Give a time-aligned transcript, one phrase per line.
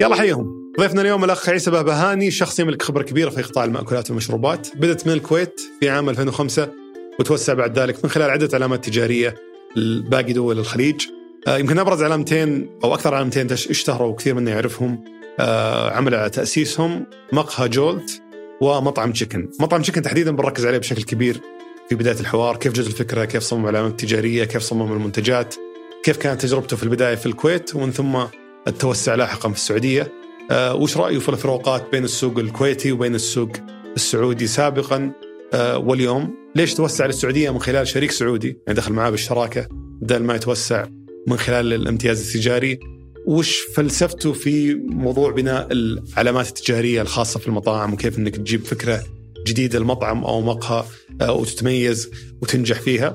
[0.00, 4.68] يلا حيهم ضيفنا اليوم الأخ عيسى بهبهاني شخص يملك خبرة كبيرة في قطاع المأكولات والمشروبات.
[4.76, 6.68] بدأت من الكويت في عام 2005
[7.20, 9.34] وتوسع بعد ذلك من خلال عدة علامات تجارية
[9.76, 11.06] لباقي دول الخليج.
[11.46, 15.04] آه، يمكن أبرز علامتين أو أكثر علامتين اشتهروا وكثير منا يعرفهم
[15.40, 18.22] آه، عمل على تأسيسهم مقهى جولت
[18.60, 19.50] ومطعم تشيكن.
[19.60, 21.40] مطعم تشيكن تحديدا بنركز عليه بشكل كبير
[21.88, 22.56] في بداية الحوار.
[22.56, 25.54] كيف جت الفكرة؟ كيف صمم العلامات التجاريه كيف صمم المنتجات؟
[26.02, 28.16] كيف كانت تجربته في البداية في الكويت؟ ومن ثم
[28.68, 30.12] التوسع لاحقا في السعودية.
[30.50, 33.50] آه، وش رايه في الفروقات بين السوق الكويتي وبين السوق
[33.96, 35.12] السعودي سابقا؟
[35.54, 39.68] آه، واليوم ليش توسع للسعودية من خلال شريك سعودي؟ يعني دخل معاه بالشراكة
[40.02, 40.86] بدل ما يتوسع
[41.28, 42.80] من خلال الامتياز التجاري.
[43.26, 49.02] وش فلسفته في موضوع بناء العلامات التجارية الخاصة في المطاعم وكيف إنك تجيب فكرة
[49.46, 50.84] جديدة لمطعم أو مقهى
[51.20, 52.10] آه، وتتميز
[52.42, 53.14] وتنجح فيها؟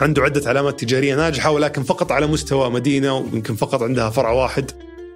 [0.00, 4.70] عنده عدة علامات تجارية ناجحة ولكن فقط على مستوى مدينة ويمكن فقط عندها فرع واحد.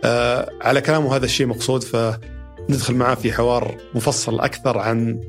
[0.05, 5.21] آه، على كلامه هذا الشيء مقصود فندخل معاه في حوار مفصل أكثر عن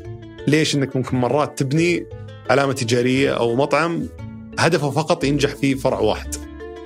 [0.47, 2.05] ليش إنك ممكن مرات تبني
[2.49, 4.07] علامة تجارية أو مطعم
[4.59, 6.35] هدفه فقط ينجح في فرع واحد.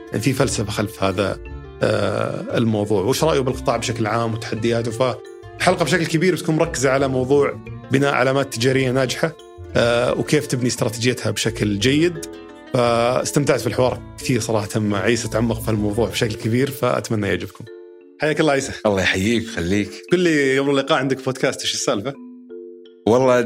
[0.07, 1.37] يعني في فلسفة خلف هذا
[1.83, 7.59] آه، الموضوع، وش رأيه بالقطاع بشكل عام وتحدياته؟ فالحلقة بشكل كبير بتكون مركزة على موضوع
[7.91, 9.31] بناء علامات تجارية ناجحة
[9.75, 12.25] آه، وكيف تبني استراتيجيتها بشكل جيد.
[12.75, 17.65] فاستمتعت في الحوار كثير صراحة مع عيسى تعمق في الموضوع بشكل كبير فأتمنى يعجبكم.
[18.21, 18.71] حياك الله عيسى.
[18.85, 22.13] الله يحييك خليك قل لي يوم اللقاء عندك بودكاست إيش السالفة؟
[23.07, 23.41] والله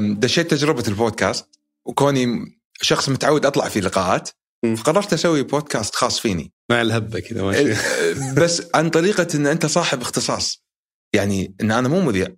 [0.00, 1.46] دشيت تجربة البودكاست
[1.86, 2.26] وكوني
[2.82, 4.30] شخص متعود أطلع في لقاءات.
[4.76, 7.74] فقررت أسوي بودكاست خاص فيني مع الهبة كذا ماشي
[8.36, 10.64] بس عن طريقة إن أنت صاحب اختصاص
[11.14, 12.28] يعني إن أنا مو مذيع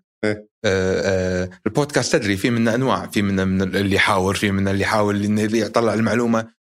[1.66, 5.42] البودكاست تدري في منه أنواع في منه من اللي يحاور في منه اللي يحاول انه
[5.58, 6.54] يطلع المعلومة.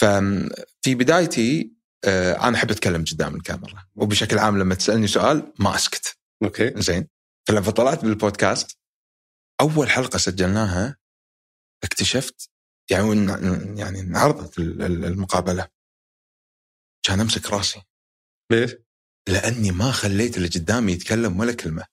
[0.00, 1.72] ففي بدايتي
[2.04, 6.18] آه، أنا أحب أتكلم قدام الكاميرا وبشكل عام لما تسألني سؤال ما أسكت.
[6.44, 6.72] أوكي.
[6.76, 7.08] زين.
[7.48, 8.78] فلما طلعت بالبودكاست
[9.60, 10.96] أول حلقة سجلناها
[11.84, 12.50] اكتشفت
[12.90, 13.26] يعني
[13.80, 15.68] يعني انعرضت ال- ال- المقابلة.
[17.06, 17.82] كان أمسك راسي.
[18.52, 18.74] ليش؟
[19.28, 21.84] لأني ما خليت اللي قدامي يتكلم ولا كلمة.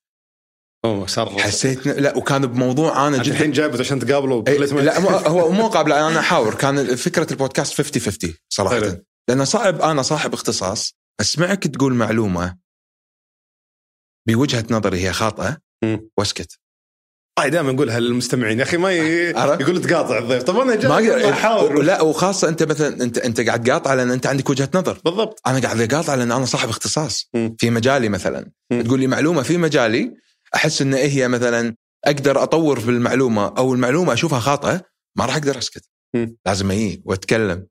[0.86, 5.52] أوه صار حسيت لا وكان بموضوع أنا جدا الحين جابت عشان تقابله إيه، لا هو
[5.52, 6.56] مو قابلة أنا أحاور.
[6.56, 8.76] كان فكرة البودكاست 50 50 صراحة.
[8.76, 9.04] حلو.
[9.30, 12.58] لأن صعب أنا صاحب اختصاص أسمعك تقول معلومة
[14.28, 15.58] بوجهة نظري هي خاطئة.
[16.18, 16.60] وأسكت.
[17.38, 19.30] والله دائما نقولها للمستمعين يا أخي ما ي...
[19.62, 20.44] يقول تقاطع الضيف.
[20.44, 24.28] طب أنا ما جاي احاور لا وخاصة أنت مثلا انت أنت قاعد تقاطع لأن أنت
[24.28, 25.02] عندك وجهة نظر.
[25.06, 25.42] بالضبط.
[25.48, 27.30] أنا قاعد أقاطع لأن أنا صاحب اختصاص.
[27.58, 28.52] في مجالي مثلا.
[28.86, 30.25] تقول لي معلومة في مجالي
[30.56, 34.82] أحس إن إيه هي مثلا أقدر أطور في المعلومة أو المعلومة أشوفها خاطئة
[35.18, 35.90] ما راح أقدر أسكت.
[36.46, 37.68] لازم أجي وأتكلم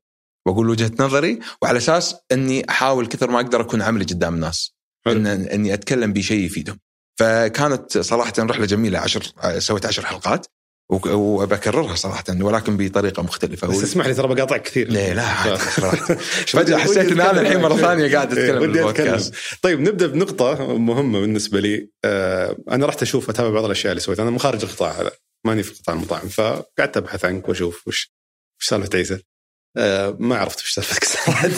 [0.46, 4.74] وأقول وجهة نظري وعلى أساس إني أحاول كثر ما أقدر أكون عملي قدام الناس.
[5.06, 6.78] إن إني أتكلم بشيء يفيدهم
[7.20, 10.46] فكانت صراحة رحلة جميلة عشر سويت عشر حلقات
[10.90, 13.68] وبكررها صراحة ولكن بطريقة مختلفة.
[13.68, 14.88] بس اسمح لي ترى بقاطعك كثير.
[14.88, 15.56] ليه لا
[16.46, 17.76] فجاه حسيت إن أنا الحين مرة.
[17.76, 19.34] ثانية قاعد إيه، أتكلم ودي بالبودكاست.
[19.62, 21.88] طيب نبدأ بنقطة مهمة بالنسبة لي.
[22.04, 24.22] آه أنا رحت أشوف أتابع بعض الأشياء اللي سويتها.
[24.22, 25.10] أنا من خارج القطاع هذا.
[25.46, 26.28] ماني في قطاع المطاعم.
[26.28, 28.14] فقعدت أبحث عنك وأشوف وش
[28.60, 29.18] وش سالفة عيسى
[29.76, 31.48] آه ما عرفت وش سالفتك صراحة.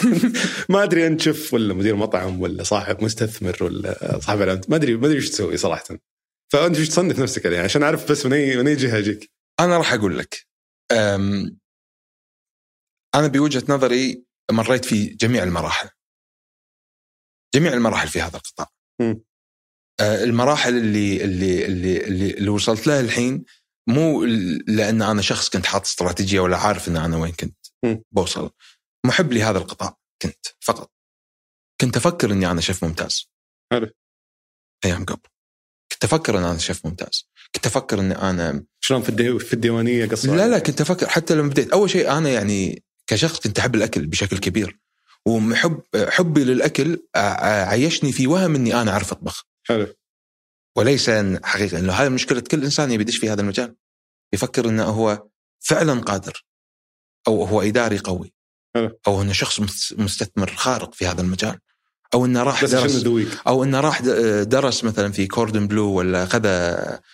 [0.69, 4.39] ما أدري أنت شيف ولا مدير مطعم ولا صاحب مستثمر ولا صاحب
[4.69, 5.85] ما ادري ما أدري وش تسوي صراحة.
[6.53, 9.31] فأنت وش تصنف نفسك يعني عشان أعرف بس من اي من أي جهة أجيك.
[9.61, 10.47] أنا راح أقول لك
[10.93, 11.59] أم،
[13.15, 15.89] أنا بوجهة نظري مريت في جميع المراحل.
[17.55, 18.67] جميع المراحل في هذا القطاع.
[20.01, 23.45] آه، المراحل اللي اللي اللي اللي, اللي وصلت لها الحين
[23.89, 24.25] مو
[24.69, 27.67] لأن أنا شخص كنت حاط استراتيجية ولا عارف إن أنا وين كنت.
[28.13, 28.51] بوصل.
[29.07, 30.93] محب لهذا القطاع كنت فقط.
[31.81, 33.31] كنت أفكر إني أنا شيف ممتاز.
[33.73, 33.91] حلو.
[34.85, 35.29] أيام قبل.
[35.97, 37.29] كنت أفكر إن أنا شيف ممتاز.
[37.55, 39.39] كنت أفكر إني أنا شلون في الدي...
[39.39, 41.73] في الديوانية قصة؟ لا لا كنت أفكر حتى لما بديت.
[41.73, 44.79] أول شيء أنا يعني كشخص كنت أحب الأكل بشكل كبير.
[45.27, 47.07] وحب حبي للأكل
[47.67, 49.45] عيشني في وهم إني أنا أعرف أطبخ.
[49.63, 49.95] حلو.
[50.77, 51.11] وليس
[51.43, 53.77] حقيقة إنه هذه مشكلة كل إنسان يبي يدش في هذا المجال.
[54.33, 55.29] يفكر إنه هو
[55.59, 56.45] فعلا قادر.
[57.29, 58.35] أو هو إداري قوي.
[58.75, 58.99] حلو.
[59.07, 61.59] أو إنه شخص مس- مستثمر خارق في هذا المجال.
[62.15, 63.07] أو إنه راح بس درس
[63.47, 64.03] أو إنه راح
[64.43, 66.49] درس مثلا في Cordon Bleu ولا اخذ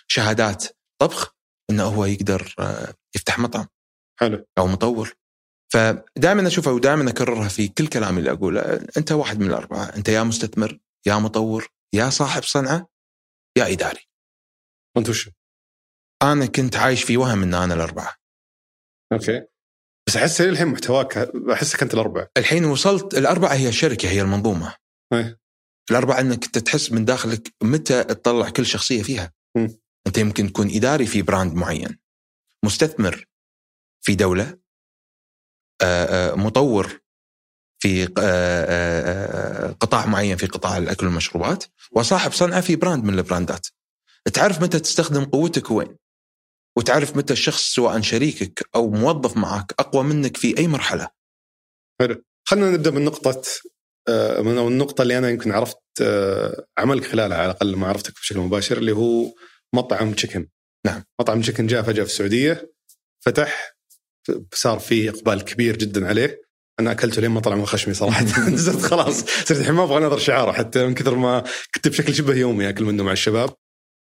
[0.07, 0.65] شهادات
[1.01, 1.35] طبخ
[1.69, 3.67] إنه هو يقدر آه، يفتح مطعم
[4.19, 4.45] حلو.
[4.57, 5.13] أو مطور.
[5.73, 8.61] فدائما أشوفها ودائما أكررها في كل كلامي اللي أقوله.
[8.97, 9.83] أنت واحد من الأربعة.
[9.95, 12.87] أنت يا مستثمر يا مطور يا صاحب صنعة
[13.57, 14.09] يا إداري.
[14.95, 15.29] وانت وش؟
[16.23, 18.15] أنا كنت عايش في وهم إن أنا الأربعة.
[19.13, 19.45] أوكي.
[20.07, 21.17] بس أحس الحين محتواك
[21.51, 24.75] أحسك أنت الاربع الحين وصلت الأربعة هي الشركة هي المنظومة.
[25.13, 25.39] إيه.
[25.91, 29.67] الأربعة إنك أنت تحس من داخلك متى تطلع كل شخصية فيها م.
[30.07, 31.99] أنت يمكن تكون إداري في brand معين
[32.65, 33.25] مستثمر
[34.01, 34.57] في دولة
[35.81, 36.99] آه، آه، مطور
[37.79, 43.67] في آه، قطاع معين في قطاع الأكل والمشروبات وصاحب صنعة في brand من البراندات
[44.33, 45.97] تعرف متى تستخدم قوتك وين
[46.77, 51.07] وتعرف متى الشخص سواء شريكك أو موظف معك أقوى منك في أي مرحلة
[52.47, 53.41] خلينا نبدأ من نقطه
[54.07, 58.39] آه، من النقطة اللي أنا يمكن عرفت آه، عملك خلالها على الأقل ما عرفتك بشكل
[58.39, 59.33] مباشر اللي هو
[59.75, 60.47] مطعم تشيكن
[60.85, 61.03] نعم.
[61.21, 62.73] مطعم تشيكن جاء فجأة في السعودية
[63.25, 63.75] فتح
[64.53, 66.41] صار في إقبال كبير جدا عليه.
[66.79, 68.25] أنا أكلته لين ما طلع من خشمي صراحة.
[68.49, 71.43] نزلت خلاص صرت الحين ما أبغى أنظر شعاره حتى من كثر ما
[71.75, 73.49] كنت بشكل شبه يومي أكل منه مع الشباب.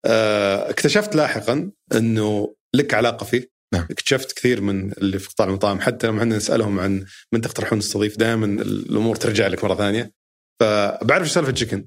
[0.06, 3.59] آه، اكتشفت لاحقا إنه لك علاقة فيه.
[3.74, 3.86] نعم.
[3.90, 8.16] اكتشفت كثير من اللي في قطاع المطاعم حتى لما إحنا نسألهم عن من تقترحون نستضيف
[8.18, 10.12] دائما الأمور ترجع لك مرة ثانية
[10.60, 11.86] فبعرف إيش سالفة Chicken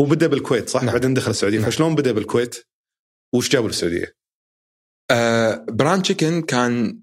[0.00, 0.92] هو بدأ بالكويت صح؟ نعم.
[0.92, 1.70] بعدين دخل السعودية نعم.
[1.70, 2.66] فشلون بدأ بالكويت؟
[3.34, 4.16] وش جابه للسعودية؟
[5.10, 7.00] آه، brand Chicken كان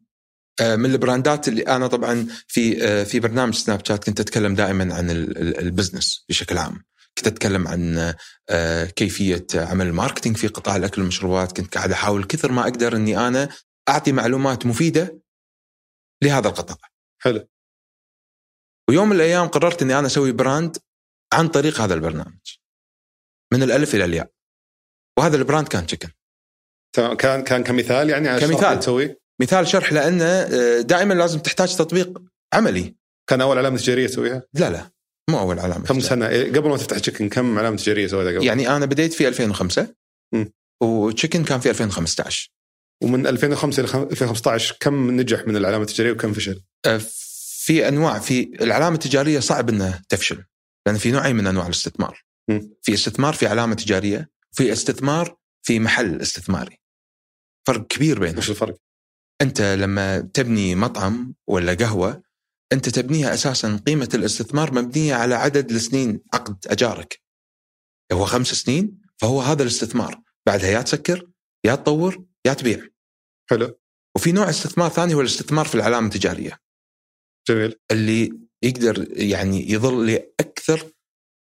[0.61, 5.09] آه، من البراندات اللي أنا طبعا في آه، في برنامج Snapchat كنت أتكلم دائما عن
[5.11, 6.83] ال- ال- ال business بشكل عام
[7.17, 8.13] كنت أتكلم عن
[8.49, 12.95] آه، كيفية عمل ال marketing في قطاع الأكل والمشروبات كنت قاعد أحاول كثر ما أقدر
[12.95, 13.49] إني أنا
[13.89, 15.21] أعطي معلومات مفيدة
[16.23, 16.77] لهذا القطاع.
[17.21, 17.47] حلو.
[18.89, 20.77] ويوم من الأيام قررت إني أنا أسوي brand
[21.33, 22.57] عن طريق هذا البرنامج
[23.53, 24.31] من الألف إلى الياء.
[25.19, 26.09] وهذا ال brand كان Chicken
[26.95, 27.17] تمام.
[27.17, 28.79] كان كان كمثال يعني على كمثال.
[28.79, 32.21] تسويه؟ مثال شرح لأنه آه، دائما لازم تحتاج تطبيق
[32.53, 32.95] عملي.
[33.29, 34.91] كان أول علامة تجارية تسويها؟ لا لا
[35.29, 38.45] مو أول علامة كم سنة؟ إيه، قبل ما تفتح تشيكن كم علامة تجارية سويتها قبل؟
[38.45, 39.95] يعني أنا بديت في 2005
[40.33, 40.51] مم.
[40.83, 42.51] وتشيكن كان في 2015
[43.01, 47.01] ومن 2005 إلى 2015 كم نجح من العلامة التجارية وكم فشل؟ آه،
[47.63, 50.43] في أنواع في العلامة التجارية صعب إنها تفشل
[50.85, 52.23] لأن في نوعين من أنواع الاستثمار.
[52.81, 56.77] في استثمار في علامة تجارية في استثمار في محل استثماري
[57.67, 58.77] فرق كبير بينهم وش الفرق؟
[59.41, 62.23] أنت لما تبني مطعم ولا قهوة
[62.73, 67.21] أنت تبنيها أساسا قيمة الاستثمار مبنية على عدد السنين عقد أجارك
[68.13, 71.29] هو خمس سنين فهو هذا الاستثمار بعدها يا تسكر
[71.65, 72.87] يا تطور يا تبيع.
[73.49, 73.79] حلو.
[74.15, 76.59] وفي نوع استثمار ثاني هو الاستثمار في العلامة التجارية.
[77.49, 77.75] جميل.
[77.91, 78.33] اللي
[78.63, 80.85] يقدر يعني يظل لاكثر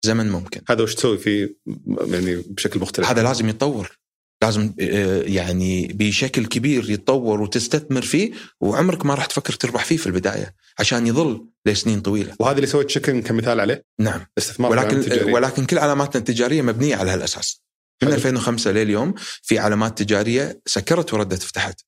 [0.05, 0.61] زمن ممكن.
[0.69, 1.57] هذا وش تسوي فيه؟
[1.87, 3.99] يعني بشكل مختلف؟ هذا لازم يتطور.
[4.43, 10.07] لازم آه، يعني بشكل كبير يتطور وتستثمر فيه وعمرك ما راح تفكر تربح فيه في
[10.07, 12.37] البداية عشان يظل لسنين طويلة.
[12.41, 14.27] وهذا اللي سويت تشيكن كمثال عليه؟ نعم.
[14.39, 15.33] استثمار ولكن.
[15.33, 17.63] ولكن كل علاماتنا التجارية مبنية على هالأساس.
[18.03, 18.17] من حلو.
[18.17, 21.81] 2005 لليوم في علامات تجارية سكرت وردت فتحت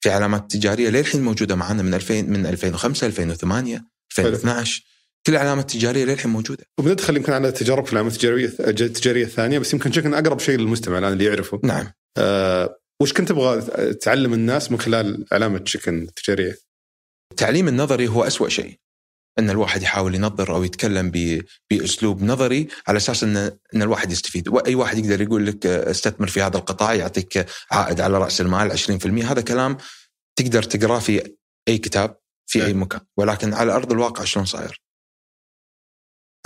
[0.00, 3.84] في علامات تجارية للحين موجودة معنا من 2000 من 2005 2008
[4.18, 4.82] 2012
[5.26, 6.64] كل العلامات التجارية للحين موجودة.
[6.78, 10.98] وبندخل يمكن على تجارب في العلامات التجارية التجارية الثانية بس يمكن تشيكن أقرب شيء للمستمع
[10.98, 11.60] الآن اللي يعرفه.
[11.64, 11.92] نعم.
[12.16, 13.60] آه وش كنت تبغى
[13.92, 16.58] تعلم الناس من خلال علامة تشيكن التجارية؟
[17.32, 18.78] التعليم النظري هو أسوأ شيء.
[19.38, 21.12] أن الواحد يحاول ينظر أو يتكلم
[21.70, 23.36] بأسلوب نظري على أساس ان
[23.74, 28.00] أن الواحد يستفيد، وأي واحد يقدر يقول لك آه، استثمر في هذا القطاع يعطيك عائد
[28.00, 29.76] على رأس المال 20% هذا كلام
[30.36, 31.34] تقدر تقراه في
[31.68, 34.82] أي كتاب في أي مكان، ولكن على أرض الواقع شلون صاير؟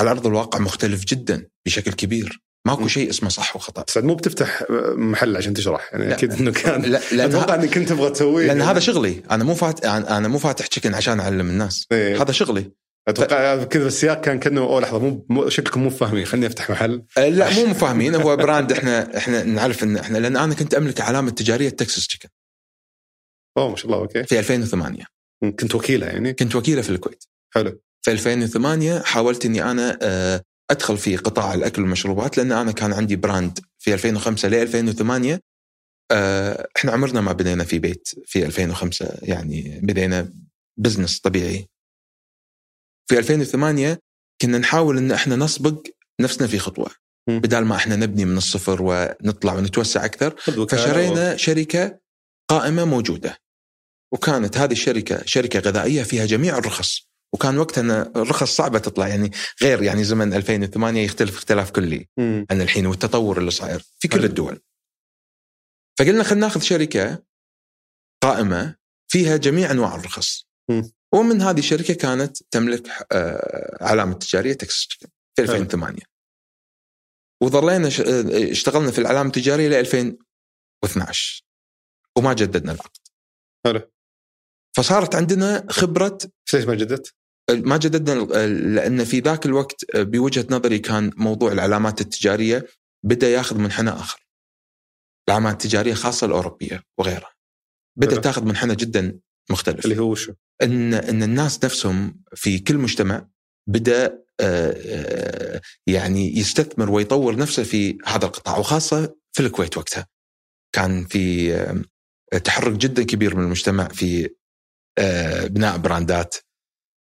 [0.00, 2.88] على أرض الواقع مختلف جدا بشكل كبير، ماكو.
[2.88, 3.85] شيء اسمه صح وخطأ.
[3.88, 4.62] سعد مو بتفتح
[4.97, 6.14] محل عشان تشرح يعني لا.
[6.14, 8.47] أكيد إنه كان لا لأن, أتوقع إنك كنت تبغى تسويه.
[8.47, 12.23] لأن هذا شغلي، أنا مو فات- أنا مو فاتح Chicken عشان أعلم الناس، إيه.
[12.23, 12.71] هذا شغلي.
[13.09, 16.25] أتوقع كذا السياق كان كأنه أوه لحظة مو مو- شكلكم مو فاهمين.
[16.26, 17.02] خليني أفتح محل.
[17.18, 18.14] آه، لا مو مفاهمين.
[18.14, 22.28] هو brand إحنا إحنا نعرف ان إحنا لأن أنا كنت أملك علامة تجارية Texas Chicken
[23.59, 24.24] أوه ما شاء الله okay.
[24.25, 25.04] في 2008
[25.61, 26.33] كنت وكيله يعني.
[26.33, 27.25] كنت وكيله في الكويت.
[27.54, 27.80] حلو.
[28.02, 33.16] في 2008 حاولت إني أنا آه، أدخل في قطاع الأكل والمشروبات لأن أنا كان عندي
[33.16, 35.40] brand في 2005 ل 2008
[36.12, 40.33] آه، إحنا عمرنا ما بدينا في بيت في 2005 يعني بدينا
[40.76, 41.68] business طبيعي.
[43.06, 43.99] في 2008
[44.40, 45.87] كنا نحاول إن إحنا نسبق
[46.21, 46.90] نفسنا في خطوة.
[47.28, 50.37] بدال ما إحنا نبني من الصفر ونطلع ونتوسع أكثر
[50.71, 51.99] فشرينا شركة
[52.49, 53.38] قائمة موجودة.
[54.12, 57.09] وكانت هذه الشركة شركة غذائية فيها جميع الرخص.
[57.34, 59.30] وكان وقتها أن الرخص صعبة تطلع يعني
[59.62, 62.08] غير يعني زمن 2008 يختلف اختلاف كلي.
[62.18, 62.46] مم.
[62.50, 64.24] عن الحين والتطور اللي صاير في كل حلو.
[64.26, 64.60] الدول
[65.98, 67.24] فقلنا خلينا ناخذ شركة
[68.22, 68.76] قائمة
[69.08, 70.92] فيها جميع أنواع الرخص مم.
[71.14, 74.88] ومن هذه الشركة كانت تملك آه، علامة تجارية تكساس
[75.36, 75.98] في 2008
[77.42, 81.44] وظلينا آه، اشتغلنا في العلامة التجارية ل 2012
[82.18, 82.98] وما جددنا العقد
[83.66, 83.90] حلو
[84.76, 86.18] فصارت عندنا خبرة
[86.54, 87.14] ليش ما جددت؟
[87.50, 88.12] ما جددنا
[88.46, 92.66] لأن في ذاك الوقت بوجهة نظري كان موضوع العلامات التجارية
[93.04, 94.26] بدا ياخذ منحنى آخر.
[95.28, 97.30] العلامات التجارية خاصة الأوروبية وغيرها.
[97.98, 99.18] بدا تاخذ منحنى جدا
[99.50, 99.84] مختلف.
[99.84, 100.32] اللي هو شو؟
[100.62, 103.28] ان إن الناس نفسهم في كل مجتمع
[103.68, 104.24] بدا
[105.86, 110.06] يعني يستثمر ويطور نفسه في هذا القطاع وخاصة في الكويت وقتها.
[110.74, 111.54] كان في
[112.44, 114.30] تحرك جدا كبير من المجتمع في
[115.44, 116.34] بناء براندات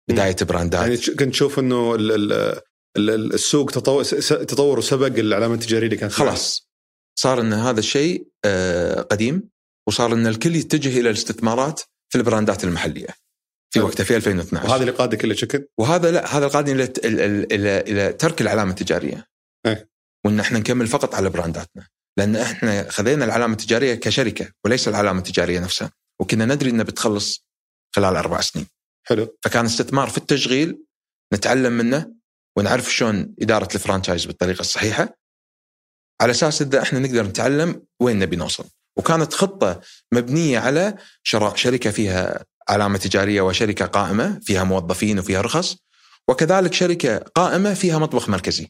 [0.09, 0.81] بداية براندات.
[0.81, 1.97] يعني كنت تشوف إنه
[2.97, 4.03] السوق تطور
[4.43, 6.69] تطور وسبق العلامة التجارية اللي كانت خلاص.
[7.19, 8.27] صار إن هذا الشيء
[9.11, 9.49] قديم
[9.87, 13.07] وصار إن الكل يتجه إلى الاستثمارات في البراندات المحلية
[13.73, 16.93] في وقتها في 2012 وهذا اللي قادك إلى شكل؟ وهذا لا هذا القادني إلى
[17.51, 19.27] إلى إلى ترك العلامة التجارية.
[19.65, 19.87] أه.
[20.25, 21.87] وإن إحنا نكمل فقط على برانداتنا.
[22.17, 25.91] لأن إحنا خذينا العلامة التجارية كشركة وليس العلامة التجارية نفسها.
[26.21, 27.45] وكنا ندري إنها بتخلص
[27.95, 28.67] خلال أربع سنين.
[29.07, 29.37] حلو.
[29.41, 30.83] فكان استثمار في التشغيل
[31.33, 32.13] نتعلم منه
[32.57, 35.17] ونعرف شلون إدارة الفرانشايز بالطريقة الصحيحة.
[36.21, 38.65] على أساس إذا إحنا نقدر نتعلم وين نبي نوصل.
[38.97, 39.81] وكانت خطة
[40.13, 45.77] مبنية على شراء شركة فيها علامة تجارية وشركة قائمة فيها موظفين وفيها رخص
[46.27, 48.67] وكذلك شركة قائمة فيها مطبخ مركزي.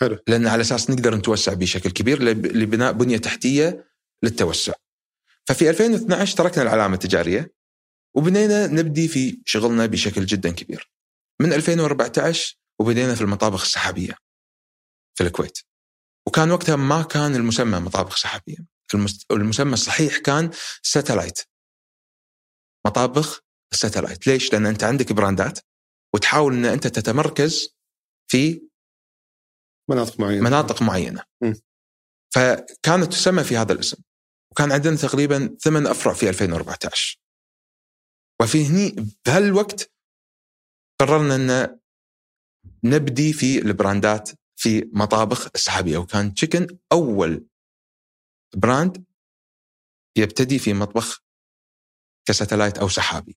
[0.00, 0.18] حلو.
[0.26, 3.84] لأن على أساس نقدر نتوسع بشكل كبير لبناء بنية تحتية
[4.22, 4.72] للتوسع.
[5.44, 7.55] ففي 2012 تركنا العلامة التجارية.
[8.16, 10.90] وبدينا نبدي في شغلنا بشكل جدا كبير.
[11.40, 14.16] من 2014 وبدينا في المطابخ السحابية
[15.14, 15.58] في الكويت.
[16.28, 18.56] وكان وقتها ما كان المسمى مطابخ سحابية.
[19.30, 20.50] المسمى الصحيح كان
[20.82, 21.38] satellite.
[22.86, 23.40] مطابخ
[23.72, 25.58] ال satellite ليش؟ لأن أنت عندك براندات
[26.14, 27.76] وتحاول إن أنت تتمركز
[28.30, 28.68] في
[29.90, 30.44] مناطق معينة.
[30.44, 31.22] مناطق معينة.
[31.42, 31.52] م.
[32.34, 34.02] فكانت تسمى في هذا الاسم.
[34.52, 37.25] وكان عندنا تقريبا ثمان أفرع في 2014
[38.42, 39.92] وفي هني بهالوقت
[41.00, 41.78] قررنا إن
[42.84, 45.98] نبدي في البراندات في مطابخ السحابية.
[45.98, 47.46] وكان Chicken أول
[48.56, 49.04] brand
[50.18, 51.22] يبتدي في مطبخ
[52.28, 53.36] ك satellite أو سحابي.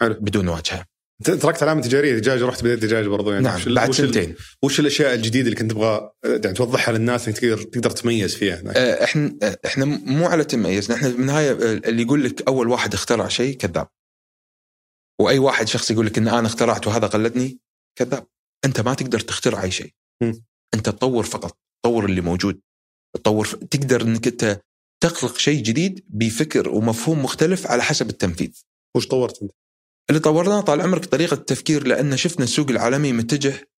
[0.00, 0.14] حلو.
[0.14, 0.86] بدون واجهة.
[1.24, 3.44] تركت علامة تجارية دجاج ورحت بديت دجاج برضو يعني.
[3.44, 4.34] نعم بعد سنتين.
[4.62, 8.76] وش الأشياء الجديدة اللي كنت تبغى يعني توضحها للناس إنك تقدر تقدر تميز فيها هناك.
[8.76, 10.90] آه، إحنا إحنا مو على تميز.
[10.90, 13.88] إحنا في النهاية اللي يقول لك أول واحد اخترع شيء كذاب.
[15.20, 17.58] وأي واحد شخص يقول لك إن أنا اخترعت وهذا قلدني
[17.98, 18.26] كذاب
[18.64, 19.92] أنت ما تقدر تخترع أي شيء.
[20.74, 22.60] أنت تطور فقط تطور اللي موجود
[23.16, 23.54] تطور ف...
[23.54, 24.60] تقدر إنك أنت
[25.02, 28.62] تخلق شيء جديد بفكر ومفهوم مختلف على حسب التنفيذ
[28.96, 29.52] وش طورت أنت؟
[30.10, 33.68] اللي طورناه طال عمرك طريقة التفكير لأن شفنا السوق العالمي متجه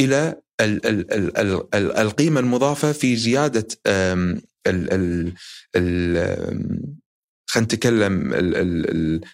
[0.00, 5.32] إلى ال ال ال ال ال القيمة المضافة في زيادة ال ال
[5.76, 6.96] ال
[7.46, 8.34] خلينا نتكلم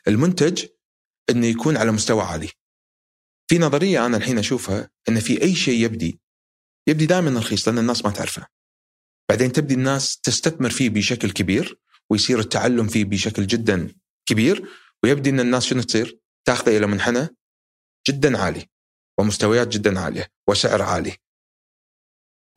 [0.08, 0.64] المنتج
[1.30, 2.50] إنه يكون على مستوى عالي.
[3.48, 6.20] في نظرية أنا الحين أشوفها إن في أي شيء يبدي
[6.88, 8.46] يبدي دائما رخيص لأن الناس ما تعرفه.
[9.28, 11.78] بعدين تبدي الناس تستثمر فيه بشكل كبير
[12.10, 13.94] ويصير التعلم فيه بشكل جدا
[14.26, 14.68] كبير
[15.02, 17.28] ويبدي إن الناس شنو تصير؟ تاخذه إلى منحنى
[18.08, 18.66] جدا عالي
[19.18, 21.16] ومستويات جدا عالية وسعر عالي.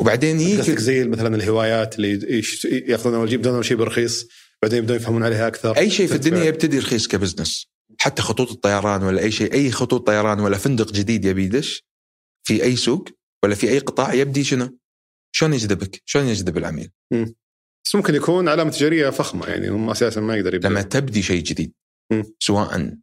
[0.02, 4.28] وبعدين يجي زي مثلا الهوايات اللي ياخذون أول شيء يبدون أول شيء برخيص
[4.62, 9.04] بعدين يبدون يفهمون عليها أكثر أي شيء في الدنيا يبتدي رخيص كبزنس حتى خطوط الطيران
[9.04, 11.86] ولا أي شيء أي خطوط طيران ولا فندق جديد يبي يدش
[12.48, 13.10] في أي سوق
[13.44, 14.78] ولا في أي قطاع يبدي شنو؟
[15.36, 17.26] شلون يجذبك؟ شلون يجذب العميل؟ م.
[17.86, 20.70] بس ممكن يكون علامة تجارية فخمة يعني هم أساسا ما يقدر يبدأ.
[20.70, 21.74] لما تبدي شيء جديد
[22.12, 22.24] م.
[22.40, 22.96] سواء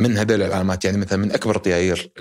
[0.00, 2.12] من هذول العلامات يعني مثلا من أكبر الطيارير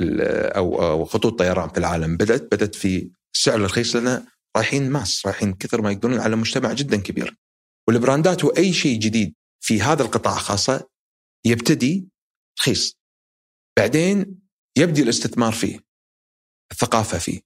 [0.55, 4.25] أو أو خطوط طيران في العالم بدأت بدأت في السعر الرخيص لأن
[4.57, 7.35] رايحين ماس رايحين كثر ما يقدرون على مجتمع جدا كبير
[7.87, 10.87] والبراندات وأي شيء جديد في هذا القطاع خاصة
[11.45, 12.07] يبتدي
[12.59, 12.99] رخيص.
[13.79, 14.39] بعدين
[14.77, 15.79] يبدي الاستثمار فيه
[16.71, 17.41] الثقافة فيه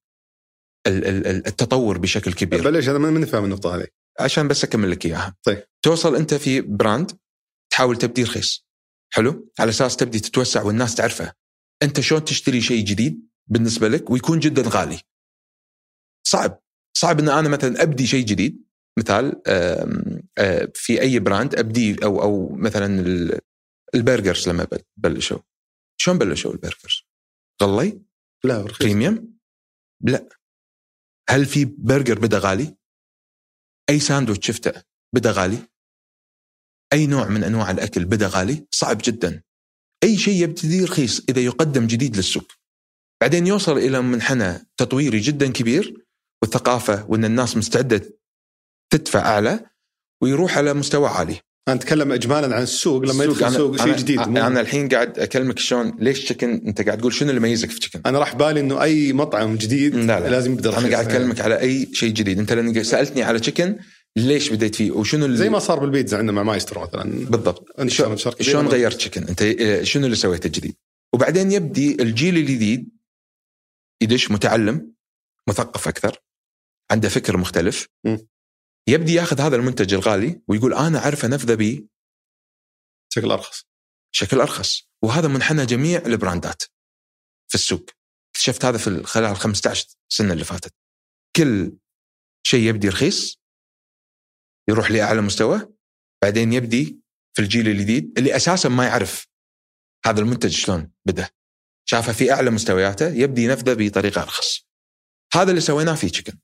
[0.87, 2.63] التطور بشكل كبير.
[2.63, 3.87] بلش أنا ماني فاهم النقطة هذه.
[4.19, 5.35] عشان بس أكمل لك إياها.
[5.43, 5.63] طيب.
[5.81, 7.11] توصل أنت في brand
[7.71, 8.67] تحاول تبدي رخيص.
[9.13, 11.33] حلو؟ على أساس تبدي تتوسع والناس تعرفه.
[11.83, 15.01] أنت شلون تشتري شيء جديد بالنسبة لك ويكون جدا غالي؟
[16.27, 16.61] صعب.
[16.97, 18.63] صعب إن أنا مثلا أبدي شيء جديد.
[18.99, 19.41] مثال
[20.73, 23.41] في أي brand أبدي أو أو مثلا
[23.95, 25.39] ال burgers لما بلشوا
[25.97, 27.03] شلون بلشوا ال burgers؟
[27.63, 28.01] غالي؟
[28.43, 29.37] لا رخيص premium؟
[30.01, 30.29] لا
[31.29, 32.75] هل في برجر بدا غالي؟
[33.89, 34.83] أي ساندويتش شفته
[35.15, 35.57] بدا غالي؟
[36.93, 39.43] أي نوع من أنواع الأكل بدا غالي؟ صعب جدا.
[40.03, 42.51] أي شيء يبتدي رخيص إذا يقدم جديد للسوق.
[43.21, 46.05] بعدين يوصل إلى منحنى تطويري جدا كبير
[46.41, 48.19] والثقافة وإن الناس مستعدة
[48.89, 49.69] تدفع أعلى
[50.21, 51.41] ويروح على مستوى عالي.
[51.67, 54.19] أنا أتكلم اجمالا عن السوق لما السوق يدخل أنا- السوق شيء أنا جديد.
[54.19, 57.79] مو- أنا الحين قاعد أكلمك شلون ليش تشيكن أنت قاعد تقول شنو اللي يميزك في
[57.79, 60.29] تشيكن أنا راح بالي إنه أي مطعم جديد لا لا.
[60.29, 60.89] لازم يبدأ أنا.
[60.89, 62.39] قاعد أكلمك على أي شيء جديد.
[62.39, 63.75] أنت لأن سألتني على تشيكن
[64.17, 67.03] ليش بديت فيه؟ وشنو اللي زي ما صار بالبيتزا عندنا مع مايسترو مثلا.
[67.03, 67.65] بالضبط.
[68.41, 70.75] شلون غيرت تشيكن أنت آه، شنو اللي سويته جديد؟
[71.13, 72.89] وبعدين يبدي الجيل الجديد
[74.01, 74.93] يدش متعلم
[75.49, 76.17] مثقف أكثر
[76.91, 78.17] عنده فكر مختلف م.
[78.87, 81.87] يبدي ياخذ هذا المنتج الغالي ويقول أنا أعرف أنفذه به
[83.11, 83.65] بشكل أرخص.
[84.13, 84.89] بشكل أرخص.
[85.03, 86.63] وهذا منحنى جميع البراندات
[87.47, 87.89] في السوق.
[88.35, 90.73] اكتشفت هذا في خلال 15 سنة اللي فاتت.
[91.35, 91.77] كل
[92.47, 93.39] شيء يبدي رخيص
[94.69, 95.73] يروح لأعلى مستوى
[96.23, 96.99] بعدين يبدي
[97.35, 99.27] في الجيل الجديد اللي أساسا ما يعرف
[100.05, 101.29] هذا المنتج شلون بدأ.
[101.85, 104.67] شافه في أعلى مستوياته يبدي ينفذه بطريقة أرخص.
[105.33, 106.39] هذا اللي سويناه في تشيكن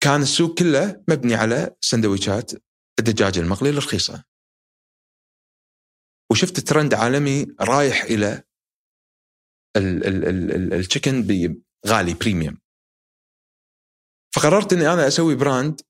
[0.00, 2.52] كان السوق كله مبني على سندويشات
[2.98, 4.24] الدجاج المقلي الرخيصه
[6.32, 8.42] وشفت ترند عالمي رايح إلى
[9.76, 12.58] ال- ال- ال- ال- ال chicken بغالي premium
[14.34, 15.80] فقررت إني أنا أسوي brand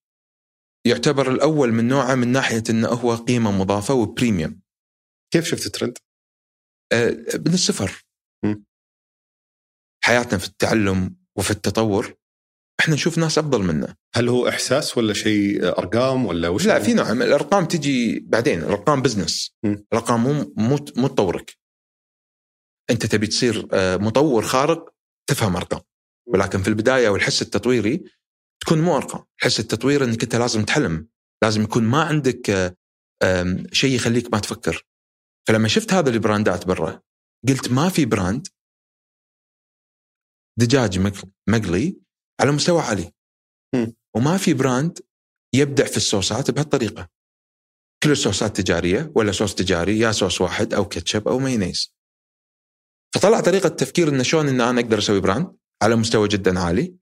[0.86, 4.60] يعتبر الأول من نوعه من ناحية إنه هو قيمة مضافة و premium.
[5.32, 5.98] كيف شفت الترند؟
[6.92, 7.10] آه،
[7.46, 8.04] من الصفر.
[10.04, 12.14] حياتنا في التعلم وفي التطور.
[12.80, 13.96] إحنا نشوف ناس أفضل منا.
[14.14, 17.12] هل هو إحساس ولا شيء أرقام ولا وش لا؟ في نوع.
[17.12, 18.58] من الأرقام تجي بعدين.
[18.58, 19.68] الأرقام business م.
[19.68, 21.58] الأرقام مو مو مو تطورك.
[22.90, 24.94] أنت تبي تصير آه، مطور خارق
[25.30, 25.80] تفهم أرقام.
[26.26, 28.04] ولكن في البداية والحس التطويري
[28.60, 29.24] تكون مو أرقام.
[29.38, 31.08] الحس التطويري إنك أنت لازم تحلم.
[31.42, 32.50] لازم يكون ما عندك
[33.22, 34.84] آه، شيء يخليك ما تفكر.
[35.48, 37.02] فلما شفت هذا البراندات برا
[37.48, 38.46] قلت ما في brand.
[40.58, 42.00] دجاج مق- مقلي
[42.40, 43.12] على مستوى عالي.
[43.74, 43.92] م.
[44.16, 44.98] وما في brand
[45.54, 47.08] يبدع في الصوصات بهالطريقة.
[48.02, 51.94] كل الصوصات تجارية ولا صوص تجاري يا صوص واحد أو كاتشب أو مايونيز.
[53.14, 56.98] فطلع طريقة تفكير إنه شلون إن أنا أقدر أسوي brand على مستوى جدا عالي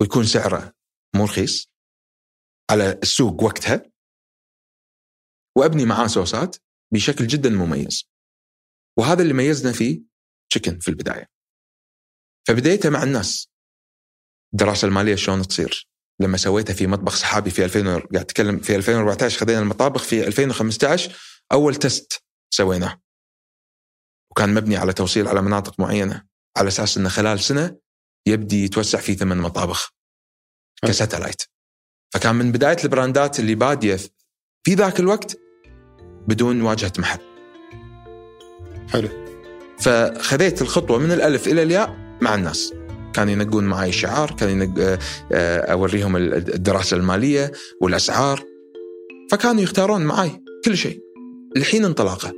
[0.00, 0.74] ويكون سعره
[1.16, 1.70] مو رخيص
[2.70, 3.92] على السوق وقتها
[5.58, 6.56] وأبني معاه صوصات
[6.92, 8.04] بشكل جدا مميز.
[8.98, 10.02] وهذا اللي ميزنا فيه
[10.50, 11.30] Chicken في البداية.
[12.48, 13.51] فبديته مع الناس.
[14.52, 15.88] الدراسة المالية شلون تصير؟
[16.20, 20.26] لما سويتها في مطبخ صحابي في 2000 و- قاعد أتكلم في 2014 خذينا المطابخ في
[20.26, 21.16] 2015
[21.52, 22.22] أول تست
[22.54, 23.00] سويناه.
[24.30, 26.24] وكان مبني على توصيل على مناطق معينة
[26.56, 27.76] على أساس انه خلال سنة
[28.26, 29.90] يبدي يتوسع في ثمان مطابخ
[30.86, 31.42] كساتلايت.
[32.14, 33.96] فكان من بداية البراندات اللي بادية
[34.64, 35.36] في ذاك الوقت
[36.28, 37.18] بدون واجهة محل.
[38.90, 39.08] حلو.
[39.80, 42.72] فخذيت الخطوة من الألف إلى الياء مع الناس.
[43.14, 44.78] كانوا ينقون معي شعار كان ينق...
[44.78, 44.98] آه،
[45.32, 48.44] آه، أوريهم الدراسة المالية والأسعار
[49.30, 51.00] فكانوا يختارون معي كل شيء.
[51.56, 52.32] الحين انطلاقة.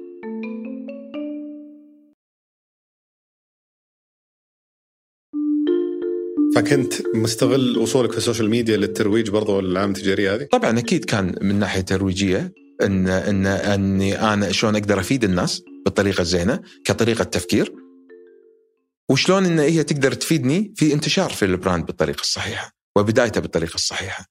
[6.55, 11.35] فكنت مستغل وصولك في ال social media للترويج برضو العلامه التجارية هذه؟ طبعا أكيد كان
[11.43, 17.84] من ناحية ترويجية ان ان إني أنا شلون أقدر أفيد الناس بالطريقة الزينة كطريقة تفكير.
[19.11, 24.27] وشلون إن هي تقدر تفيدني في انتشار في ال brand بالطريقة الصحيحة وبدايته بالطريقة الصحيحة.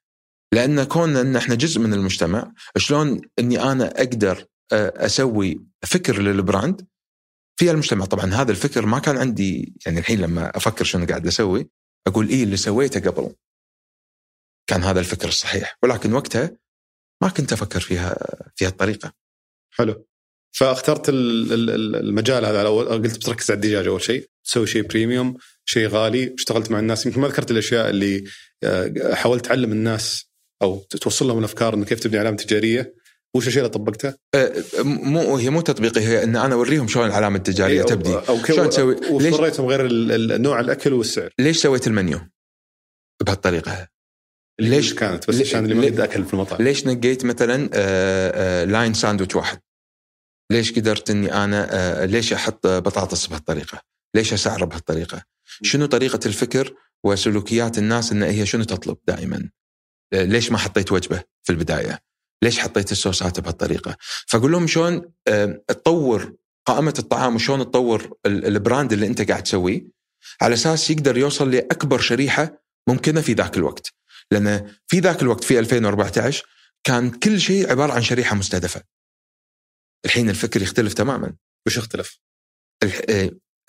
[0.54, 6.38] لأن كون إن إحنا جزء من المجتمع شلون إني أنا أقدر آه، أسوي فكر لل
[6.38, 6.88] brand؟
[7.60, 11.70] في المجتمع طبعا هذا الفكر ما كان عندي يعني الحين لما أفكر شنو قاعد أسوي
[12.08, 13.36] أقول إيه اللي سويته قبل.
[14.70, 15.78] كان هذا الفكر الصحيح.
[15.84, 16.58] ولكن وقتها
[17.24, 18.18] ما كنت أفكر فيها
[18.56, 19.14] في هالطريقة.
[19.74, 20.06] حلو.
[20.56, 22.68] فاخترت ال- ال- ال- المجال هذا.
[22.68, 24.30] قلت بتركز على الدجاج أول شيء.
[24.46, 26.34] تسوي شيء بريميوم شيء غالي.
[26.38, 28.24] اشتغلت مع الناس يمكن ما ذكرت الأشياء اللي
[28.64, 30.26] آه، حاولت تعلم الناس
[30.62, 33.04] أو توصل لهم الأفكار إنه كيف تبني علامة تجارية.
[33.36, 34.54] وش الشيء اللي طبقته؟ أه،
[34.84, 38.14] مو هي مو تطبيقي هي إن أنا أوريهم شلون العلامة التجارية أو- تبدي.
[38.28, 39.88] كيف شلون تسوي؟ ليش؟ غير
[40.42, 42.20] نوع الأكل والسعر؟ ليش سويت المنيو
[43.26, 43.88] بهالطريقة؟
[44.62, 48.66] ليش؟ كانت بس عشان اللي ما قد أكل في المطعم ليش نقيت مثلا آه، آه،
[48.66, 49.60] line ساندويتش واحد؟
[50.52, 53.82] ليش قدرت إني أنا آه، ليش أحط بطاطس بهالطريقة؟
[54.16, 55.24] ليش اسعره بهالطريقه
[55.64, 56.74] شنو طريقة الفكر
[57.04, 59.50] وسلوكيات الناس إن هي شنو تطلب دائما؟
[60.14, 62.00] آه، ليش ما حطيت وجبة في البداية؟
[62.44, 63.98] ليش حطيت الصوصات بهالطريقة؟
[64.28, 66.34] فأقول لهم شلون آه، تطور
[66.66, 69.88] قائمة الطعام وشلون تطور ال- البراند اللي أنت قاعد تسويه
[70.42, 73.94] على أساس يقدر يوصل لأكبر شريحة ممكنة في ذاك الوقت.
[74.32, 76.46] لأن في ذاك الوقت في 2014
[76.84, 78.82] كان كل شيء عبارة عن شريحة مستهدفة.
[80.06, 81.36] الحين الفكر يختلف تماما.
[81.68, 82.20] وش اختلف؟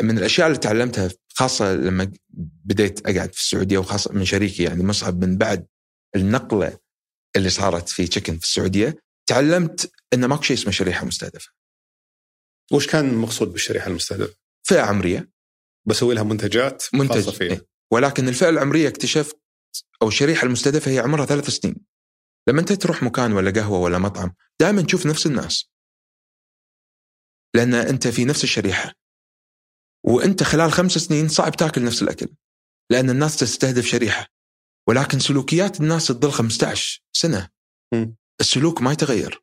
[0.02, 2.12] من الأشياء اللي تعلمتها خاصة لما
[2.64, 5.66] بديت أقعد في السعودية وخاصة من شريكي يعني مصعب من بعد
[6.16, 6.78] النقلة
[7.36, 11.52] اللي صارت في تشيكن في السعودية تعلمت إن ماكو شيء اسمه شريحة مستهدفة.
[12.72, 15.30] وش كان المقصود بالشريحة المستهدفة؟ فئة عمرية.
[15.86, 17.52] بسوي لها منتجات منتج خاصه فيها.
[17.52, 17.66] إيه.
[17.92, 19.40] ولكن الفئة العمرية اكتشفت
[20.02, 21.76] أو الشريحة المستهدفة هي عمرها ثلاث سنين.
[22.48, 25.70] لما أنت تروح مكان ولا قهوة ولا مطعم دائما تشوف نفس الناس.
[27.54, 29.03] لأن أنت في نفس الشريحة.
[30.04, 32.28] وانت خلال خمس سنين صعب تاكل نفس الأكل
[32.90, 34.26] لأن الناس تستهدف شريحة
[34.88, 37.48] ولكن سلوكيات الناس تظل 15 سنة.
[37.94, 38.06] م.
[38.40, 39.42] السلوك ما يتغير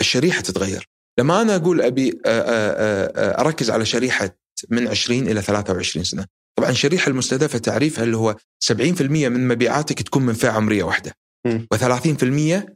[0.00, 0.88] الشريحة تتغير.
[1.18, 6.26] لما أنا أقول أبي أركز على شريحة من 20 إلى 23 سنة.
[6.58, 11.12] طبعا الشريحة المستهدفة تعريفها اللي هو 70% من مبيعاتك تكون من فئة عمرية واحدة.
[11.46, 11.66] مم.
[11.74, 12.74] و30%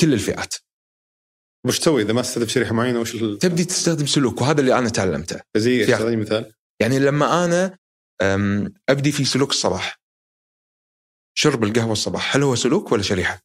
[0.00, 0.54] كل الفئات.
[1.66, 4.88] وش تسوي إذا ما تستهدف شريحة معينة؟ وش ال- تبدي تستخدم سلوك وهذا اللي أنا
[4.88, 5.40] تعلمته.
[5.56, 7.78] زي إيش؟ اعطيني مثال؟ يعني لما أنا
[8.88, 10.00] أبدي في سلوك الصباح.
[11.34, 13.40] شرب القهوة الصباح هل هو سلوك ولا شريحة؟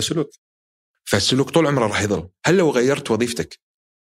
[0.00, 0.30] سلوك.
[1.04, 2.28] فالسلوك طول عمره راح يظل.
[2.46, 3.60] هل لو غيرت وظيفتك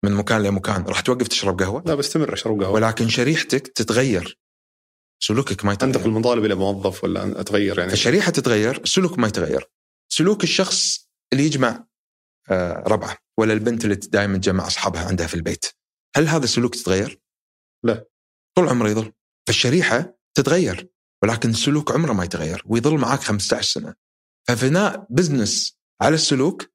[0.05, 2.73] من مكان لمكان راح توقف تشرب قهوة؟ لا بستمر أشرب قهوة.
[2.73, 4.39] ولكن شريحتك تتغير.
[5.23, 9.27] سلوكك ما أنتقل يتغير من طالب إلى موظف ولا أتغير يعني؟ فالشريحه تتغير السلوك ما
[9.27, 9.69] يتغير.
[10.09, 11.85] سلوك الشخص اللي يجمع
[12.87, 15.65] ربعة ولا البنت اللي دائما تجمع أصحابها عندها في البيت
[16.15, 17.19] هل هذا السلوك تتغير؟
[17.83, 18.05] لا.
[18.57, 19.11] طول عمره يظل
[19.47, 20.89] فالشريحة تتغير
[21.23, 23.93] ولكن السلوك عمره ما يتغير ويظل معك 15 سنة
[24.47, 26.73] فبناء business على السلوك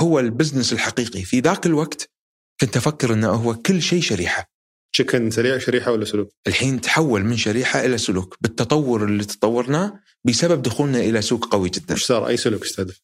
[0.00, 2.10] هو ال business الحقيقي في ذاك الوقت
[2.60, 4.50] كنت أفكر إنه هو كل شيء شريحة
[4.92, 10.62] تشيكن سريع شريحة ولا سلوك؟ الحين تحول من شريحة إلى سلوك بالتطور اللي تطورناه بسبب
[10.62, 13.00] دخولنا إلى سوق قوي جدا وش صار أي سلوك استهدف؟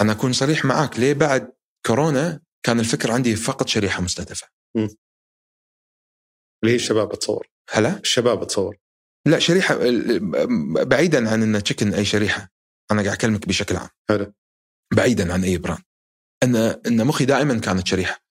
[0.00, 0.98] أنا أكون صريح معاك.
[0.98, 1.52] ليه بعد
[1.86, 4.48] كورونا كان الفكر عندي فقط شريحة مستهدفة؟
[6.62, 8.76] اللي هي الشباب اتصور؟ هلا؟ الشباب اتصور.
[9.26, 9.78] لا شريحة
[10.84, 12.48] بعيدا عن ان تشيكن أي شريحة.
[12.90, 13.88] أنا قاعد أكلمك بشكل عام.
[14.08, 14.32] حلو
[14.94, 15.82] بعيدا عن أي براند
[16.42, 18.24] إن إن مخي دائما كانت شريحة.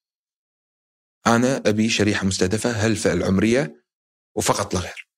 [1.27, 3.85] أنا أبي شريحة مستهدفة هالفئه العمرية
[4.37, 5.09] وفقط لا غير.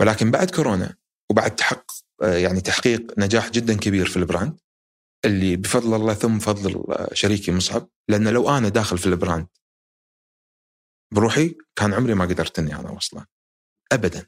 [0.00, 0.96] ولكن بعد كورونا
[1.30, 4.60] وبعد تحقق يعني تحقيق نجاح جدا كبير في ال brand
[5.26, 9.46] اللي بفضل الله ثم فضل شريكي مصعب لأن لو أنا داخل في ال brand
[11.14, 13.26] بروحي كان عمري ما قدرت اني أنا اوصله
[13.92, 14.26] ابدا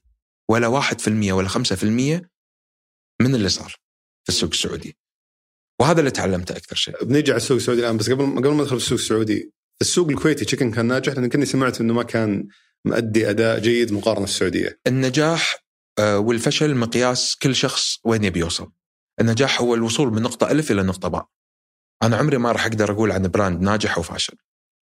[0.51, 2.31] ولا واحد في المية ولا خمسة في المية
[3.23, 3.77] من اللي صار
[4.25, 4.99] في السوق السعودي.
[5.81, 7.05] وهذا اللي تعلمته أكثر شيء.
[7.05, 10.45] بنيجي على السوق السعودي الآن بس قبل قبل ما ندخل في السوق السعودي السوق الكويتي
[10.45, 12.49] تشيكن كان ناجح؟ لأن كني سمعت إنه ما كان
[12.85, 15.65] مؤدي أداء جيد مقارنة السعوديه النجاح
[15.99, 18.71] آه، والفشل مقياس كل شخص وين يبي يوصل.
[19.21, 21.29] النجاح هو الوصول من نقطة ألف إلى نقطة باء
[22.03, 24.35] أنا عمري ما راح أقدر أقول عن brand ناجح أو فاشل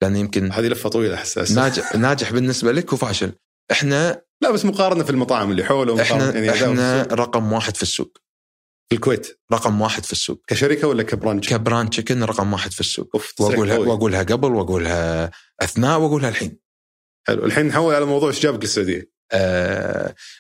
[0.03, 3.33] لأن يمكن هذه لفة طويلة حساسه ناجح, ناجح بالنسبة لك وفاشل.
[3.71, 7.03] إحنا لا بس مقارنة في المطاعم اللي حوله إحنا, يعني إحنا.
[7.03, 8.19] رقم واحد في السوق.
[8.89, 9.41] في الكويت.
[9.53, 10.43] رقم واحد في السوق.
[10.47, 13.11] كشركة ولا ك brand ك brand تشيكن رقم واحد في السوق.
[13.13, 13.87] تصريح واقولها قوي.
[13.87, 16.59] وأقولها قبل وأقولها أثناء وأقولها الحين.
[17.27, 17.45] حلو.
[17.45, 19.07] الحين نحول على موضوع إيش جابك للسعوديه إيش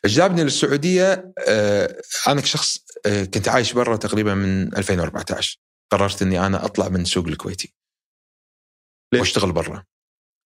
[0.04, 5.58] جابني للسعودية آه، أنا كشخص آه، كنت عايش برا تقريبا من 2014
[5.92, 7.74] قررت إني أنا أطلع من السوق الكويتي.
[9.12, 9.84] ليش؟ وأشتغل برا.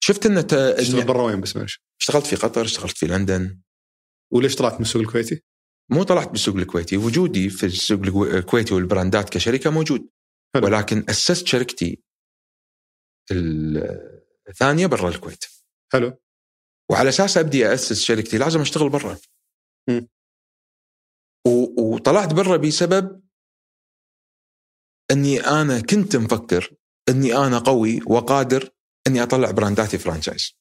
[0.05, 1.83] شفت إن إني برا وين بس؟ معلش.
[2.00, 3.61] اشتغلت في قطر اشتغلت في لندن.
[4.33, 5.42] وليش طلعت من السوق الكويتي؟
[5.90, 6.96] مو طلعت بالسوق الكويتي.
[6.96, 10.09] وجودي في السوق الكو- الكويتي والبراندات كشركة موجود.
[10.55, 10.64] حلو.
[10.66, 12.02] ولكن أسست شركتي
[14.48, 15.44] الثانية برا الكويت.
[15.92, 16.18] حلو.
[16.90, 19.18] وعلى أساس أبدي اسس شركتي لازم أشتغل برا.
[21.78, 23.22] وطلعت برا بسبب
[25.10, 26.74] أني أنا كنت مفكر
[27.08, 28.70] أني أنا قوي وقادر
[29.06, 30.56] أني أطلع برانداتي franchise.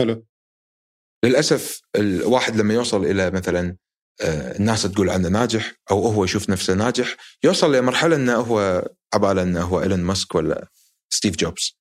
[0.00, 0.26] حلو.
[1.24, 3.76] للأسف الواحد لما يوصل إلى مثلا
[4.20, 9.42] آه، الناس تقول عنه ناجح أو هو يشوف نفسه ناجح يوصل لمرحلة إنه هو عباله
[9.42, 10.68] إنه هو إيلون ماسك ولا
[11.12, 11.77] ستيف جوبز.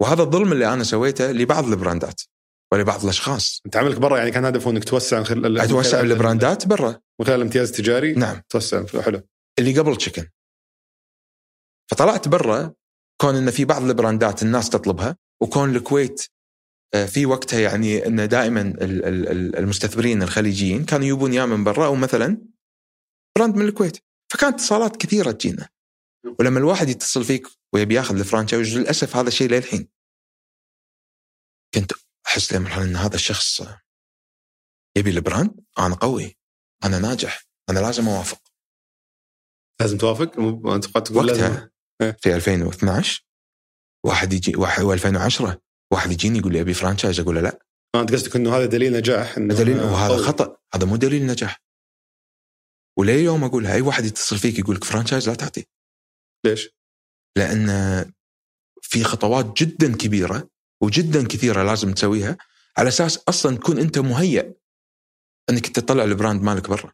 [0.00, 2.20] وهذا الظلم اللي أنا سويته لبعض البراندات
[2.72, 3.60] ولبعض الأشخاص.
[3.66, 7.00] أنت عملك برا يعني كان هدفه إنك توسع من خلال أتوسع البراندات برا.
[7.20, 8.42] من خلال امتياز تجاري؟ نعم.
[8.48, 8.86] توسع.
[9.02, 9.22] حلو.
[9.58, 10.26] اللي قبل تشيكن
[11.90, 12.72] فطلعت برا
[13.20, 16.26] كون إن في بعض البراندات الناس تطلبها وكون الكويت
[16.94, 21.64] آه، في وقتها يعني إن دائما ال- ال- ال- المستثمرين الخليجيين كانوا يجيبون يا من
[21.64, 22.38] برا أو مثلا
[23.38, 23.96] brand من الكويت.
[24.32, 25.68] فكانت اتصالات كثيرة تجينا.
[26.38, 29.88] ولما الواحد يتصل فيك ويبي ياخذ ال franchise للأسف هذا الشيء للحين.
[31.74, 31.92] كنت
[32.26, 33.62] أحس لمرحله إن هذا الشخص
[34.96, 36.36] يبي ال brand أنا قوي
[36.84, 38.52] أنا ناجح أنا لازم أوافق.
[39.80, 41.70] لازم توافق؟ مو أنت قاعد تقول لازم؟ وقتها
[42.22, 43.26] في 2012
[44.06, 45.58] واحد يجي واحد و2010
[45.92, 47.58] واحد يجيني يقول لي أبي franchise أقول له لا.
[47.94, 50.22] آه، أنت قصدك إنه هذا دليل نجاح؟ إنه دليل وهذا قوي.
[50.22, 50.56] خطأ.
[50.74, 51.62] هذا مو دليل نجاح.
[52.98, 55.64] وليه يوم اقولها أي واحد يتصل فيك يقول لك franchise لا تعطي.
[56.46, 56.70] ليش؟
[57.38, 57.66] لأن
[58.82, 60.50] في خطوات جدا كبيرة
[60.82, 62.36] وجدا كثيرة لازم تسويها
[62.78, 64.52] على أساس أصلا تكون أنت مهيئ
[65.50, 66.92] إنك تطلع ال brand مالك برا.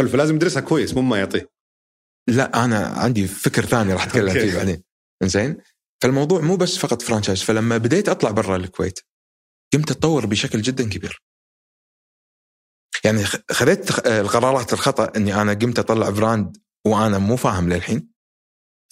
[0.00, 1.50] حلو فلازم يدرسها كويس مو ما يعطيه
[2.28, 4.40] لا أنا عندي فكر ثاني راح أتكلم أوكي.
[4.50, 4.82] فيه بعدين.
[5.22, 5.56] زين
[6.02, 9.00] فالموضوع مو بس فقط franchise فلما بديت أطلع برا الكويت
[9.74, 11.22] قمت أتطور بشكل جدا كبير.
[13.04, 18.17] يعني خذيت القرارات الخطأ إني أنا قمت أطلع brand وأنا مو فاهم للحين.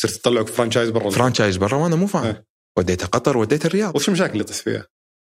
[0.02, 1.10] صرت تطلعك franchise برا.
[1.10, 2.24] franchise برا وأنا مو فاهم.
[2.24, 2.46] إيه.
[2.78, 3.96] وديته قطر وديته الرياض.
[3.96, 4.86] وش المشاكل اللي طحت فيها؟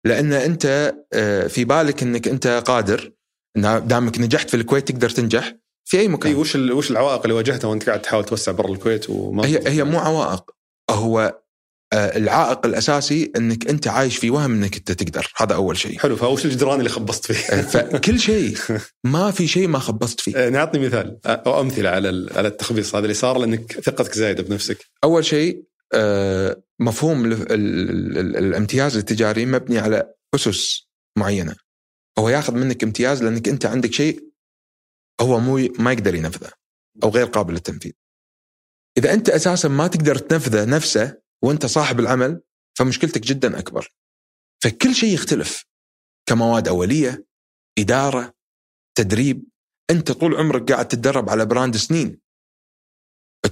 [0.07, 3.13] لأن أنت آه، في بالك إنك أنت قادر
[3.57, 6.33] دامك نجحت في الكويت تقدر تنجح في أي مكان.
[6.33, 9.85] اي وش وش العوائق اللي واجهتها وأنت قاعد تحاول توسع برا الكويت وما هي هي
[9.85, 10.51] مو عوائق.
[10.91, 11.40] هو
[11.93, 15.33] العائق الأساسي إنك أنت عايش في وهم إنك أنت تقدر.
[15.37, 15.99] هذا أول شيء.
[15.99, 18.57] حلو فوش الجدران اللي خبصت فيه؟ آه، فكل شيء.
[19.05, 20.37] ما في شيء ما خبصت فيه.
[20.37, 22.95] يعني اعطني مثال أو أمثلة على على التخبيص.
[22.95, 24.79] هذا اللي صار لأنك ثقتك زايدة بنفسك.
[25.05, 31.55] أول شيء آه، مفهوم ال- ال- ال- ال- الامتياز التجاري مبني على أسس معينة.
[32.19, 34.25] هو ياخذ منك امتياز لأنك أنت عندك شيء
[35.21, 36.51] هو مو ما يقدر ينفذه
[37.03, 37.93] أو غير قابل للتنفيذ.
[38.99, 42.43] إذا أنت أساسا ما تقدر تنفذه نفسه وانت صاحب العمل
[42.79, 43.93] فمشكلتك جدا أكبر.
[44.63, 45.65] فكل شيء يختلف.
[46.27, 47.27] كمواد أولية
[47.79, 48.35] إدارة
[48.95, 49.45] تدريب
[49.91, 52.21] أنت طول عمرك قاعد تتدرب على براند سنين.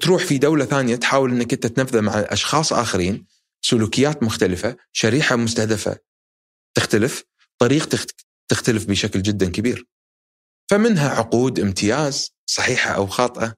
[0.01, 3.27] تروح في دولة ثانية تحاول إنك أنت تنفذه مع أشخاص آخرين
[3.61, 5.99] سلوكيات مختلفة شريحة مستهدفة
[6.75, 7.25] تختلف
[7.59, 8.15] طريقتك
[8.49, 9.87] تختلف بشكل جدا كبير.
[10.71, 13.55] فمنها عقود امتياز صحيحة أو خاطئة.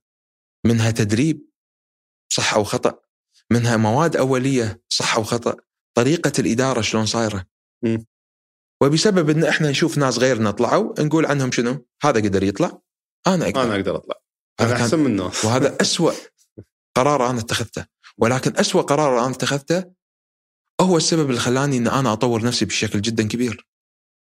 [0.66, 1.50] منها تدريب
[2.32, 3.00] صح أو خطأ.
[3.52, 5.56] منها مواد أولية صح أو خطأ
[5.96, 7.46] طريقة الإدارة شلون صايرة.
[7.84, 8.06] مم.
[8.82, 12.78] وبسبب إن إحنا نشوف ناس غيرنا طلعوا نقول عنهم شنو؟ هذا قدر يطلع
[13.26, 13.96] أنا أقدر.
[13.96, 14.14] أطلع.
[14.60, 15.24] هذا أنا كان- أحسن منه.
[15.44, 16.12] وهذا أسوأ
[16.96, 17.86] قرار أنا اتخذته.
[18.18, 19.84] ولكن أسوأ قرار أنا اتخذته
[20.80, 23.66] هو السبب اللي خلاني أن أنا أطور نفسي بشكل جدا كبير.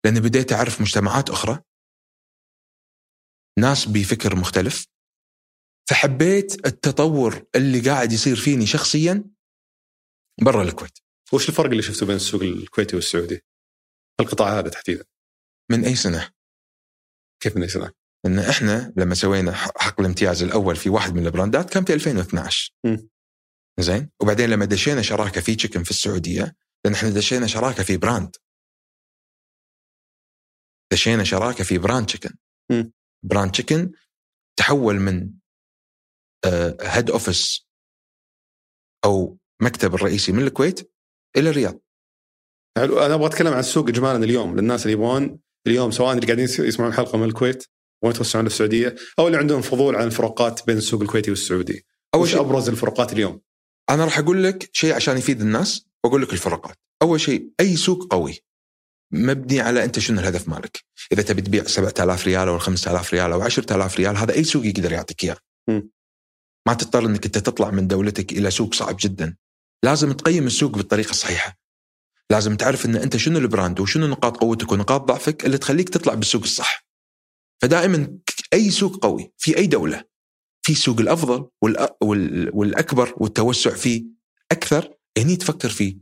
[0.06, 1.60] لأني بديت أعرف مجتمعات أخرى
[3.60, 4.88] ناس بفكر مختلف
[5.90, 9.24] فحبيت التطور اللي قاعد يصير فيني شخصيا
[10.42, 11.00] برا الكويت
[11.34, 13.42] وش الفرق اللي شفته بين السوق الكويتي والسعودي؟
[14.20, 15.06] القطاع هذا تحديدا
[15.72, 16.32] من أي سنة
[17.44, 17.92] كيف من أي سنة؟
[18.26, 23.10] إن إحنا لما سوينا حق الامتياز الأول في واحد من البراندات كان في 2012 مم.
[23.80, 28.36] زين وبعدين لما دشينا شراكة في تشيكن في السعودية لأن إحنا دشينا شراكة في brand
[30.92, 32.30] دشينا شراكة في brand تشيكن.
[33.24, 33.92] brand تشيكن
[34.60, 35.37] تحول من
[36.82, 37.68] head office
[39.06, 40.92] أو مكتب الرئيسي من الكويت
[41.38, 41.80] إلى الرياض
[42.78, 46.46] حلو أنا أبغى أتكلم عن السوق اجمالا اليوم للناس اللي يبغون اليوم سواء اللي قاعدين
[46.46, 47.68] يسمعون الحلقة من الكويت
[48.04, 51.86] ويتوسعون للسعوديه أو اللي عندهم فضول عن الفروقات بين السوق الكويتي والسعودي.
[52.16, 53.42] أول شيء أبرز الفروقات اليوم؟
[53.90, 58.08] أنا راح أقول لك شيء عشان يفيد الناس وأقول لك الفروقات أول شيء أي سوق
[58.12, 58.40] قوي
[59.14, 63.42] مبني على أنت شنو الهدف مالك إذا تبي تبيع 7000 ريال أو 5000 ريال أو
[63.42, 65.38] 10000 ريال هذا أي سوق يقدر يعطيك إياه.
[66.68, 69.36] ما تضطر إنك أنت تطلع من دولتك إلى سوق صعب جدا.
[69.84, 71.60] لازم تقيم السوق بالطريقة الصحيحة.
[72.32, 76.44] لازم تعرف إن أنت شنو البراند وشنو نقاط قوتك ونقاط ضعفك اللي تخليك تطلع بالسوق
[76.44, 76.88] الصح.
[77.62, 78.18] فدائما
[78.54, 80.04] أي سوق قوي في أي دولة
[80.62, 81.48] في سوق الأفضل
[82.54, 84.06] والأكبر والتوسع فيه
[84.52, 85.98] أكثر هني تفكر في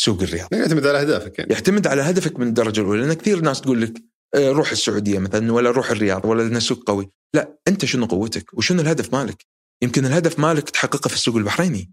[0.00, 0.48] سوق الرياض.
[0.52, 1.52] يعتمد على اهدافك يعني.
[1.52, 3.02] يعتمد على هدفك من الدرجة الأولى.
[3.02, 4.02] لأن كثير ناس تقول لك
[4.34, 7.10] آه، روح السعودية مثلا ولا روح الرياض ولا لأن السوق قوي.
[7.34, 9.53] لا أنت شنو قوتك وشنو الهدف مالك؟
[9.84, 11.92] يمكن الهدف مالك تحققه في السوق البحريني.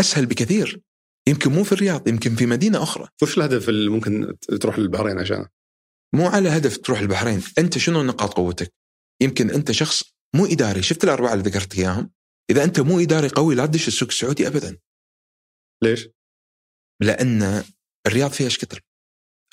[0.00, 0.80] أسهل بكثير.
[1.28, 3.08] يمكن مو في الرياض يمكن في مدينة أخرى.
[3.22, 5.48] وش الهدف اللي ممكن تروح للبحرين عشانه؟
[6.14, 7.42] مو على هدف تروح البحرين.
[7.58, 8.74] أنت شنو نقاط قوتك؟
[9.22, 10.02] يمكن أنت شخص
[10.36, 10.82] مو إداري.
[10.82, 12.10] شفت الأربعة اللي ذكرت إياهم؟
[12.50, 14.78] إذا أنت مو إداري قوي لا تدش السوق السعودي ابدا.
[15.82, 16.08] ليش؟
[17.02, 17.64] لأن
[18.06, 18.80] الرياض فيها إيش كثر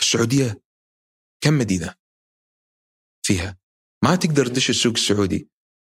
[0.02, 0.62] السعودية
[1.44, 1.96] كم مدينة
[3.26, 3.58] فيها؟
[4.04, 5.50] ما تقدر تدش السوق السعودي.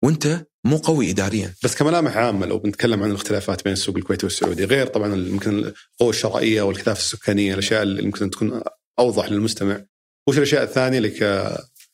[0.03, 1.53] وانت مو قوي اداريا.
[1.63, 6.09] بس كملامح عامة لو بنتكلم عن الاختلافات بين السوق الكويتي والسعودي غير طبعا يمكن القوة
[6.09, 8.61] الشرائية والكثافه السكانية الأشياء اللي يمكن تكون
[8.99, 9.85] أوضح للمستمع.
[10.29, 11.21] وش الأشياء الثانية اللي ك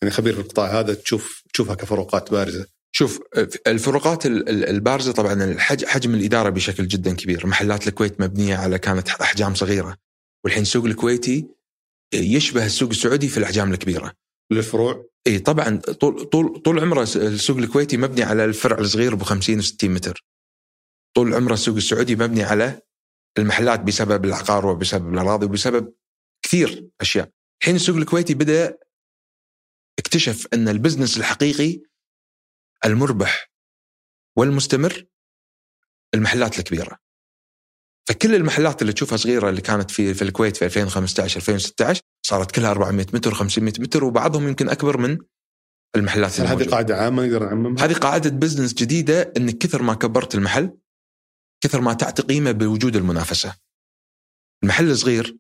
[0.02, 3.20] يعني خبير في القطاع هذا تشوف تشوفها كفروقات بارزة؟ شوف
[3.68, 7.48] الفروقات ال- ال- البارزة طبعا حجم الإدارة بشكل جدا كبير.
[7.48, 9.98] محلات الكويت مبنية على كانت أحجام صغيرة.
[10.46, 11.48] والحين السوق الكويتي
[12.14, 14.14] يشبه السوق السعودي في الأحجام الكبيرة.
[14.52, 19.62] للفروع؟ اي طبعا طول طول طول عمره السوق الكويتي مبني على الفرع الصغير أبو 50
[19.62, 20.26] و60 متر.
[21.16, 22.82] طول عمره السوق السعودي مبني على
[23.38, 25.94] المحلات بسبب العقار وبسبب الأراضي وبسبب
[26.46, 27.30] كثير أشياء.
[27.62, 28.78] الحين السوق الكويتي بدأ
[30.00, 31.82] اكتشف أن ال business الحقيقي
[32.86, 33.52] المربح
[34.38, 35.06] والمستمر
[36.16, 37.00] المحلات الكبيرة
[38.10, 42.72] فكل المحلات اللي تشوفها صغيرة اللي كانت في في الكويت في 2015 2016 صارت كلها
[42.72, 45.18] 400 متر 500 متر وبعضهم يمكن أكبر من
[45.96, 50.36] المحلات هل هذه قاعدة عامة نقدر نعممها؟ هذه قاعدة بزنس جديدة انك كثر ما كبرت
[50.36, 50.78] المحل
[51.64, 53.56] كثر ما تعطي قيمة بوجود المنافسة.
[54.64, 55.38] المحل صغير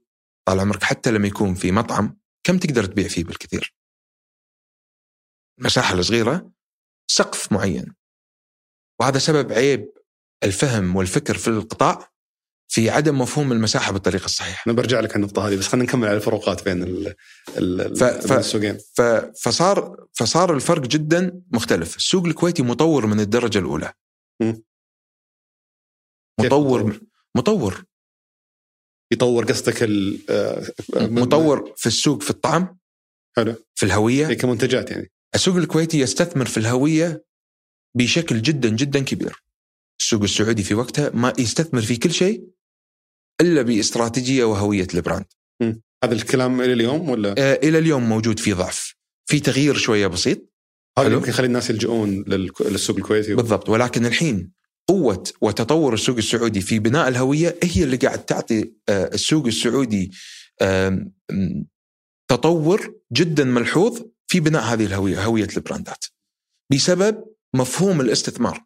[0.47, 3.75] طال عمرك حتى لما يكون في مطعم كم تقدر تبيع فيه بالكثير؟
[5.59, 6.51] المساحة الصغيرة
[7.07, 7.95] سقف معين.
[8.99, 9.93] وهذا سبب عيب
[10.43, 12.12] الفهم والفكر في القطاع
[12.73, 14.63] في عدم مفهوم المساحة بالطريقة الصحيحة.
[14.67, 17.15] أنا برجع لك النقطه هذه بس خلينا نكمل على الفروقات بين ال
[17.57, 18.03] ال ف...
[18.03, 18.31] ف...
[18.31, 18.77] السوقين.
[18.93, 19.01] ف...
[19.41, 23.93] فصار فصار الفرق جدا مختلف، السوق الكويتي مطور من الدرجة الأولى.
[24.41, 24.53] م.
[26.39, 26.99] مطور
[27.37, 27.83] مطور
[29.13, 29.83] يطور قصدك
[30.29, 32.77] آه، مطور في السوق في الطعم
[33.37, 37.25] حلو في الهوية كمنتجات يعني السوق الكويتي يستثمر في الهوية
[37.97, 39.43] بشكل جدا جدا كبير
[39.99, 42.52] السوق السعودي في وقتها ما يستثمر في كل شيء
[43.43, 45.25] إلا باستراتيجية وهوية البراند
[46.03, 48.95] هذا الكلام إلى اليوم ولا؟ آه إلى اليوم موجود في ضعف.
[49.25, 50.53] في تغيير شوية بسيط.
[50.99, 52.23] هذا يمكن يخلي الناس يلجؤون
[52.59, 53.35] للسوق الكويتي.
[53.35, 53.69] بالضبط.
[53.69, 54.51] ولكن الحين
[54.87, 60.11] قوة وتطور السوق السعودي في بناء الهوية هي اللي قاعد تعطي آه، السوق السعودي
[62.27, 66.05] تطور جدا ملحوظ في بناء هذه الهوية هوية البراندات.
[66.71, 67.25] بسبب
[67.55, 68.65] مفهوم الاستثمار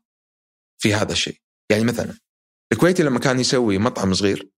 [0.82, 1.38] في هذا الشيء.
[1.72, 2.18] يعني مثلا
[2.72, 4.50] الكويتي لما كان يسوي مطعم صغير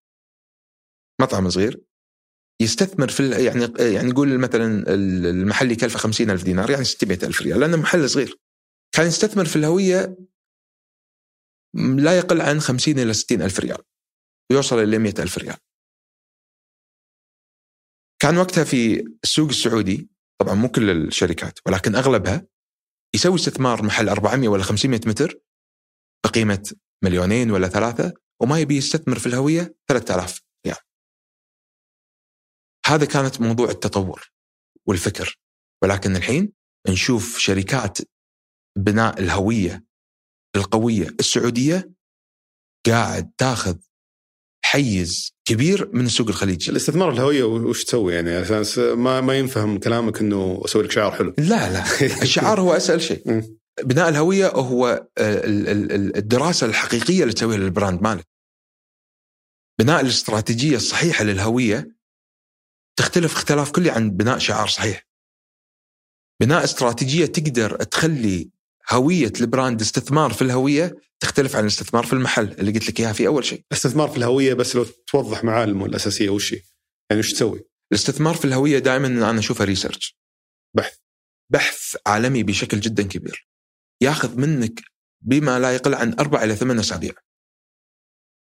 [1.21, 1.89] مطعم صغير
[2.62, 4.84] يستثمر في يعني يعني نقول مثلا
[5.29, 8.39] المحل يكلفه 50 ألف دينار يعني 600 ألف ريال لأنه محل صغير.
[8.95, 10.17] كان يستثمر في الهوية
[11.97, 13.77] لا يقل عن 50 إلى 60 ألف ريال.
[14.51, 15.58] ويوصل إلى 100 ألف ريال.
[18.21, 20.10] كان وقتها في السوق السعودي
[20.41, 22.47] طبعا مو كل الشركات ولكن أغلبها
[23.15, 25.39] يسوي استثمار محل 400 ولا 500 متر
[26.25, 30.48] بقيمة مليونين ولا ثلاثة وما يبي يستثمر في الهوية 3000 ريال
[32.89, 34.32] هذا كانت موضوع التطور
[34.88, 35.39] والفكر.
[35.84, 36.54] ولكن الحين
[36.88, 37.97] نشوف شركات
[38.78, 39.84] بناء الهوية
[40.56, 41.91] القوية السعودية
[42.86, 43.75] قاعد تاخذ
[44.65, 50.21] حيز كبير من السوق الخليجي الاستثمار الهوية وش تسوي يعني؟ أساس ما ما ينفهم كلامك
[50.21, 51.34] إنه أسوي لك شعار حلو.
[51.38, 51.84] لا لا.
[52.23, 53.43] الشعار هو أسهل شيء.
[53.84, 58.28] بناء الهوية هو الدراسة الحقيقية اللي تسويها لل brand مالك.
[59.80, 61.98] بناء الاستراتيجية الصحيحة للهوية
[62.99, 65.07] تختلف اختلاف كلي عن بناء شعار صحيح
[66.41, 68.49] بناء استراتيجية تقدر تخلي
[68.91, 73.13] هوية ال brand استثمار في الهوية تختلف عن الاستثمار في المحل اللي قلت لك إياها
[73.13, 73.63] في أول شيء.
[73.71, 78.79] الاستثمار في الهوية بس لو توضح معالمه الأساسية وش؟ يعني وش تسوي؟ الاستثمار في الهوية
[78.79, 80.17] دائما أنا اشوفها ريسيرش.
[80.75, 80.97] بحث.
[81.49, 83.49] بحث عالمي بشكل جدا كبير.
[84.01, 84.81] ياخذ منك
[85.21, 87.13] بما لا يقل عن أربع إلى ثمان أسابيع.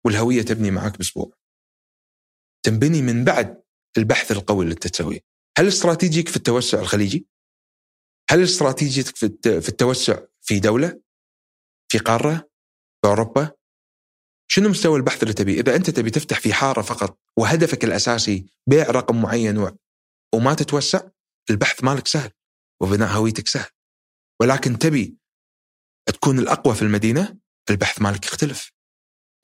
[0.05, 1.33] والهوية تبني معك بأسبوع.
[2.65, 3.64] تنبني من بعد
[3.99, 5.21] البحث القوي اللي انت تسويه.
[5.59, 7.27] هل استراتيجيك في التوسع الخليجي؟
[8.31, 11.01] هل استراتيجيتك في التوسع في دولة
[11.89, 12.37] في قارة
[13.03, 13.53] في أوروبا
[14.51, 18.91] شنو مستوى البحث اللي تبيه؟ إذا أنت تبي تفتح في حارة فقط وهدفك الأساسي بيع
[18.91, 19.77] رقم معين
[20.35, 21.09] وما تتوسع
[21.51, 22.31] البحث مالك سهل
[22.83, 23.71] وبناء هويتك سهل
[24.41, 25.17] ولكن تبي
[26.07, 27.39] تكون الأقوى في المدينة
[27.71, 28.73] البحث مالك يختلف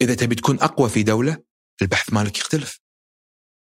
[0.02, 1.42] إذا تبي تكون أقوى في دولة
[1.82, 2.80] البحث مالك يختلف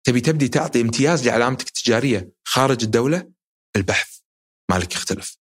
[0.08, 3.32] تبي تبدي تعطي امتياز لعلامتك التجارية خارج الدولة
[3.76, 4.20] البحث
[4.72, 5.38] مالك يختلف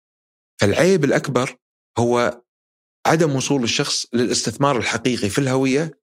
[0.62, 1.58] فالعيب الأكبر
[2.00, 2.42] هو
[3.08, 6.00] عدم وصول الشخص للاستثمار الحقيقي في الهوية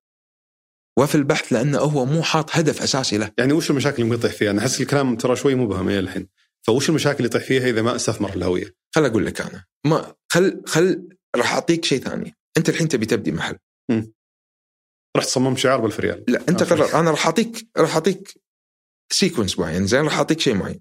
[0.99, 3.33] وفي البحث لأنه هو مو حاط هدف أساسي له.
[3.39, 6.29] يعني وش المشاكل اللي يطيح فيها؟ أنا أحس الكلام ترى شوي مبهم إلى الحين.
[6.67, 10.63] فوش المشاكل اللي يطيح فيها إذا ما استثمر الهوية؟ خل أقول لك أنا ما خل
[10.67, 13.59] خل راح أعطيك شيء ثاني، أنت الحين تبي تبدي محل.
[15.17, 16.25] رحت صممت شعار بألف ريال.
[16.29, 18.42] لا أنت قرر أنا راح أعطيك راح أعطيك
[19.13, 20.81] sequence معين زين راح أعطيك شيء معين.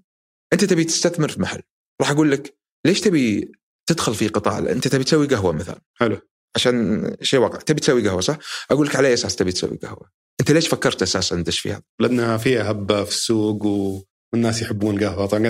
[0.52, 1.62] أنت تبي تستثمر في محل،
[2.00, 2.56] راح أقول لك
[2.86, 3.52] ليش تبي
[3.86, 6.18] تدخل في قطاع أنت تبي تسوي قهوة مثلا حلو
[6.56, 8.38] عشان شيء واقع تبي تسوي قهوة صح؟
[8.70, 10.10] أقول لك على أي أساس تبي تسوي قهوة؟
[10.40, 14.02] أنت ليش فكرت أساسا تدش فيها؟ لانها فيها هبة في السوق و...
[14.32, 15.46] والناس يحبون القهوة طبعا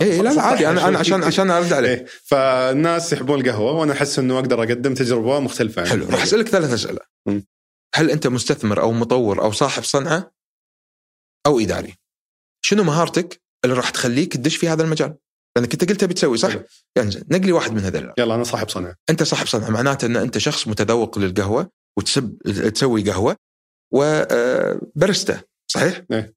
[0.00, 3.92] اي لا لا عادي أنا أنا عشان عشان أرد عليه إيه فالناس يحبون القهوة وأنا
[3.92, 5.90] أحس إنه أقدر أقدم تجربة مختلفة يعني.
[5.90, 7.40] حلو راح أسألك ثلاث أسئلة م.
[7.94, 10.32] هل أنت مستثمر أو مطور أو صاحب صنعة
[11.46, 11.94] أو إداري؟
[12.64, 15.16] شنو مهارتك اللي راح تخليك تدش في هذا المجال؟
[15.56, 16.54] لأنك أنت قلت تبي تسوي صح؟
[16.96, 20.38] يعني نقلي واحد من هذول يلا أنا صاحب صنعه أنت صاحب صنعه معناته إن أنت
[20.38, 22.38] شخص متذوق للقهوة وتحب
[22.74, 23.36] تسوي قهوة
[23.94, 26.34] وبرستا آه، صحيح؟ إيه؟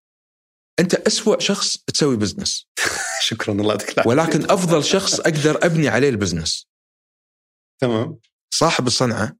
[0.80, 2.68] أنت أسوأ شخص تسوي business
[3.28, 6.68] شكرا الله يعطيك ولكن أفضل شخص أقدر أبني عليه ال business
[7.82, 8.20] تمام
[8.54, 9.38] صاحب الصنعة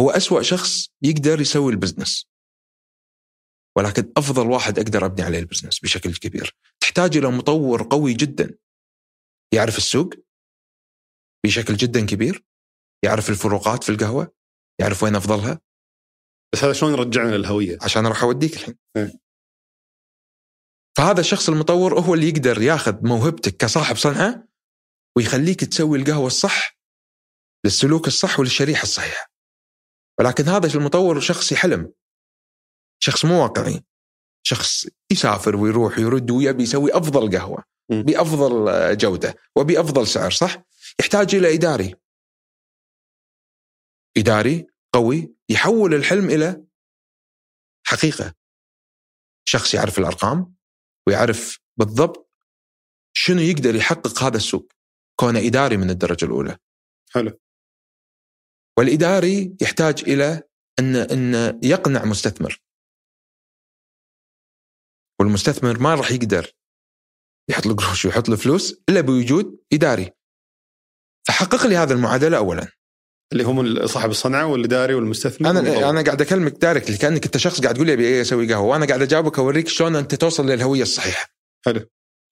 [0.00, 2.26] هو أسوأ شخص يقدر يسوي ال business
[3.76, 6.56] ولكن أفضل واحد أقدر أبني عليه البزنس بشكل كبير.
[6.80, 8.58] تحتاج إلى مطور قوي جدا.
[9.54, 10.14] يعرف السوق
[11.46, 12.44] بشكل جدا كبير.
[13.04, 14.34] يعرف الفروقات في القهوة.
[14.80, 15.60] يعرف وين أفضلها.
[16.52, 18.78] بس هذا شلون يرجعنا للهوية؟ عشان أروح أوديك الحين.
[18.96, 19.12] إيه.
[20.96, 24.48] فهذا الشخص المطور هو اللي يقدر ياخذ موهبتك كصاحب صنعة
[25.16, 26.78] ويخليك تسوي القهوة الصح
[27.64, 29.30] للسلوك الصح وللشريحة الصحيحة.
[30.20, 31.92] ولكن هذا المطور شخص يحلم.
[33.04, 33.84] شخص مو واقعي.
[34.42, 37.64] شخص يسافر ويروح ويرد ويبي يسوي أفضل قهوة.
[37.90, 40.62] بأفضل جودة وبأفضل سعر صح؟
[41.00, 41.94] يحتاج إلى إداري.
[44.16, 46.64] إداري قوي يحول الحلم إلى
[47.86, 48.34] حقيقة.
[49.48, 50.54] شخص يعرف الأرقام
[51.06, 52.30] ويعرف بالضبط
[53.12, 54.72] شنو يقدر يحقق هذا السوق.
[55.20, 56.58] كونه إداري من الدرجة الأولى.
[57.10, 57.40] حلو.
[58.78, 60.42] والإداري يحتاج إلى
[60.78, 62.63] أن أن يقنع مستثمر.
[65.20, 66.50] والمستثمر ما راح يقدر
[67.50, 70.10] يحط له قروش ويحط له فلوس إلا بوجود إداري.
[71.28, 72.68] فحقق لي هذا المعادلة اولا.
[73.32, 75.90] اللي هم صاحب الصنعة والإداري والمستثمر أنا والمطور.
[75.90, 78.66] أنا قاعد أكلمك دايركتلي كانك أنت شخص قاعد تقول لي أبي أسوي قهوة.
[78.66, 81.28] وأنا قاعد أجاوبك اوريك شلون أنت توصل للهوية الصحيحة.
[81.64, 81.88] طيب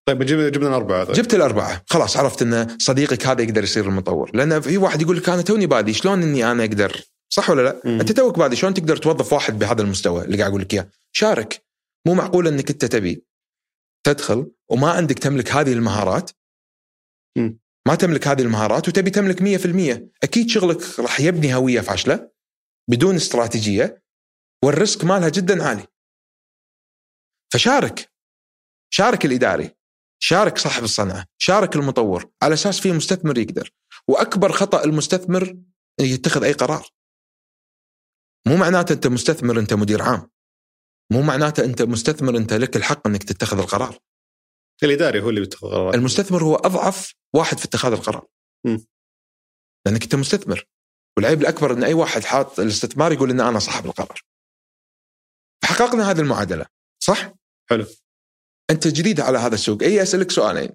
[0.08, 1.16] جبنا جبنا اربعه طيب.
[1.16, 1.84] جبت الأربعة.
[1.90, 4.30] خلاص عرفت إن صديقك هذا يقدر يصير المطور.
[4.34, 8.00] لأن في واحد يقول لك أنا توني بادي شلون إني أنا أقدر؟ صح ولا لا؟
[8.00, 11.64] أنت توك بادي شلون تقدر توظف واحد بهذا المستوى اللي قاعد أقول لك إياه؟ شارك.
[12.07, 13.26] مو معقول إنك أنت تبي
[14.07, 16.30] تدخل وما عندك تملك هذه المهارات.
[17.88, 22.32] ما تملك هذه المهارات وتبي تملك 100% أكيد شغلك راح يبني هوية فاشلة
[22.90, 24.03] بدون استراتيجية
[24.64, 25.86] وال risk مالها جدا عالي.
[27.53, 28.12] فشارك.
[28.90, 29.76] شارك الإداري.
[30.22, 31.26] شارك صاحب الصنعة.
[31.38, 32.30] شارك المطور.
[32.42, 33.70] على أساس في مستثمر يقدر.
[34.09, 35.57] وأكبر خطأ المستثمر
[36.00, 36.88] يتخذ أي قرار.
[38.46, 40.31] مو معناته أنت مستثمر أنت مدير عام.
[41.12, 43.98] مو معناته أنت مستثمر أنت لك الحق أنك تتخذ القرار.
[44.82, 48.26] الإداري هو اللي بيتخذ قرارات المستثمر هو أضعف واحد في اتخاذ القرار.
[48.66, 48.86] مم.
[49.86, 50.64] لأنك أنت مستثمر.
[51.16, 54.20] والعيب الأكبر أن أي واحد حاط الاستثمار يقول إن أنا صاحب القرار.
[55.62, 56.66] فحققنا هذه المعادلة
[57.03, 57.34] صح؟
[57.70, 57.86] حلو.
[58.70, 59.82] أنت جديد على هذا السوق.
[59.82, 60.70] أي أسألك سؤالين.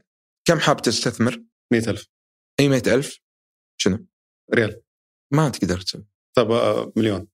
[0.47, 2.07] كم حاب تستثمر؟ 100000
[2.59, 3.19] أي مئة ألف؟
[3.82, 4.07] شنو؟
[4.55, 4.82] ريال.
[5.34, 6.05] ما تقدر تسوي.
[6.38, 7.28] طيب آه، مليون.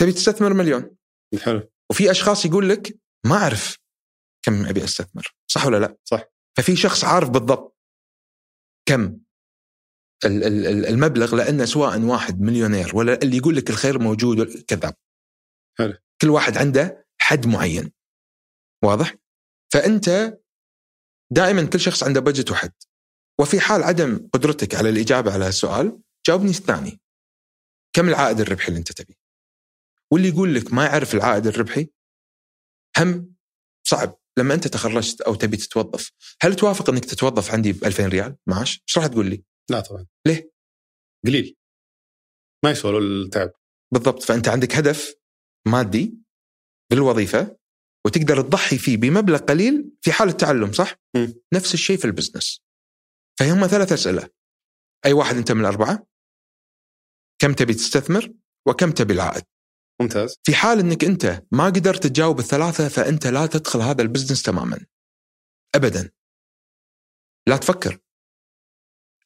[0.00, 0.96] تبي تستثمر مليون.
[1.42, 1.69] حلو.
[1.90, 3.78] وفي أشخاص يقول لك ما أعرف
[4.42, 5.34] كم أبي أستثمر.
[5.50, 6.24] صح ولا لا؟ صح.
[6.56, 7.76] ففي شخص عارف بالضبط
[8.88, 9.20] كم
[10.24, 14.94] ال- ال- ال- المبلغ لأنه سواء واحد مليونير ولا اللي يقول لك الخير موجود كذاب
[15.78, 15.94] حلو.
[16.20, 17.92] كل واحد عنده حد معين.
[18.84, 19.14] واضح؟
[19.72, 20.38] فأنت
[21.32, 22.72] دائما كل شخص عنده بجت وحد.
[23.40, 27.00] وفي حال عدم قدرتك على الإجابة على السؤال جاوبني الثاني
[27.96, 29.19] كم العائد الربحي اللي أنت تبيه؟
[30.12, 31.88] واللي يقول لك ما يعرف العائد الربحي
[32.98, 33.34] هم
[33.86, 34.20] صعب.
[34.38, 36.10] لما أنت تخرجت أو تبي تتوظف
[36.42, 38.82] هل توافق إنك تتوظف عندي ب 2000 ريال؟ معاش.
[38.88, 40.06] إيش راح تقول لي؟ لا طبعا.
[40.26, 40.50] ليه؟
[41.26, 41.56] قليل.
[42.64, 43.52] ما يسوى التعب.
[43.92, 44.22] بالضبط.
[44.22, 45.14] فأنت عندك هدف
[45.66, 46.14] مادي
[46.90, 47.56] بالوظيفة
[48.06, 51.34] وتقدر تضحي فيه بمبلغ قليل في حال التعلم صح؟ مم.
[51.54, 52.62] نفس الشيء في ال business.
[53.38, 54.30] فهم ثلاث أسئلة.
[55.06, 56.06] أي واحد أنت من الأربعة؟
[57.40, 58.34] كم تبي تستثمر؟
[58.68, 59.44] وكم تبي العائد؟
[60.00, 60.40] ممتاز.
[60.44, 64.86] في حال إنك أنت ما قدرت تجاوب الثلاثة فأنت لا تدخل هذا ال business تماما.
[65.74, 66.10] ابدا.
[67.48, 67.98] لا تفكر.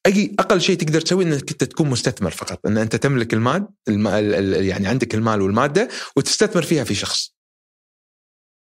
[0.06, 2.66] أي أقل شيء تقدر تسوي إنك أنت تكون مستثمر فقط.
[2.66, 4.06] إن أنت تملك المال الم...
[4.08, 7.34] ال- ال- يعني عندك المال والمادة وتستثمر فيها في شخص.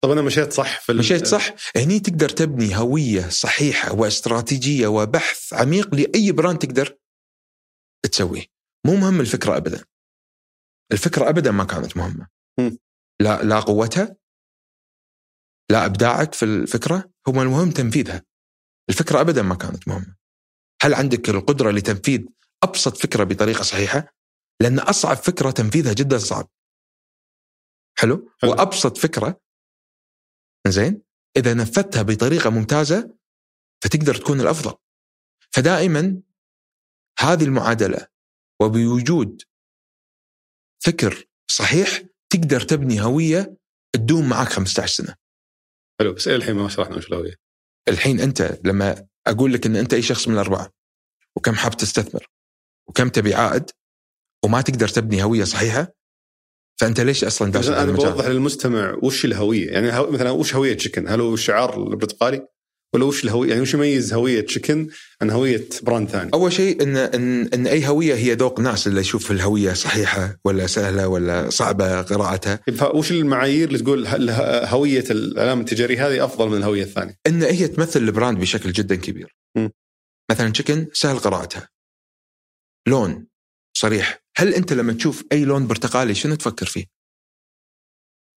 [0.05, 5.95] طب أنا مشيت صح في مشيت صح؟ هني تقدر تبني هوية صحيحة واستراتيجية وبحث عميق
[5.95, 6.99] لأي براند تقدر
[8.13, 8.47] تسويه.
[8.87, 9.85] مو مهم الفكرة ابدا.
[10.93, 12.29] الفكرة ابدا ما كانت مهمة.
[13.21, 14.17] لا لا قوتها
[15.71, 18.23] لا إبداعك في الفكرة هو المهم تنفيذها.
[18.91, 20.17] الفكرة ابدا ما كانت مهمة.
[20.83, 22.27] هل عندك القدرة لتنفيذ
[22.63, 24.15] أبسط فكرة بطريقة صحيحة؟
[24.61, 26.49] لأن أصعب فكرة تنفيذها جدا صعب.
[27.99, 28.51] حلو, حلو.
[28.51, 29.41] وأبسط فكرة
[30.67, 31.03] زين
[31.37, 33.17] إذا نفذتها بطريقة ممتازة
[33.85, 34.75] فتقدر تكون الأفضل.
[35.51, 36.23] فدائما
[37.19, 38.07] هذه المعادلة
[38.63, 39.43] وبوجود
[40.87, 43.57] فكر صحيح تقدر تبني هوية
[43.95, 45.15] تدوم معك 15 سنة.
[46.01, 47.35] حلو بس إلى الحين ما شرحنا وش الهوية.
[47.89, 50.71] الحين أنت لما أقول لك إن أنت أي شخص من الأربعة
[51.37, 52.27] وكم حاب تستثمر
[52.89, 53.71] وكم تبي عائد
[54.45, 55.93] وما تقدر تبني هوية صحيحة
[56.81, 61.09] فأنت ليش أصلا داخل أنا؟ بوضح للمستمع وش الهوية؟ يعني هو مثلا وش هوية تشيكن
[61.09, 62.47] هل هو الشعار البرتقالي؟
[62.95, 64.89] ولا وش الهوية يعني وش يميز هوية تشيكن
[65.23, 69.01] عن هوية brand ثاني؟ أول شيء ان ان إن أي هوية هي ذوق ناس اللي
[69.01, 74.07] يشوف الهوية صحيحة ولا سهلة ولا صعبة قراءتها فوش المعايير اللي تقول
[74.67, 78.95] هوية العلامه التجاريه هذه أفضل من الهوية الثانية؟ إن هي تمثل ال brand بشكل جدا
[78.97, 79.37] كبير.
[79.57, 79.69] م.
[80.31, 81.69] مثلا تشيكن سهل قراءتها.
[82.89, 83.27] لون
[83.77, 86.85] صريح، هل أنت لما تشوف أي لون برتقالي شنو تفكر فيه؟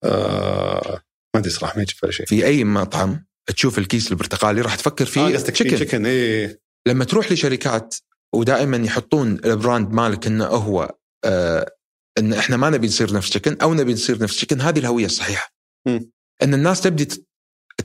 [0.03, 1.01] آه
[1.36, 2.26] ما أدري صراحة ما يجي في شيء.
[2.26, 5.76] في أي مطعم تشوف الكيس البرتقالي راح تفكر فيه آه تشيكن.
[5.76, 7.95] تشيكن إيه لما تروح لشركات
[8.36, 10.95] ودائما يحطون ال brand مالك إنه هو
[11.26, 11.72] آه
[12.18, 15.54] إن إحنا ما نبي نصير نفس تشيكن أو نبي نصير نفس تشيكن هذه الهوية الصحيحة.
[15.88, 16.12] مم.
[16.43, 17.26] إن الناس تبدي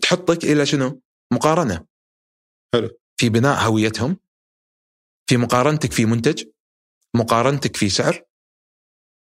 [0.00, 1.02] تحطك إلى شنو؟
[1.32, 1.84] مقارنة.
[2.74, 2.90] حلو.
[3.16, 4.16] في بناء هويتهم
[5.26, 6.44] في مقارنتك في منتج
[7.16, 8.22] مقارنتك في سعر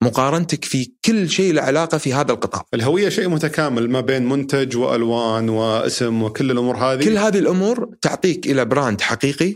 [0.04, 2.66] مقارنتك في كل شيء له علاقة في هذا القطاع.
[2.74, 7.04] الهوية شيء متكامل ما بين منتج وألوان واسم وكل الأمور هذه.
[7.04, 9.56] كل هذه الأمور تعطيك إلى براند حقيقي.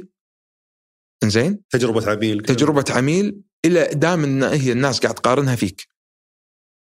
[1.24, 2.42] زين تجربة عميل.
[2.42, 5.88] تجربة عميل إلى دام إن هي الناس قاعد تقارنها فيك.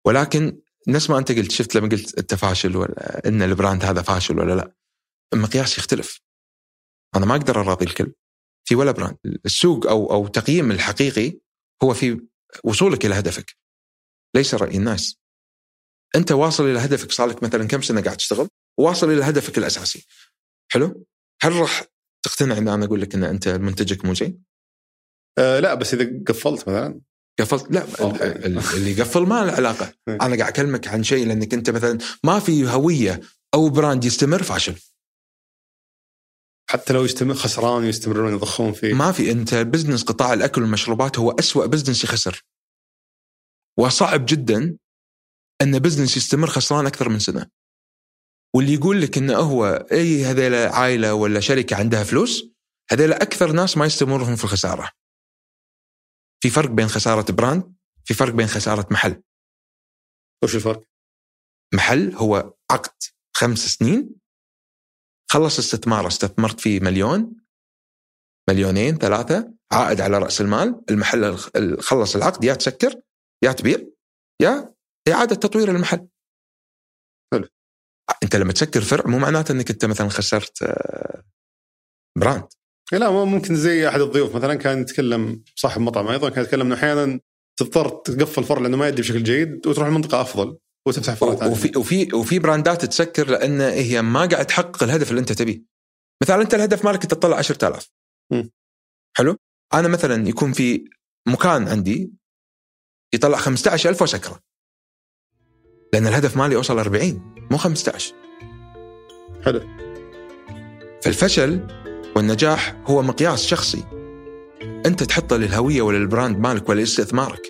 [0.06, 4.02] ولكن نفس ما أنت قلت شفت لما قلت أنت فاشل ولا إن ال brand هذا
[4.02, 4.76] فاشل ولا لا.
[5.34, 6.22] المقياس يختلف.
[7.16, 8.14] أنا ما أقدر أراضي الكل.
[8.68, 9.18] في ولا brand.
[9.46, 11.40] السوق أو أو تقييم الحقيقي
[11.84, 12.22] هو في
[12.64, 13.56] وصولك إلى هدفك.
[14.36, 15.18] ليس رأي الناس.
[16.16, 18.48] أنت واصل إلى هدفك صار لك مثلا كم سنة قاعد تشتغل؟
[18.80, 20.06] واصل إلى هدفك الأساسي.
[20.72, 21.06] حلو؟
[21.42, 21.84] هل راح
[22.26, 24.44] تقتنع إن أنا أقول لك إن أنت منتجك مو زين؟
[25.38, 27.02] آه لا بس إذا قفلت مثلا.
[27.40, 27.86] قفلت؟ لا
[28.74, 29.94] اللي يقفل ما له علاقة.
[30.08, 33.22] أنا قاعد أكلمك عن شيء لأنك أنت مثلا ما في هوية
[33.54, 34.76] أو brand يستمر فاشل.
[36.76, 38.94] حتى لو يستمر خسران ويستمرون يضخون فيه.
[38.94, 42.46] ما في انت business قطاع الأكل والمشروبات هو أسوأ business يخسر.
[43.80, 44.78] وصعب جدا
[45.62, 47.50] أن business يستمر خسران أكثر من سنة.
[48.56, 52.44] واللي يقول لك إنه هو اي هذيل عائلة ولا شركة عندها فلوس
[52.92, 54.92] هذيل أكثر ناس ما يستمرون في الخسارة.
[56.44, 59.22] في فرق بين خسارة براند في فرق بين خسارة محل.
[60.44, 60.84] وش الفرق؟
[61.74, 63.04] محل هو عقد
[63.36, 64.25] خمس سنين
[65.32, 67.36] خلص استثماره استثمرت فيه مليون
[68.50, 71.38] مليونين ثلاثة عائد على رأس المال المحل
[71.80, 73.02] خلص العقد يا تسكر
[73.44, 73.78] يا تبيع
[74.42, 74.76] يا
[75.14, 76.08] إعادة تطوير المحل.
[77.34, 77.48] حلو.
[78.24, 81.24] أنت لما تسكر فرع مو معناته أنك أنت مثلا خسرت آه،
[82.18, 82.48] brand.
[82.94, 86.76] إيه لا ممكن زي أحد الضيوف مثلا كان يتكلم صاحب مطعم أيضا كان يتكلم إنه
[86.76, 87.20] أحيانا
[87.60, 90.58] تضطر تقفل فرع لأنه ما يأدي بشكل جيد وتروح لمنطقه أفضل.
[90.88, 95.20] وتفتح فرع ثاني وفي وفي وفي brandات تسكر لأن هي ما قاعد تحقق الهدف اللي
[95.20, 95.64] أنت تبيه.
[96.24, 97.90] مثلا أنت الهدف مالك تطلع 10000
[98.32, 98.52] مم.
[99.18, 99.38] حلو؟
[99.74, 100.86] أنا مثلا يكون في
[101.28, 102.12] مكان عندي
[103.14, 104.40] يطلع 15000 واسكره.
[105.94, 108.16] لأن الهدف مالي أوصل 40 مو 15.
[109.46, 109.62] حلو
[111.04, 111.68] فالفشل
[112.16, 113.84] والنجاح هو مقياس شخصي.
[114.86, 117.42] أنت تحطه للهوية ولا لل brand مالك ولا لاستثمارك.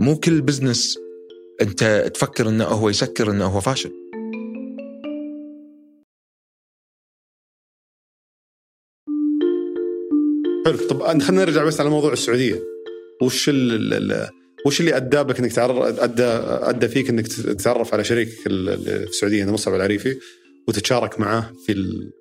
[0.00, 0.98] مو كل business
[1.60, 3.92] أنت تفكر إنه هو يسكر إنه هو فاشل.
[10.66, 10.76] حلو.
[10.88, 12.62] طب خلينا نرجع بس على موضوع السعودية.
[13.22, 14.28] وش ال
[14.66, 19.44] وش اللي أدى بك إنك تعرف أدى أدى فيك إنك تتعرف على شريكك في السعودية
[19.44, 20.18] مصعب العريفي
[20.68, 21.74] وتتشارك معاه في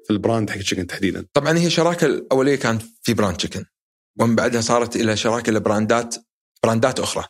[0.05, 3.65] في ال brand حق تشيكن تحديدا؟ طبعا هي الشراكه الأولية كانت في brand تشيكن
[4.19, 6.15] ومن بعدها صارت إلى شراكة ل brand ات
[6.63, 7.23] brand ات أخرى.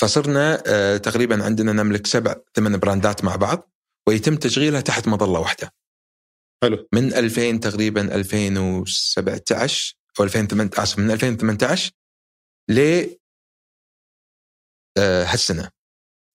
[0.00, 3.70] فصرنا آه، تقريبا عندنا نملك سبع ثمان brand ات مع بعض
[4.08, 5.74] ويتم تشغيلها تحت مظلة واحدة
[6.62, 11.92] حلو من 2000 تقريبا 2017 أو 2008 اسف من 2018
[12.68, 13.06] ل
[14.98, 15.70] آه، هالسنة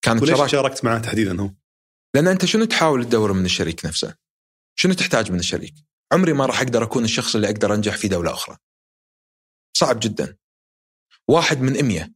[0.05, 1.51] كانت وليش شراكه شاركت معاه تحديدا هو؟
[2.16, 4.16] لأن أنت شنو تحاول تدور من الشريك نفسه؟
[4.76, 5.74] شنو تحتاج من الشريك؟
[6.13, 8.57] عمري ما راح أقدر أكون الشخص اللي أقدر أنجح في دولة أخرى.
[9.78, 10.38] صعب جدا.
[11.28, 12.13] واحد من أمية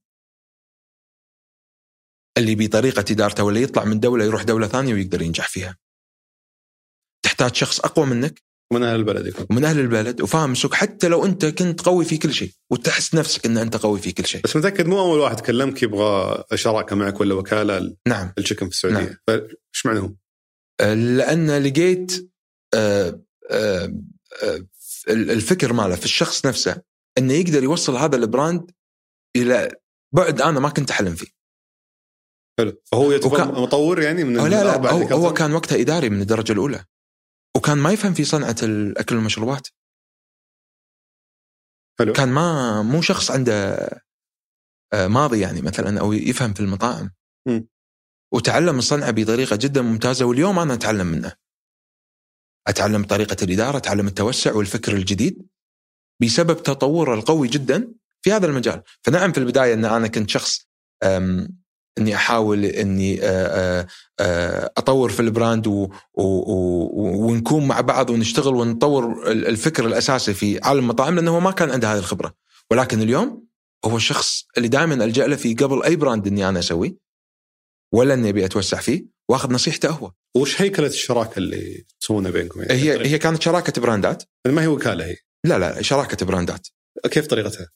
[2.40, 5.78] اللي بطريقة إدارته ولا يطلع من دولة يروح دولة ثانية ويقدر ينجح فيها.
[7.26, 8.42] تحتاج شخص أقوى منك
[8.74, 12.18] من أهل البلد يكون ومن أهل البلد وفاهم السوق حتى لو أنت كنت قوي في
[12.18, 14.42] كل شيء وتحس نفسك أن أنت قوي في كل شيء.
[14.44, 19.00] بس متأكد مو أول واحد كلمك يبغى شراكة معك ولا وكالة نعم التشيكن في السعودية
[19.00, 19.16] نعم.
[19.28, 20.14] فايش معنى هو؟
[20.94, 22.32] لأن لقيت
[22.74, 23.22] آه،
[23.52, 23.94] آه،
[24.44, 24.66] آه،
[25.10, 26.82] الفكر ماله في الشخص نفسه
[27.18, 28.72] إنه يقدر يوصل هذا البراند
[29.36, 29.76] إلى
[30.12, 31.39] بعد أنا ما كنت أحلم فيه.
[32.60, 34.98] حلو فهو يعتبر وكان- مطور يعني من لا لا هو,
[35.28, 36.86] هو؟ كان وقتها إداري من الدرجة الأولى.
[37.58, 39.68] وكان ما يفهم في صنعة الأكل والمشروبات.
[42.00, 43.76] حلو كان ما مو شخص عنده
[44.94, 47.12] آه، ماضي يعني مثلا أو يفهم في المطاعم.
[47.48, 47.68] مم.
[48.34, 51.34] وتعلم الصنعة بطريقة جدا ممتازة واليوم أنا أتعلم منه.
[52.68, 55.48] أتعلم طريقة الإدارة أتعلم التوسع والفكر الجديد
[56.22, 60.70] بسبب تطور القوي جدا في هذا المجال فنعم في البداية إن أنا كنت شخص
[62.00, 63.88] إني أحاول إني آه، آه،
[64.20, 70.34] آه، أطور في ال brand و و و ونكون مع بعض ونشتغل ونطور الفكر الأساسي
[70.34, 72.34] في عالم المطاعم لأنه هو ما كان عنده هذه الخبرة
[72.72, 73.48] ولكن اليوم
[73.86, 76.98] هو الشخص اللي دائما ألجأ له في قبل أي brand إني أنا اسويه
[77.94, 80.12] ولا إني أبي أتوسع فيه وأخذ نصيحته هو.
[80.36, 84.68] وش هيكله الشراكة اللي تسوونها بينكم؟ يعني هي هي كانت شراكة brand ات ما هي
[84.68, 86.68] وكالة هي؟ لا لا شراكة brand ات.
[87.12, 87.68] كيف طريقتها؟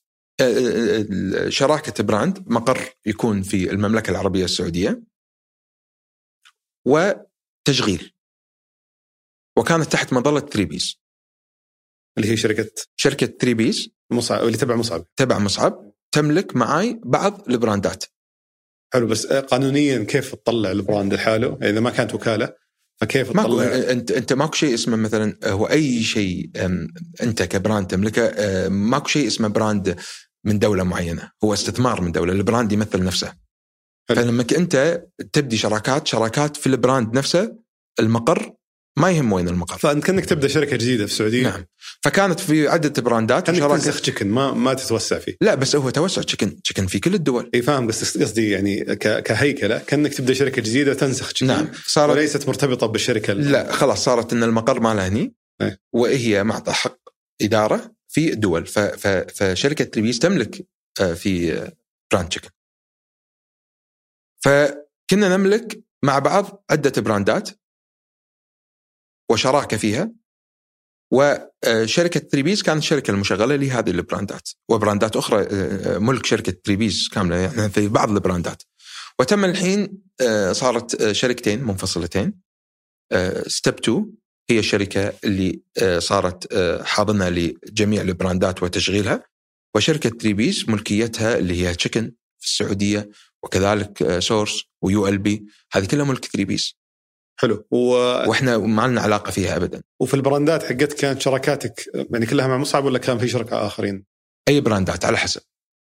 [1.49, 5.03] شراكة brand مقر يكون في المملكة العربية السعودية
[6.88, 8.13] وتشغيل.
[9.57, 11.01] وكانت تحت مظلة تريبيز.
[12.17, 13.89] اللي هي شركة شركة تريبيز.
[14.11, 15.05] مصعب اللي تبع مصعب.
[15.15, 15.93] تبع مصعب.
[16.11, 18.03] تملك معي بعض ال brand ات.
[18.93, 22.55] حلو بس قانونيا كيف تطلع ال brand لحاله؟ إذا ما كانت وكالة
[23.01, 26.51] فكيف تطلع؟ أنت أنت ماكو شيء اسمه مثلا هو أي شيء
[27.21, 28.34] أنت ك brand تملكه
[28.69, 29.99] ماكو شيء اسمه brand
[30.45, 31.31] من دولة معينة.
[31.43, 33.33] هو استثمار من دولة ال brand يمثل نفسه.
[34.09, 34.21] حلو.
[34.21, 37.57] فلما أنت تبدي شراكات شراكات في ال brand نفسه
[37.99, 38.53] المقر
[38.97, 39.77] ما يهم وين المقر.
[39.77, 41.43] فأنت كأنك تبدأ شركة جديدة في السعودية.
[41.43, 41.65] نعم.
[42.03, 45.35] فكانت في عدة براندات كأنك تنسخ تشيكن ما ما تتوسع فيه.
[45.41, 47.49] لا بس هو توسع تشيكن تشيكن في كل الدول.
[47.55, 51.67] إي فاهم بس قصدي يعني كهيكلة كأنك تبدأ شركة جديدة وتنسخ تشيكن نعم.
[51.85, 55.33] صارت وليست مرتبطة بالشركة لا خلاص صارت إن المقر مالها هني.
[55.93, 56.99] وهي معطى حق
[57.41, 58.66] إدارة في الدول
[59.36, 60.68] فشركة تريبيس تملك
[61.01, 61.51] آه، في
[62.11, 62.49] brand تشيكن
[64.43, 67.49] فكنا نملك مع بعض عدة براندات
[69.32, 70.11] وشراكة فيها
[71.14, 77.70] وشركه تريبيز كانت الشركة المشغلة لهذه البراندات وبراندات أخرى آه، ملك شركة تريبيز كاملة يعني
[77.70, 78.64] في بعض البراندات.
[79.20, 82.43] وتم الحين آه، صارت آه، شركتين منفصلتين
[83.47, 84.14] Step 2
[84.49, 85.61] هي الشركة اللي
[85.99, 89.23] صارت حاضنة لجميع البراندات وتشغيلها
[89.75, 93.09] وشركة تريبيز ملكيتها اللي هي تشيكن في السعودية
[93.43, 96.77] وكذلك سورس ويو إل بي هذه كلها ملك تريبيز
[97.39, 97.67] حلو.
[97.71, 97.77] و...
[98.29, 99.81] وإحنا ما لنا علاقة فيها ابدا.
[99.99, 104.05] وفي البراندات حقتك كانت شراكاتك يعني كلها مع مصعب ولا كان في شركاء آخرين؟
[104.49, 105.41] أي براندات على حسب.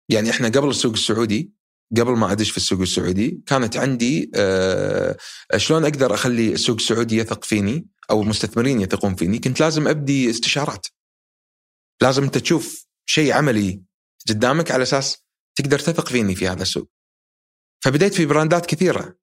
[0.09, 1.53] يعني إحنا قبل السوق السعودي
[1.96, 5.16] قبل ما أدش في السوق السعودي كانت عندي آه
[5.57, 10.87] شلون أقدر أخلي السوق السعودي يثق فيني؟ أو المستثمرين يثقون فيني كنت لازم أبدي استشارات.
[12.03, 13.83] لازم أنت تشوف شيء عملي
[14.29, 16.91] قدامك على أساس تقدر تثق فيني في هذا السوق.
[17.85, 19.19] فبديت في براندات كثيرة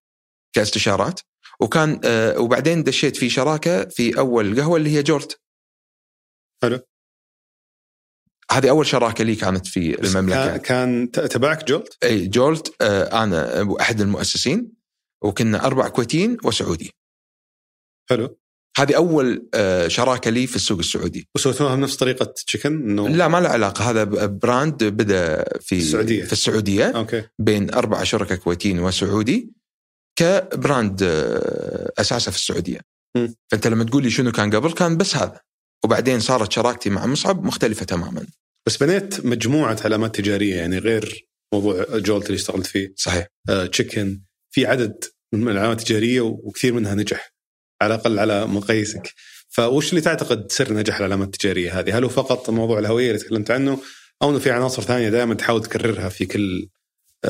[0.56, 1.20] كاستشارات
[1.60, 5.42] وكان آه وبعدين دشيت في شراكة في أول قهوة اللي هي جولت
[6.64, 6.80] حلو.
[8.52, 10.58] هذه أول شراكة لي كانت في المملكة.
[10.58, 14.72] كان تبعك جولت؟ إي جولت آه أنا أحد المؤسسين
[15.24, 16.92] وكنا أربع كويتيين وسعودي.
[18.10, 18.38] حلو.
[18.78, 21.28] هذه أول آه، شراكة لي في السوق السعودي.
[21.36, 23.90] وسويتوها بنفس طريقة تشيكن إنه لا ما له علاقة.
[23.90, 26.24] هذا brand بدأ في السعودية.
[26.24, 26.86] في السعودية.
[26.86, 27.24] okay.
[27.40, 29.52] بين أربع شركاء كويتيين وسعودي
[30.16, 32.80] ك brand آه، أساسه في السعودية.
[33.18, 33.28] م.
[33.52, 35.40] فأنت لما تقول لي شنو كان قبل كان بس هذا.
[35.86, 38.26] وبعدين صارت شراكتي مع مصعب مختلفة تماما.
[38.68, 42.94] بس بنيت مجموعة علامات تجارية يعني غير موضوع جولت اللي اشتغلت فيه.
[42.98, 43.28] صحيح.
[43.50, 44.22] آه تشيكن
[44.52, 45.04] في عدد
[45.34, 47.35] من العلامات التجارية وكثير منها نجح.
[47.82, 49.14] على الأقل على مقاييسك
[49.50, 53.52] فوش اللي تعتقد سر نجاح العلامات التجارية هذه؟ هل هو فقط موضوع الهوية اللي تكلمت
[53.52, 53.80] عنه
[54.22, 56.70] أو إنه في عناصر ثانية دائما تحاول تكررها في كل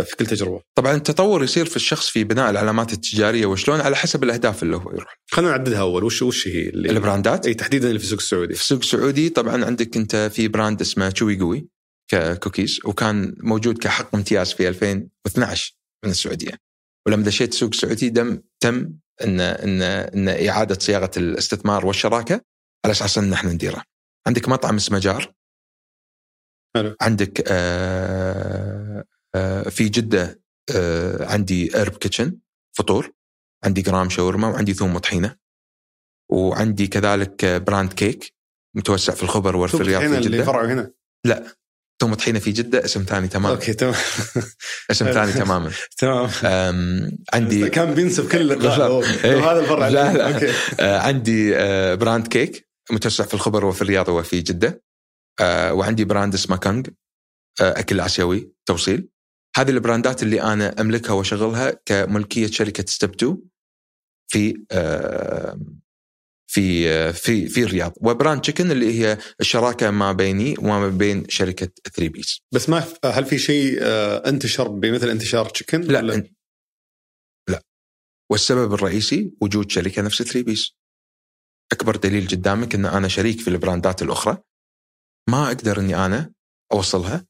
[0.03, 0.61] في كل تجربة.
[0.75, 4.91] طبعا التطور يصير في الشخص في بناء العلامات التجارية وشلون على حسب الأهداف اللي هو
[4.91, 5.19] يروح.
[5.31, 8.53] خلينا نعددها أول وش وش هي اللي البراندات؟ إي تحديدا اللي في السوق السعودي.
[8.53, 11.67] في السوق السعودي طبعا عندك أنت في brand اسمه Chewy Gooey
[12.07, 15.73] ككوكيز وكان موجود كحق امتياز في 2012
[16.05, 16.51] من السعودية.
[17.05, 18.93] ولما دشيت السوق السعودي دم تم
[19.23, 22.41] ان ان إن إعادة صياغة الاستثمار والشراكة
[22.85, 23.83] على أساس إن إحنا نديره.
[24.27, 25.33] عندك مطعم اسمه جار.
[26.75, 26.95] حلو.
[27.01, 29.03] عندك آه
[29.35, 30.41] آه في جدة
[30.75, 32.39] آه عندي إرب كيتشن
[32.77, 33.11] فطور
[33.63, 35.35] عندي جرام شاورما وعندي ثوم وطحينة
[36.31, 38.33] وعندي كذلك brand كيك
[38.75, 40.91] متوسع في الخبر وفي الرياض في جدة اللي فرعه هنا
[41.25, 41.55] لا
[42.01, 43.55] ثوم طحينة في جدة اسم ثاني تماما.
[43.55, 43.93] okay تمام.
[44.91, 45.71] اسم ثاني تماما.
[45.97, 46.29] تمام.
[47.33, 49.87] عندي كان بينسب كل اللقاء هذا الفرع.
[49.87, 50.33] لا لا.
[50.33, 50.53] okay.
[50.79, 54.83] آه عندي آه brand كيك متوسع في الخبر وفي الرياض وفي جدة.
[55.39, 56.89] آه وعندي brand اسمه كانج.
[57.59, 59.07] أكل آسيوي توصيل.
[59.57, 63.37] هذه البراندات اللي أنا أملكها وأشغلها كملكية شركة Step 2
[64.27, 64.53] في
[66.55, 67.93] في في في الرياض.
[68.01, 72.41] و brand تشيكن اللي هي الشراكة ما بيني وما بين شركة تريبيز.
[72.53, 73.79] بس ما هل في شيء
[74.29, 76.29] انتشر بمثل انتشار تشيكن لا ولا؟
[77.49, 77.61] لا.
[78.31, 80.71] والسبب الرئيسي وجود شركة نفس تريبيز.
[81.71, 84.37] أكبر دليل قدامك إن أنا شريك في البراندات الأخرى.
[85.29, 86.33] ما أقدر إني أنا
[86.73, 87.25] أوصلها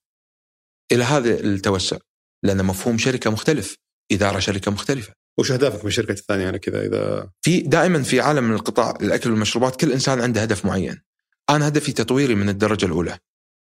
[0.91, 1.97] إلى هذا التوسع
[2.43, 3.75] لأن مفهوم شركة مختلف
[4.11, 5.13] إدارة شركة مختلفة.
[5.39, 9.79] وش اهدافك من الشركة الثانية أنا كذا اذا في دائما في عالم القطاع الأكل والمشروبات
[9.81, 11.01] كل إنسان عنده هدف معين.
[11.49, 13.19] أنا هدفي تطويري من الدرجة الأولى.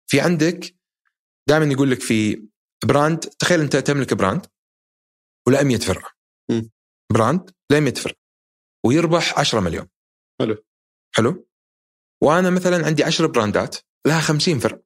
[0.08, 0.76] في عندك
[1.50, 2.48] دائما يقول لك في
[2.86, 4.46] brand تخيل أنت تملك brand
[5.48, 6.10] ولا 100 فرع.
[6.52, 6.62] م.
[7.14, 8.14] brand لا 100 فرع
[8.86, 9.88] ويربح 10 مليون.
[10.42, 10.64] حلو.
[11.16, 11.48] حلو؟
[12.24, 14.80] وأنا مثلا عندي 10 براندات لها 50 فرع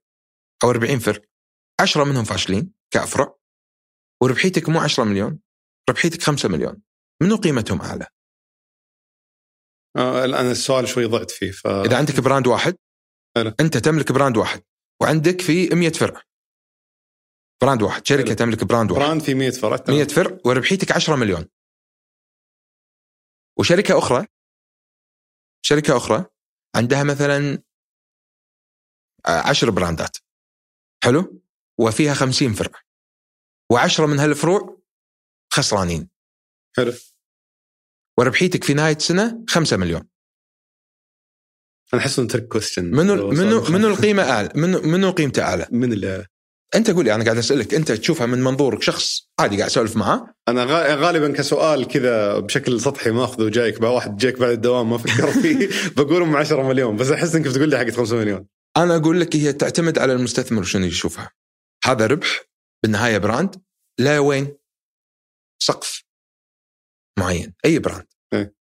[0.64, 1.22] أو 40 فرع.
[1.82, 3.36] 10 منهم فاشلين كأفرع
[4.22, 5.40] وربحيتك مو 10 مليون
[5.90, 6.82] ربحيتك 5 مليون
[7.22, 8.08] منو قيمتهم أعلى؟
[9.98, 12.78] آه الآن السؤال شوي ضعت فيه ف إذا عندك brand واحد
[13.38, 13.54] حلو.
[13.60, 14.64] أنت تملك brand واحد
[15.02, 16.22] وعندك في 100 فرع
[17.62, 18.36] brand واحد شركة حلو.
[18.36, 19.98] تملك brand واحد brand في 100 فرع تمام.
[19.98, 21.48] 100 فرع وربحيتك 10 مليون
[23.60, 24.28] وشركة أخرى
[25.66, 26.26] شركة أخرى
[26.76, 27.64] عندها مثلا
[29.28, 30.18] 10 براندات
[31.04, 31.42] حلو
[31.80, 32.82] وفيها 50 فرع
[33.74, 34.77] و10 من هالفروع
[35.58, 36.10] خسرانين.
[36.78, 36.94] حلو.
[38.20, 40.04] وربحيتك في نهاية السنة 5 مليون.
[41.94, 45.94] أنا أحس إنه trick question منو منو منو القيمة أعلى؟ منو منو قيمته أعلى؟ من
[45.94, 46.26] اللي
[46.76, 50.34] أنت قول لي أنا قاعد أسألك أنت تشوفها من منظورك شخص عادي قاعد أسولف معاه
[50.48, 54.98] أنا غا- غالبا كسؤال كذا بشكل سطحي ماخذه جايك بقى واحد جايك بعد الدوام ما
[54.98, 55.70] فكر فيه.
[55.98, 58.48] بقول ام 10 مليون بس أحس إنك بتقول لي حقت 5 مليون.
[58.78, 61.32] أنا أقول لك هي تعتمد على المستثمر شنو يشوفها.
[61.86, 62.42] هذا ربح
[62.84, 63.56] بالنهاية brand
[64.00, 64.58] لا وين.
[65.60, 66.04] سقف
[67.20, 68.56] معين أي brand إيه.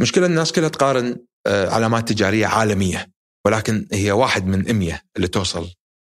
[0.00, 3.12] مشكلة الناس كلها تقارن آه، علامات تجارية عالمية
[3.46, 5.74] ولكن هي واحد من 100 اللي توصل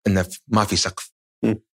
[0.07, 1.13] إنه ما في سقف.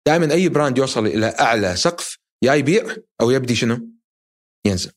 [0.07, 3.89] دائما أي brand يوصل إلى أعلى سقف يا يبيع أو يبدي شنو؟
[4.67, 4.93] ينزل.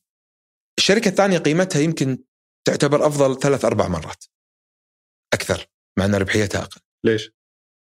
[0.78, 2.24] الشركة الثانية قيمتها يمكن
[2.66, 4.24] تعتبر أفضل ثلاث أربع مرات
[5.34, 5.66] أكثر
[5.98, 6.80] مع إن ربحيتها أقل.
[7.04, 7.30] ليش؟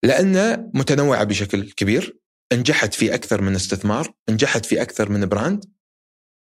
[0.06, 2.20] لأنها متنوعة بشكل كبير
[2.54, 5.66] نجحت في أكثر من استثمار نجحت في أكثر من براند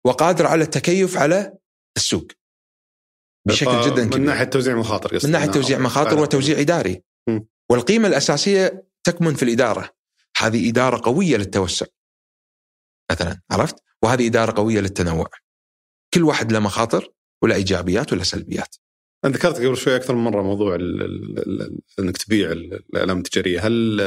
[0.06, 1.58] وقادرة على التكيف على
[1.96, 2.26] السوق.
[3.48, 4.26] بشكل ف- جدا من كبير.
[4.26, 6.20] ناحية توزيع مخاطر من ناحية أنا- توزيع مخاطر.
[6.20, 7.02] وتوزيع إداري.
[7.28, 7.40] م.
[7.70, 9.90] والقيمة الأساسية تكمن في الإدارة.
[10.38, 11.86] هذه إدارة قوية للتوسع.
[13.12, 15.26] مثلا عرفت؟ وهذه إدارة قوية للتنوع.
[16.14, 17.08] كل واحد له مخاطر
[17.42, 18.76] ولا إيجابيات ولا سلبيات.
[19.24, 23.18] انت ذكرت قبل شوي أكثر من مرة موضوع ال ال ال إنك تبيع ال- الأعلام
[23.18, 24.00] التجارية، هل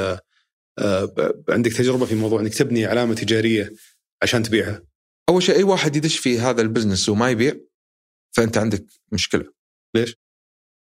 [1.49, 3.73] عندك تجربة في موضوع إنك تبني علامة تجارية
[4.23, 4.83] عشان تبيعها؟
[5.29, 7.55] أول شيء أي واحد يدش في هذا ال business وما يبيع
[8.35, 9.53] فأنت عندك مشكلة
[9.95, 10.15] ليش؟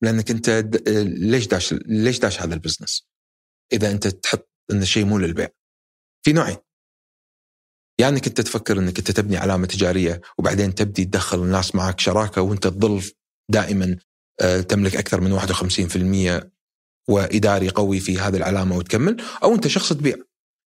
[0.03, 0.89] لأنك أنت د-
[1.19, 3.07] ليش داش ليش داش هذا ال business؟
[3.73, 5.49] إذا أنت تحط إن الشيء مو للبيع.
[6.25, 6.57] في نوعين.
[8.01, 12.43] يا إنك أنت تفكر إنك أنت تبني علامة تجارية وبعدين تبدي تدخل الناس معك شراكة
[12.43, 13.03] وأنت تظل
[13.51, 13.97] دائما
[14.41, 16.51] آه، تملك أكثر من 51%
[17.11, 20.17] وإداري قوي في هذه العلامة وتكمل أو أنت شخص تبيع.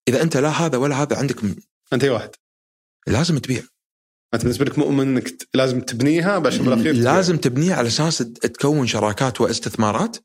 [0.08, 1.56] إذا أنت لا هذا ولا هذا عندك م-
[1.92, 2.30] أنت أي واحد
[3.06, 3.62] لازم تبيع.
[4.34, 6.94] أنت بالنسبة لك مؤمن إنك لازم تبنيها عشان بالأخير.
[6.94, 10.16] لازم تبنيه على أساس تكون شراكات واستثمارات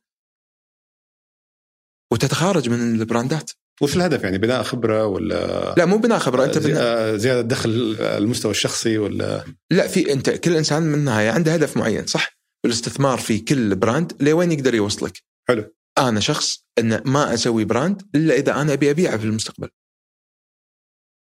[2.13, 3.51] وتتخارج من ال brandات.
[3.81, 7.97] وش الهدف يعني بناء خبرة ولا لا مو بناء خبرة أنت بناء آه، زيادة دخل
[7.99, 13.17] المستوى الشخصي ولا لا في أنت كل إنسان من النهاية عنده هدف معين صح؟ الاستثمار
[13.17, 15.75] في كل brand لوين يقدر يوصلك؟ حلو.
[15.97, 19.69] أنا شخص أن ما أسوي brand إلا إذا أنا أبي أبيعه في المستقبل.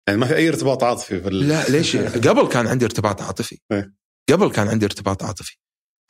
[0.07, 1.97] يعني ما في أي ارتباط عاطفي في لا ليش؟
[2.27, 3.57] قبل كان عندي ارتباط عاطفي.
[3.71, 3.93] إيه.
[4.31, 5.57] قبل كان عندي ارتباط عاطفي.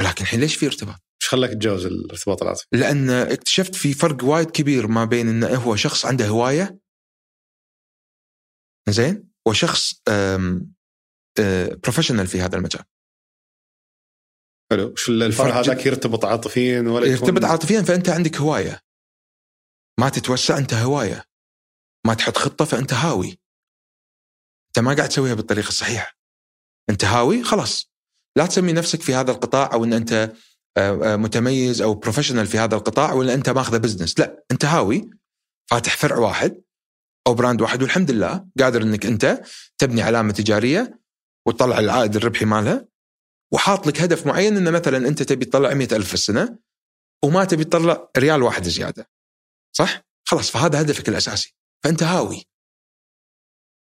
[0.02, 4.52] ولكن الحين ليش في ارتباط؟ إيش خلاك تتجاوز الارتباط العاطفي؟ لأن اكتشفت في فرق وايد
[4.52, 6.80] كبير ما بين انه هو شخص عنده هواية
[8.90, 10.02] زين وشخص
[11.84, 12.84] بروفيشنال في هذا المجال.
[14.72, 14.92] حلو.
[14.94, 18.82] وش الفرق هذاك يرتبط عاطفيا ولا يكون- يرتبط عاطفيا فأنت عندك هواية.
[20.00, 21.24] ما تتوسع أنت هواية.
[22.08, 23.40] ما تحط خطة فأنت هاوي.
[24.68, 26.14] أنت ما قاعد تسويها بالطريقة الصحيحة.
[26.90, 27.92] أنت هاوي خلاص.
[28.38, 30.34] لا تسمي نفسك في هذا القطاع أو إن أنت
[30.78, 35.10] آه، آه، متميز أو professional في هذا القطاع ولا أنت ماخذه business لا أنت هاوي.
[35.72, 36.62] فاتح فرع واحد
[37.28, 39.42] أو brand واحد والحمد لله قادر إنك أنت
[39.78, 41.00] تبني علامة تجارية
[41.48, 42.88] وتطلع العائد الربحي مالها.
[43.56, 46.60] وحاط لك هدف معين إنه مثلا أنت تبي تطلع 100000 في السنة
[47.26, 49.10] وما تبي تطلع ريال واحد زيادة.
[49.76, 51.56] صح؟ خلاص فهذا هدفك الأساسي.
[51.84, 52.44] فأنت هاوي.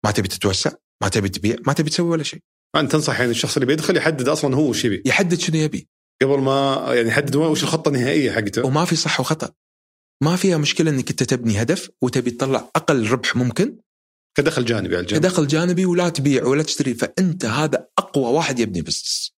[0.06, 0.72] ما تبي تتوسع
[1.04, 2.40] ما تبي تبيع ما تبي تسوي ولا شيء.
[2.76, 5.90] أنت تنصح يعني الشخص اللي بيدخل يحدد أصلا هو وش يبي؟ يحدد شنو يبي.
[6.22, 8.66] قبل ما يعني يحدد وش الخطة النهائية حقته.
[8.66, 9.54] وما في صح وخطأ.
[10.24, 13.80] ما فيها مشكلة إنك أنت تبني هدف وتبي تطلع أقل ربح ممكن.
[14.38, 15.22] كدخل جانبي على الجنب.
[15.22, 16.94] كدخل جانبي ولا تبيع ولا تشتري.
[16.94, 19.37] فأنت هذا أقوى واحد يبني بزنس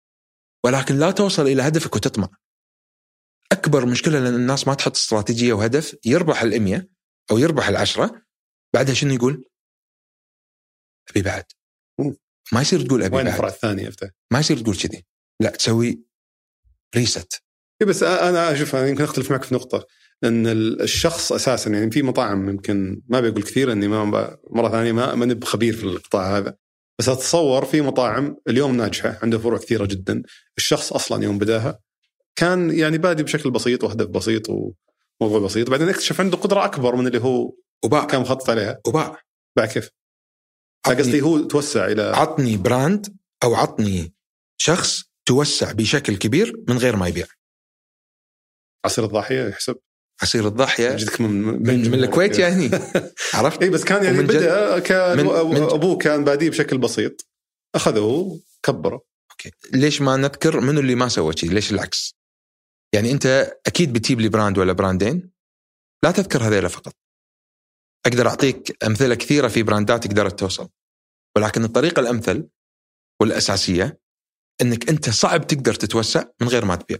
[0.64, 2.28] ولكن لا توصل إلى هدفك وتطمع.
[3.52, 6.82] أكبر مشكلة لأن الناس ما تحط استراتيجية وهدف يربح ال100
[7.30, 8.22] أو يربح العشرة
[8.74, 9.44] بعدها شنو يقول؟
[11.10, 11.44] أبي بعد.
[12.52, 13.34] ما يصير تقول أبي وين بعد.
[13.34, 15.06] الفرع الثاني افتح ما يصير تقول كذي.
[15.40, 16.02] لا تسوي
[16.96, 17.42] ريست
[17.82, 19.86] إيه بس أنا أشوف أنا يمكن أختلف معك في نقطة.
[20.24, 24.04] إن ال- الشخص أساسا يعني في مطاعم يمكن ما بقول كثير إني ما
[24.50, 26.56] مرة ثانية ما ماني بخبير في القطاع هذا.
[26.98, 30.22] بس أتصور في مطاعم اليوم ناجحة عنده فروع كثيرة جدا.
[30.56, 31.78] الشخص أصلا يوم بداها
[32.36, 35.70] كان يعني بادي بشكل بسيط وهدف بسيط وموضوع بسيط.
[35.70, 37.52] بعدين اكتشف عنده قدرة أكبر من اللي هو
[37.84, 38.04] وباع.
[38.04, 38.80] كان مخطط عليها.
[38.86, 39.22] وباع.
[39.56, 39.90] بعد كيف؟
[40.86, 44.14] قصدي هو توسع إلى عطني brand أو عطني
[44.60, 47.26] شخص توسع بشكل كبير من غير ما يبيع.
[48.84, 49.76] عصير الضاحية يحسب.
[50.22, 52.70] عصير الضاحيه جدك من من, من الكويت يعني
[53.34, 55.20] عرفت؟ اي بس كان يعني بدأ كان
[55.60, 57.26] أبوه كان باديه بشكل بسيط
[57.74, 62.14] أخذه كبره okay ليش ما نذكر منو اللي ما سوى شيء؟ ليش العكس؟
[62.94, 65.30] يعني أنت أكيد بتجيب لي brand ولا brandين
[66.04, 66.92] لا تذكر هذيلا فقط.
[68.06, 70.68] أقدر أعطيك أمثلة كثيرة في brandات قدرت توصل.
[71.36, 72.48] ولكن الطريقة الأمثل
[73.20, 74.00] والأساسية
[74.60, 76.98] إنك أنت صعب تقدر تتوسع من غير ما تبيع.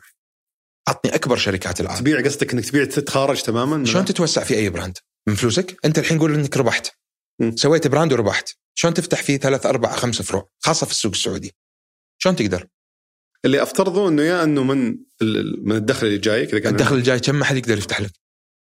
[0.88, 2.00] عطني أكبر شركات العالم.
[2.00, 6.18] تبيع قصدك إنك تبيع تتخارج تماما شلون تتوسع في أي brand؟ من فلوسك؟ أنت الحين
[6.18, 6.90] قول إنك ربحت.
[7.40, 7.56] مم.
[7.56, 8.50] سويت brand وربحت.
[8.74, 11.56] شلون تفتح فيه ثلاث أربع خمس فروع خاصة في السوق السعودي؟
[12.18, 12.68] شلون تقدر؟
[13.44, 14.98] اللي أفترضه إنه يا إنه من
[15.62, 18.12] من الدخل اللي جايك إذا كان الدخل الجاي كم محل يقدر يفتح لك؟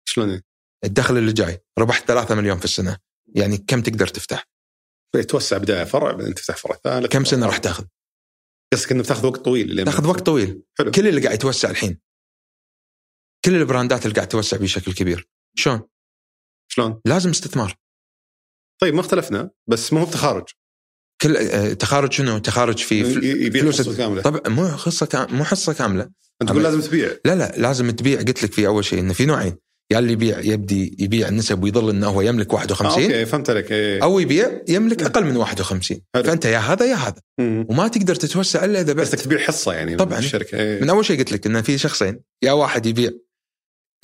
[0.05, 0.41] شلون؟
[0.83, 2.97] الدخل اللي جاي ربحت 3 مليون في السنة
[3.35, 4.49] يعني كم تقدر تفتح؟
[5.27, 7.83] توسع بداية فرع بعدين تفتح فرع ثالث كم سنة راح تاخذ؟
[8.73, 10.91] قصدك إنه بتاخذ وقت طويل تاخذ وقت طويل حلو.
[10.91, 11.99] كل اللي قاعد يتوسع الحين
[13.45, 15.81] كل ال brandات اللي قاعد توسع بشكل كبير شلون؟
[16.67, 17.75] شلون؟ لازم استثمار
[18.81, 20.43] طيب ما اختلفنا بس ما هو بتخارج
[21.21, 23.03] كل آه، تخارج شنو؟ تخارج في
[23.51, 25.35] فلوس حصة كاملة طبعا مو قصه كام...
[25.35, 26.09] مو حصة كاملة
[26.41, 29.25] أنت تقول لازم تبيع لا لا لازم تبيع قلت لك في أول شيء إنه في
[29.25, 29.55] نوعين
[29.91, 33.71] يا اللي يبيع يبدي يبيع النسب ويظل إنه هو يملك آه 51 أوكي فهمت عليك
[33.71, 34.03] إيه.
[34.03, 36.23] أو يبيع يملك أقل من 51 حلو.
[36.23, 37.65] فأنت يا هذا يا هذا مم.
[37.69, 40.19] وما تقدر تتوسع إلا إذا بعت قصدك تبيع حصة يعني طبعاً.
[40.19, 40.81] من الشركة إيه.
[40.81, 43.11] من أول شيء قلت لك إنه في شخصين يا واحد يبيع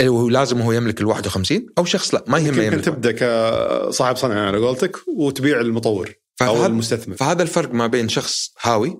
[0.02, 2.86] هو لازم هو يملك ال 51 أو شخص لا ما يهمه يمكن يملك.
[2.86, 7.16] تبدأ كصاحب صنعه على قولتك وتبيع المطور أو المستثمر.
[7.16, 8.98] فهذا الفرق ما بين شخص هاوي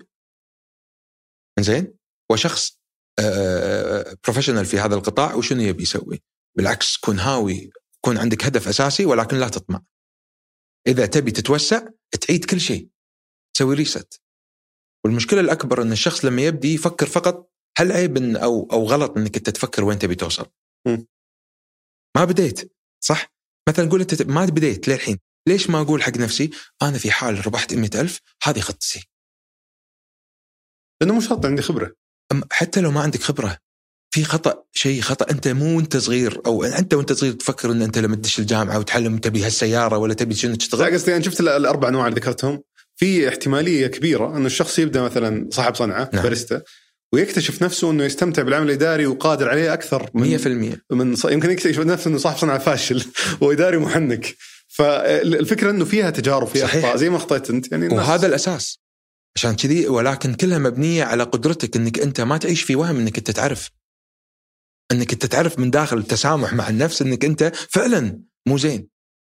[1.60, 1.94] زين
[2.30, 2.80] وشخص
[4.24, 6.22] professional في هذا القطاع وشنو يبي يسوي؟
[6.56, 7.70] بالعكس كن هاوي
[8.00, 9.82] كون عندك هدف أساسي ولكن لا تطمع.
[10.86, 11.88] إذا تبي تتوسع
[12.20, 12.88] تعيد كل شيء.
[13.54, 14.20] تسوي reset
[15.04, 19.50] والمشكلة الأكبر إن الشخص لما يبدي يفكر فقط هل عيب أو أو غلط إنك أنت
[19.50, 20.46] تفكر وين تبي توصل.
[22.16, 22.72] ما بديت
[23.04, 23.32] صح؟
[23.68, 25.18] مثلا قول أنت ما بديت للحين.
[25.48, 26.50] ليش ما أقول حق نفسي
[26.82, 29.08] أنا في حال ربحت 100000 هذه خطتي.
[31.00, 31.92] لأنه مو شرط عندي خبرة.
[32.52, 33.58] حتى لو ما عندك خبرة
[34.14, 37.98] في خطأ شيء خطأ أنت مو وأنت صغير أو أنت وأنت صغير تفكر إن أنت
[37.98, 41.48] لما تدش الجامعة وتعلم تبي هالسيارة ولا تبي شنو لا تشتغل قصدي أنا شفت ال-
[41.48, 42.62] الأربع أنواع اللي ذكرتهم.
[42.96, 46.22] في احتمالية كبيرة إنه الشخص يبدأ مثلا صاحب صنعة نعم.
[46.22, 46.62] باريستا.
[47.12, 51.24] ويكتشف نفسه إنه يستمتع بالعمل الإداري وقادر عليه أكثر من 100% من ص...
[51.24, 53.04] يمكن يكتشف نفسه إنه صاحب صنعة فاشل.
[53.40, 54.36] واداري محنك.
[54.68, 56.84] فالفكرة إنه فيها تجارب فيها صحيح.
[56.84, 57.72] أخطاء زي ما اخطيت أنت.
[57.72, 58.80] يعني الناس وهذا الأساس.
[59.36, 63.30] عشان كذي ولكن كلها مبنية على قدرتك إنك أنت ما تعيش في وهم إنك أنت
[63.30, 63.70] تعرف.
[64.92, 68.88] إنك أنت تعرف من داخل التسامح مع النفس إنك أنت فعلا مو زين.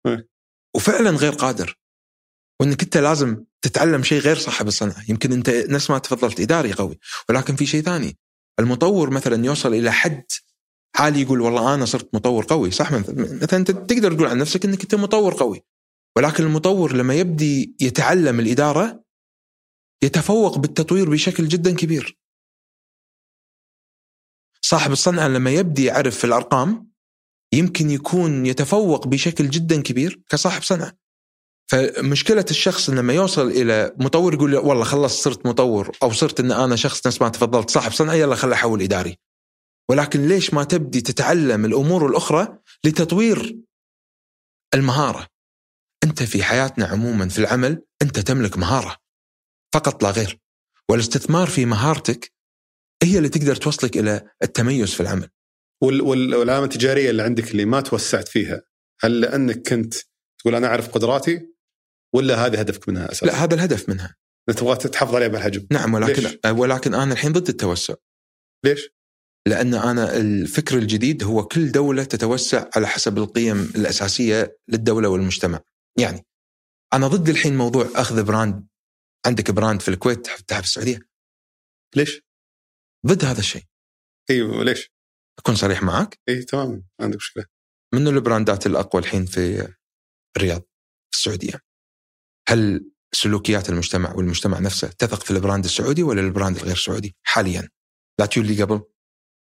[0.07, 0.29] إيه.
[0.77, 1.79] وفعلا غير قادر.
[2.61, 5.05] وإنك أنت لازم تتعلم شيء غير صاحب الصنعة.
[5.09, 6.99] يمكن أنت نفس ما تفضلت إداري قوي
[7.29, 8.19] ولكن في شيء ثاني.
[8.61, 10.25] المطور مثلا يوصل إلى حد
[10.97, 14.83] عالي يقول والله أنا صرت مطور قوي صح؟ مثلا انت تقدر تقول عن نفسك إنك
[14.83, 15.65] أنت مطور قوي.
[16.17, 19.05] ولكن المطور لما يبدي يتعلم الإدارة
[20.03, 22.19] يتفوق بالتطوير بشكل جدا كبير.
[24.63, 26.91] صاحب الصنعة لما يبدي يعرف في الأرقام
[27.53, 31.08] يمكن يكون يتفوق بشكل جدا كبير كصاحب صنعة.
[31.71, 36.77] فمشكلة الشخص لما يوصل إلى مطور يقول والله خلص صرت مطور أو صرت إن أنا
[36.77, 39.17] شخص نفس ما تفضلت صاحب صنعه يلا خل أحول إداري.
[39.91, 43.59] ولكن ليش ما تبدي تتعلم الأمور الأخرى لتطوير
[44.75, 45.27] المهارة؟
[46.05, 48.97] أنت في حياتنا عموما في العمل أنت تملك مهارة
[49.75, 50.39] فقط لا غير.
[50.91, 52.33] والاستثمار في مهارتك
[53.03, 55.29] هي اللي تقدر توصلك إلى التميز في العمل.
[55.83, 56.01] وال...
[56.01, 56.35] وال...
[56.35, 58.63] والعلامة التجارية اللي عندك اللي ما توسعت فيها
[59.01, 59.95] هل لأنك كنت
[60.39, 61.58] تقول أنا أعرف قدراتي؟
[62.15, 64.17] ولا هذا هدفك منها أساسا؟ لا هذا الهدف منها
[64.57, 67.95] تبغى تحافظ عليها بهالحجم نعم ولكن ليش؟ ولكن أنا الحين ضد التوسع
[68.65, 68.91] ليش؟
[69.49, 75.61] لأن أنا الفكر الجديد هو كل دولة تتوسع على حسب القيم الأساسية للدولة والمجتمع.
[75.99, 76.27] يعني
[76.93, 78.67] أنا ضد الحين موضوع أخذ brand
[79.27, 81.01] عندك brand في الكويت تفتحها في السعودية
[81.97, 82.23] ليش؟
[83.07, 83.63] ضد هذا الشيء
[84.31, 84.93] أيوه ليش؟
[85.39, 87.45] أكون صريح معك اي تمام ما عندك مشكلة
[87.95, 89.75] من ال brandات الأقوى الحين في
[90.37, 90.61] الرياض
[91.11, 91.68] في السعودية
[92.49, 97.17] هل سلوكيات المجتمع والمجتمع نفسه تثق في ال brand السعودي ولا ال brand الغير سعودي
[97.23, 97.69] حاليا؟
[98.21, 98.83] لا تقول لي قبل.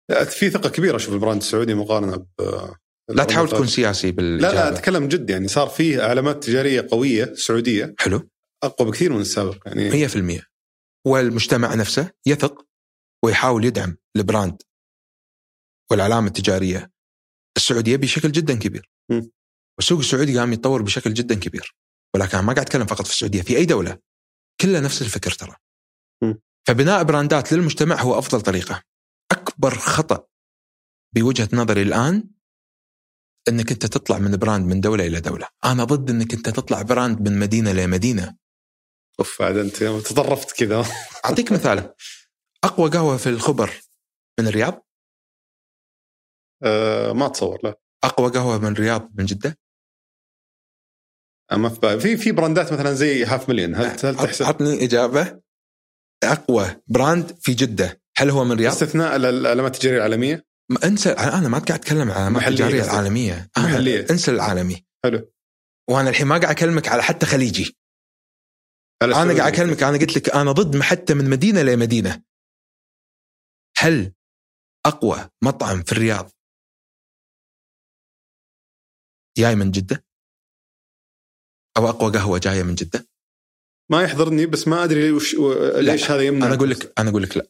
[0.10, 0.96] لا في ثقة كبيرة.
[0.96, 2.42] أشوف ال brand السعودي مقارنة ب
[3.10, 4.54] لا تحاول تكون سياسي لا بالإجابة.
[4.54, 5.30] لا أتكلم جد.
[5.30, 7.96] يعني صار فيه علامات تجارية قوية سعودية.
[8.00, 8.30] حلو.
[8.64, 10.08] أقوى بكثير من السابق يعني.
[10.08, 10.42] 100%
[11.08, 12.66] والمجتمع نفسه يثق
[13.26, 14.62] ويحاول يدعم ال brand
[15.92, 16.92] والعلامة التجارية.
[17.58, 18.90] السعودية بشكل جدا كبير.
[19.12, 19.22] م.
[19.78, 21.76] والسوق السعودي قام يتطور بشكل جدا كبير.
[22.16, 23.98] ولكن ما قاعد أتكلم فقط في السعودية في أي دولة
[24.62, 25.56] كلها نفس الفكر ترى.
[26.68, 28.84] فبناء brandات للمجتمع هو أفضل طريقة.
[29.32, 30.28] أكبر خطأ
[31.16, 32.30] بوجهة نظري الآن
[33.48, 37.30] إنك أنت تطلع من brand من دولة إلى دولة، أنا ضد إنك أنت تطلع brand
[37.30, 38.38] من مدينة لمدينه.
[39.20, 40.86] أوف عاد أنت تطرفت كذا.
[41.26, 41.94] أعطيك مثال.
[42.64, 43.82] أقوى قهوة في الخبر
[44.40, 44.88] من الرياض؟
[46.64, 47.80] آه ما أتصور لا.
[48.04, 49.58] أقوى قهوة من الرياض من جدة؟
[51.52, 55.42] ما في بالي في في brandات مثلا زي Half Million هل هل تحسب؟ عطني إجابة.
[56.24, 58.02] أقوى brand في جدة.
[58.18, 62.12] هل هو من الرياض؟ باستثناء ال- العلامات التجارية العالمية؟ ما أنسى أنا ما قاعد أتكلم
[62.12, 62.84] عن محلية التجارية.
[62.84, 63.50] العالمية.
[63.58, 64.06] أنا محلية.
[64.12, 64.86] أنسى العالمي.
[65.06, 65.32] حلو.
[65.90, 67.78] وأنا الحين ما قاعد أكلمك على حتى خليجي.
[69.02, 69.14] أنا.
[69.14, 72.24] قاعد أكلمك أنا قلت لك أنا ضد حتى من مدينة لمدينة.
[73.78, 74.14] هل
[74.86, 76.32] أقوى مطعم في الرياض؟
[79.38, 80.06] جاي من جدة؟
[81.78, 83.08] أو أقوى قهوة جاية من جدة؟
[83.92, 85.36] ما يحضرني بس ما أدري وش
[85.76, 86.46] ليش هذا يمنع.
[86.46, 87.48] أنا أقول لك أنا أقول لك لا.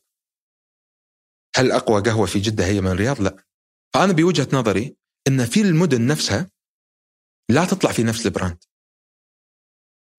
[1.56, 3.46] هل أقوى قهوة في جدة هي من الرياض؟ لا.
[3.94, 4.96] فأنا بوجهة نظري
[5.28, 6.52] إن في المدن نفسها
[7.50, 8.64] لا تطلع في نفس ال brand.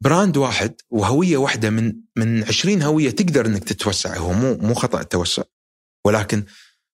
[0.05, 4.17] brand واحد وهوية واحدة من من 20 هوية تقدر إنك تتوسع.
[4.17, 5.43] هو مو مو خطأ التوسع
[6.07, 6.45] ولكن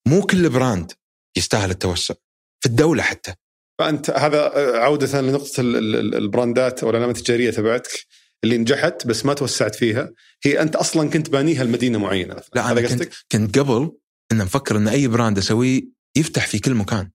[0.08, 0.92] مو كل brand
[1.36, 2.14] يستاهل التوسع.
[2.60, 3.34] في الدولة حتى.
[3.78, 8.06] فأنت هذا عودة لنقطة ال- ال- ال- ال brand ات أو العلامات التجارية تبعتك
[8.44, 10.10] اللي نجحت بس ما توسعت فيها
[10.44, 13.92] هي أنت أصلا كنت بانيها لمدينة معينة لا هذا كنت؟ كنت قبل
[14.32, 15.82] ان مفكر إن أي brand أسويه
[16.16, 17.10] يفتح في كل مكان.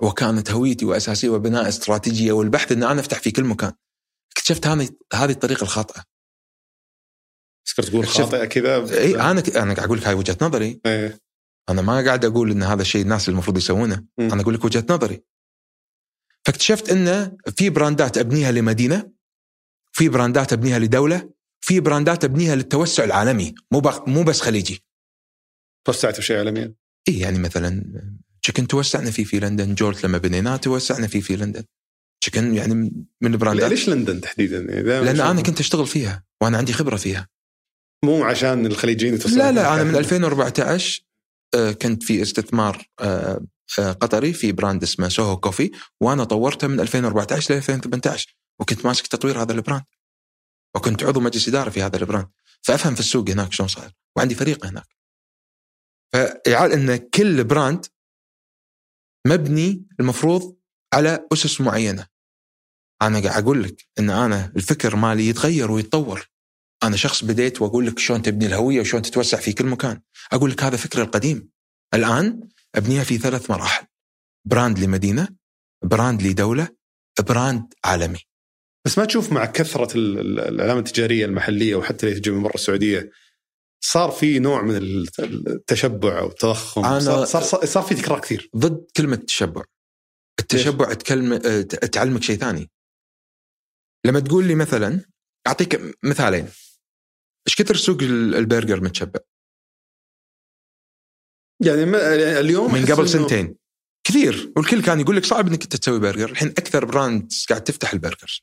[0.00, 3.72] وكانت هويتي وأساسية وبناء استراتيجية والبحث إن أنا أفتح في كل مكان
[4.36, 6.02] اكتشفت هذه هذه الطريقة الخاطئة
[7.66, 11.18] تذكر تقول خاطئة كذا إي أنا أنا قاعد أقول لك هاي وجهة نظري إيه.
[11.68, 14.04] أنا ما قاعد أقول إن هذا الشيء الناس المفروض يسوونه.
[14.18, 15.22] أنا أقول لك وجهة نظري
[16.46, 19.10] فاكتشفت إن في brand ات أبنيها لمدينة
[19.92, 21.30] في brand ات أبنيها لدولة
[21.60, 24.84] في brand ات أبنيها للتوسع العالمي مو بق- مو بس خليجي.
[25.86, 26.74] توسعت بشيء عالميا؟
[27.08, 27.82] اي يعني مثلا
[28.42, 31.64] تشيكن توسعنا فيه في لندن جولت لما بنيناه توسعنا فيه في لندن.
[32.22, 32.74] تشيكن يعني
[33.20, 36.96] من ال brand ات ليش لندن تحديدا؟ لأن أنا كنت أشتغل فيها وأنا عندي خبرة
[36.96, 37.28] فيها.
[38.04, 39.38] مو عشان الخليجيين يتوسعون.
[39.38, 41.02] لا لا أنا من 2014
[41.54, 43.46] آه، كنت في استثمار آه،
[43.80, 45.70] قطري في brand اسمه Soho Coffee
[46.00, 49.84] وأنا طورته من 2014 ل 2018 وكنت ماسك تطوير هذا ال brand.
[50.76, 52.28] وكنت عضو مجلس إدارة في هذا ال brand.
[52.62, 54.86] فأفهم في السوق هناك شلون صاير وعندي فريق هناك.
[56.12, 57.86] فيعال إن كل brand
[59.26, 60.56] مبني المفروض
[60.94, 62.06] على أسس معينة.
[63.02, 66.28] أنا قاعد أقول لك إن أنا الفكر مالي يتغير ويتطور.
[66.82, 70.02] أنا شخص بديت وأقول لك شلون تبني الهوية وشلون تتوسع في كل مكان.
[70.32, 71.48] أقول لك هذا فكر القديم.
[71.94, 73.86] الآن أبنيها في ثلاث مراحل.
[74.48, 75.28] brand لمدينة
[75.84, 76.68] brand لدولة
[77.20, 78.18] brand عالمي.
[78.86, 82.54] بس ما تشوف مع كثرة ال- ال- العلامه التجارية المحلية وحتى اللي تجي من برا
[82.54, 83.10] السعودية
[83.84, 84.76] صار في نوع من
[85.48, 88.50] التشبع أو التضخم؟ أنا- صار, صار صار في تكرار كثير.
[88.56, 89.62] ضد كلمة تشبع.
[90.40, 91.38] التشبع تكلم
[91.92, 92.70] تعلمك شيء ثاني.
[94.06, 95.00] لما تقول لي مثلا
[95.46, 96.48] أعطيك مثالين.
[97.48, 99.20] إيش كثر سوق ال- البرجر متشبع؟
[101.62, 103.54] يعني ما يعني اليوم من قبل سنتين.
[104.06, 104.52] كثير.
[104.56, 106.30] والكل كان يقول لك صعب إنك انت تسوي برجر.
[106.30, 108.42] الحين أكثر brand قاعد تفتح البرجر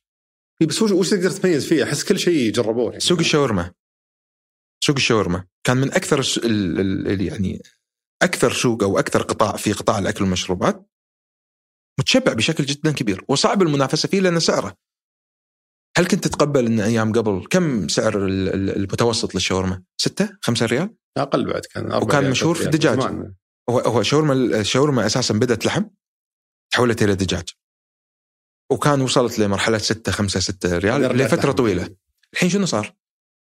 [0.62, 3.00] إيه، بس وش تقدر تميز فيه؟ أحس كل شيء جربوه يعني.
[3.00, 3.72] سوق الشاورما.
[4.84, 5.46] سوق الشاورما.
[5.64, 7.62] كان من أكثر ال- ال- يعني
[8.22, 10.90] أكثر سوق أو أكثر قطاع في قطاع الأكل والمشروبات.
[12.00, 13.24] متشبع بشكل جدا كبير.
[13.28, 14.76] وصعب المنافسة فيه لأن سعره.
[16.00, 20.95] هل كنت تتقبل إن أيام قبل كم سعر ال- ال- المتوسط للشاورما؟ ستة؟ خمسة ريال؟
[21.18, 22.66] أقل بعد كان وكان مشهور في.
[22.66, 23.00] الدجاج.
[23.70, 25.84] هو هو شاورما الشاورما أساسا بدأت لحم
[26.72, 27.50] تحولت إلى دجاج
[28.72, 31.52] وكان وصلت لمرحلة 6 5 6 ريال لفترة.
[31.52, 31.95] طويلة
[32.34, 32.95] الحين شنو صار؟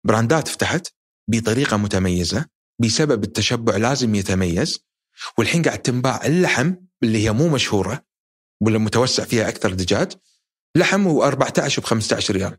[0.07, 0.87] brand ات فتحت
[1.29, 2.45] بطريقة متميزة
[2.81, 4.85] بسبب التشبع لازم يتميز
[5.37, 6.73] والحين قاعد تنباع اللحم
[7.03, 8.05] اللي هي مو مشهورة
[8.61, 10.11] ولا متوسع فيها أكثر دجاج
[10.77, 12.57] لحم و14 ب 15 ريال.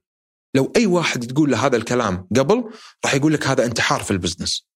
[0.56, 2.72] لو أي واحد تقول له هذا الكلام قبل
[3.04, 4.66] راح يقول لك هذا انتحار في ال business.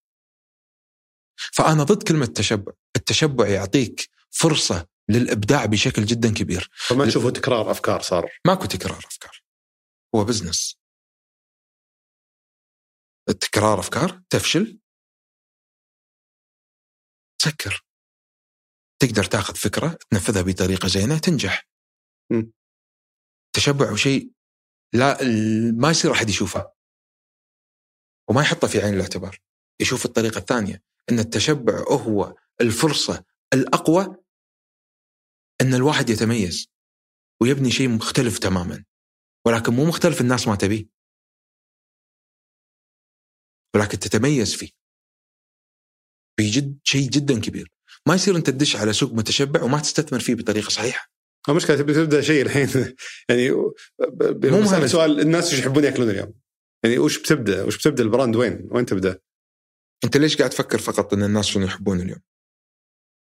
[1.36, 2.72] فأنا ضد كلمة تشبع.
[2.96, 6.70] التشبع يعطيك فرصة للإبداع بشكل جدا كبير.
[6.88, 9.42] فما تشوفه تكرار أفكار صار؟ ماكو تكرار أفكار.
[10.14, 10.78] هو بزنس.
[13.28, 14.80] التكرار أفكار؟ تفشل؟
[17.38, 17.84] تسكر.
[19.02, 21.68] تقدر تاخذ فكرة تنفذها بطريقة زينة تنجح.
[22.30, 22.42] م.
[23.56, 24.32] تشبع شيء
[24.92, 25.18] لا
[25.72, 26.72] ما يصير أحد يشوفه.
[28.30, 29.38] وما يحطه في عين الاعتبار
[29.80, 34.24] يشوف الطريقة الثانية إن التشبع هو الفرصة الأقوى
[35.60, 36.68] إن الواحد يتميز
[37.42, 38.84] ويبني شيء مختلف تماما.
[39.46, 40.86] ولكن مو مختلف الناس ما تبيه.
[43.74, 44.70] ولكن تتميز فيه.
[46.36, 47.72] في جد شيء جدا كبير.
[48.08, 51.15] ما يصير أنت تدش على سوق متشبع وما تستثمر فيه بطريقة صحيحة.
[51.48, 52.68] المشكلة تبي تبدا شيء الحين.
[53.28, 53.74] يعني مو
[54.44, 54.86] مهم.
[54.86, 56.34] سؤال الناس إيش يحبون يأكلون اليوم؟
[56.84, 59.18] يعني وش بتبدأ؟ وش بتبدأ البراند؟ وين؟ وين تبدأ؟
[60.04, 62.20] أنت ليش قاعد تفكر فقط إن الناس شنو يحبون اليوم؟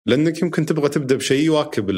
[0.07, 1.89] لأنك يمكن تبغى تبدأ بشيء يواكب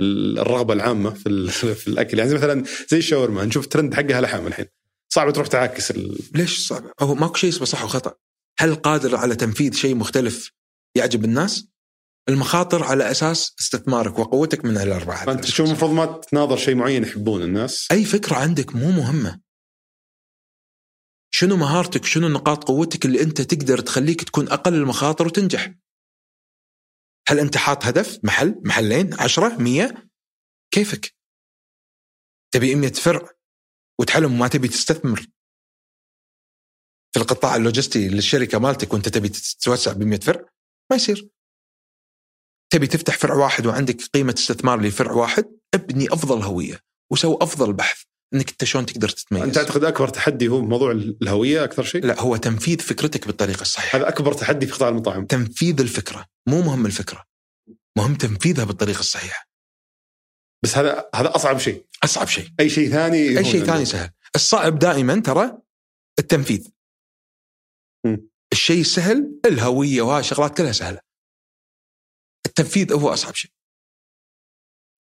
[0.00, 2.18] الرغبة العامة في, في الأكل.
[2.18, 4.66] يعني مثلا زي الشاورما نشوف ترند حقها لحم الحين.
[5.08, 6.18] صعب تروح تعاكس ال...
[6.34, 8.14] ليش صعب؟ هو ماكو شيء اسمه صح وخطأ.
[8.58, 10.52] هل قادر على تنفيذ شيء مختلف
[10.96, 11.68] يعجب الناس؟
[12.28, 17.42] المخاطر على أساس استثمارك وقوتك من الاربعه فانت تشوف المفروض ما تناظر شيء معين يحبون
[17.42, 17.88] الناس.
[17.92, 19.40] أي فكرة عندك مو مهمة.
[21.30, 25.74] شنو مهارتك؟ شنو نقاط قوتك اللي أنت تقدر تخليك تكون أقل المخاطر وتنجح؟
[27.28, 30.10] هل أنت حاط هدف؟ محل محلين عشرة مية؟
[30.70, 31.14] كيفك؟
[32.54, 33.28] تبي 100 فرع
[34.00, 35.26] وتحلم وما تبي تستثمر.
[37.12, 40.48] في القطاع اللوجستي للشركة مالتك وأنت تبي تتوسع ب 100 فرع
[40.90, 41.35] ما يصير.
[42.70, 45.44] تبي تفتح فرع واحد وعندك قيمة استثمار لفرع واحد
[45.74, 46.80] ابني أفضل هوية
[47.12, 48.02] وسوي أفضل بحث
[48.34, 49.42] إنك أنت شلون تقدر تتميز.
[49.42, 53.98] أنت تعتقد أكبر تحدي هو موضوع الهوية أكثر شيء؟ لا هو تنفيذ فكرتك بالطريقة الصحيحة.
[53.98, 55.26] هذا أكبر تحدي في قطاع المطاعم.
[55.26, 57.24] تنفيذ الفكرة مو مهم الفكرة
[57.98, 59.48] مهم تنفيذها بالطريقة الصحيحة.
[60.62, 61.86] بس هذا هذا أصعب شيء.
[62.04, 62.48] أصعب شيء.
[62.60, 64.10] أي شيء ثاني أي شيء ثاني سهل.
[64.34, 65.58] الصعب دائما ترى
[66.18, 66.68] التنفيذ.
[68.06, 68.16] م.
[68.52, 71.05] الشيء السهل الهوية وهالشغلات كلها سهلة.
[72.46, 73.50] التنفيذ هو أصعب شيء.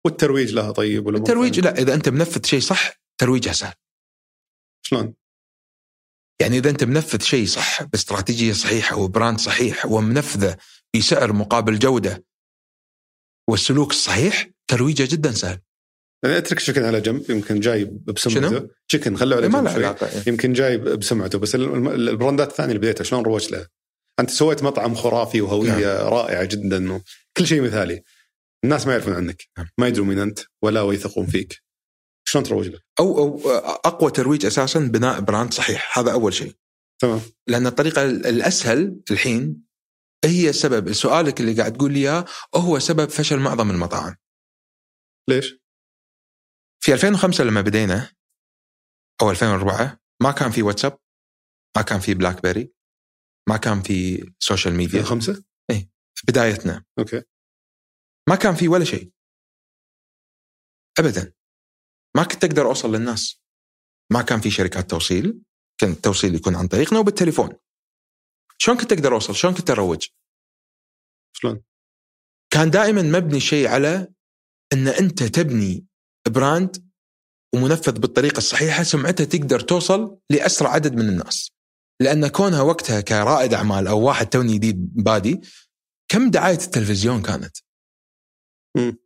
[0.06, 3.74] والترويج لها طيب ولا الترويج لا إذا أنت منفذ شيء صح ترويجها سهل.
[4.86, 5.14] شلون؟
[6.40, 10.56] يعني إذا أنت منفذ شيء صح باستراتيجية صحيحة و brand صحيح ومنفذة
[10.96, 12.24] بسعر مقابل جودة
[13.50, 15.60] والسلوك الصحيح ترويجه جدا سهل.
[16.24, 18.68] يعني أترك شكن على جنب يمكن جاي بسمعته.
[18.88, 20.22] شكن خلوه على جنب شوي.
[20.26, 23.68] يمكن جاي بسمعته بس ال brand ات الثانية اللي بديتها شلون روجت لها؟
[24.20, 26.08] أنت سويت مطعم خرافي وهوية نعم.
[26.08, 27.00] رائعة جدا
[27.32, 28.02] وكل شيء مثالي.
[28.64, 29.42] الناس ما يعرفون عنك.
[29.58, 29.68] نعم.
[29.78, 31.62] ما يدرون مين أنت ولا ويثقون فيك.
[32.24, 33.50] شلون تروج له؟ أو أو
[33.84, 35.98] أقوى ترويج أساسا بناء brand صحيح.
[35.98, 36.56] هذا أول شيء.
[37.02, 37.20] تمام.
[37.46, 39.64] لأن الطريقة الأسهل الحين
[40.24, 40.92] هي سبب.
[40.92, 42.24] سؤالك اللي قاعد تقول لي إياه
[42.54, 44.16] هو سبب فشل معظم المطاعم.
[45.28, 45.62] ليش؟
[46.84, 48.12] في 2005 لما بدينا
[49.22, 50.98] أو 2004 ما كان في واتساب
[51.76, 52.72] ما كان في بلاك بيري
[53.48, 55.00] ما كان في social media.
[55.00, 55.44] 2005
[56.22, 57.22] إيه بدايتنا okay
[58.28, 59.12] ما كان في ولا شيء
[60.98, 61.32] ابدا
[62.16, 63.40] ما كنت أقدر أوصل للناس
[64.12, 65.42] ما كان في شركات توصيل
[65.80, 67.52] كان التوصيل يكون عن طريقنا وبالتليفون
[68.58, 70.06] شلون كنت أقدر أوصل؟ شلون كنت أروج؟
[71.36, 71.62] شلون؟
[72.52, 74.08] كان دائما مبني شيء على
[74.72, 75.86] إن أنت تبني
[76.28, 76.90] brand
[77.54, 81.52] ومنفذ بالطريقة الصحيحة سمعته تقدر توصل لأسرع عدد من الناس.
[82.00, 85.40] لأن كونها وقتها كرائد أعمال أو واحد توني جديد بادي
[86.12, 87.56] كم دعاية التلفزيون كانت؟
[88.76, 88.98] امم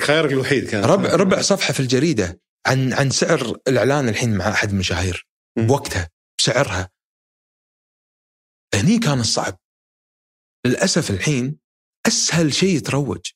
[0.00, 0.84] خيارك الوحيد كان.
[0.84, 5.28] ربع ربع صفحة في الجريدة عن عن سعر الإعلان الحين مع أحد المشاهير
[5.58, 6.90] بوقتها بسعرها.
[8.74, 9.58] هني كان الصعب.
[10.66, 11.58] للأسف الحين
[12.06, 13.30] أسهل شيء يتروج.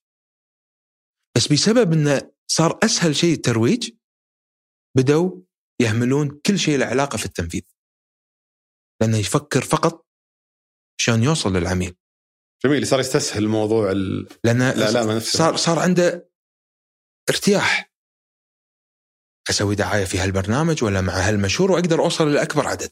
[1.37, 3.91] بس بسبب إنه صار أسهل شيء الترويج
[4.97, 5.43] بدوا
[5.81, 7.63] يهملون كل شيء له علاقة في التنفيذ.
[9.01, 10.07] لأنه يفكر فقط
[11.01, 11.97] شلون يوصل للعميل.
[12.65, 14.29] جميل صار يستسهل موضوع ال...
[14.45, 16.31] لأن لا لا ما صار صار عنده
[17.31, 17.93] ارتياح.
[19.51, 22.91] أسوي دعاية في هالبرنامج ولا مع هالمشهور وأقدر أوصل لاكبر عدد.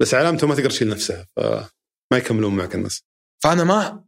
[0.00, 3.02] بس علامته ما تقدر تشيل نفسها فما يكملون معك الناس.
[3.42, 4.04] فأنا ما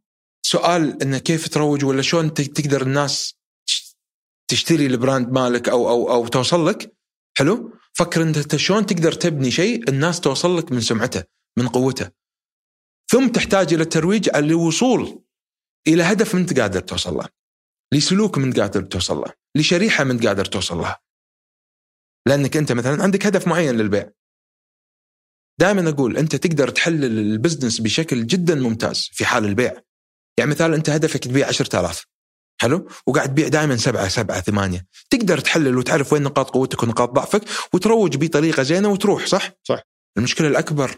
[0.47, 3.35] سؤال إنه كيف تروج ولا شلون تقدر الناس
[4.51, 6.97] تشتري ال brand مالك أو أو أو توصل لك؟
[7.39, 11.25] حلو؟ فكر أنت شلون تقدر تبني شيء الناس توصل لك من سمعته
[11.59, 12.24] من قوته.
[13.11, 15.23] ثم تحتاج إلى الترويج للوصول
[15.89, 17.29] إلى هدف من قادر توصل له
[17.95, 21.01] لسلوك من قادر توصل له لشريحة من قادر توصل لها
[22.29, 24.11] لأنك أنت مثلا عندك هدف معين للبيع.
[25.61, 29.83] دائما أقول أنت تقدر تحلل ال business بشكل جدا ممتاز في حال البيع.
[30.39, 32.07] يعني مثال أنت هدفك تبيع 10000
[32.61, 34.87] حلو؟ وقاعد تبيع دائما سبعة سبعة ثمانية.
[35.11, 39.83] تقدر تحلل وتعرف وين نقاط قوتك ونقاط ضعفك وتروج بطريقة زينة وتروح صح؟ صح.
[40.19, 40.97] المشكلة الأكبر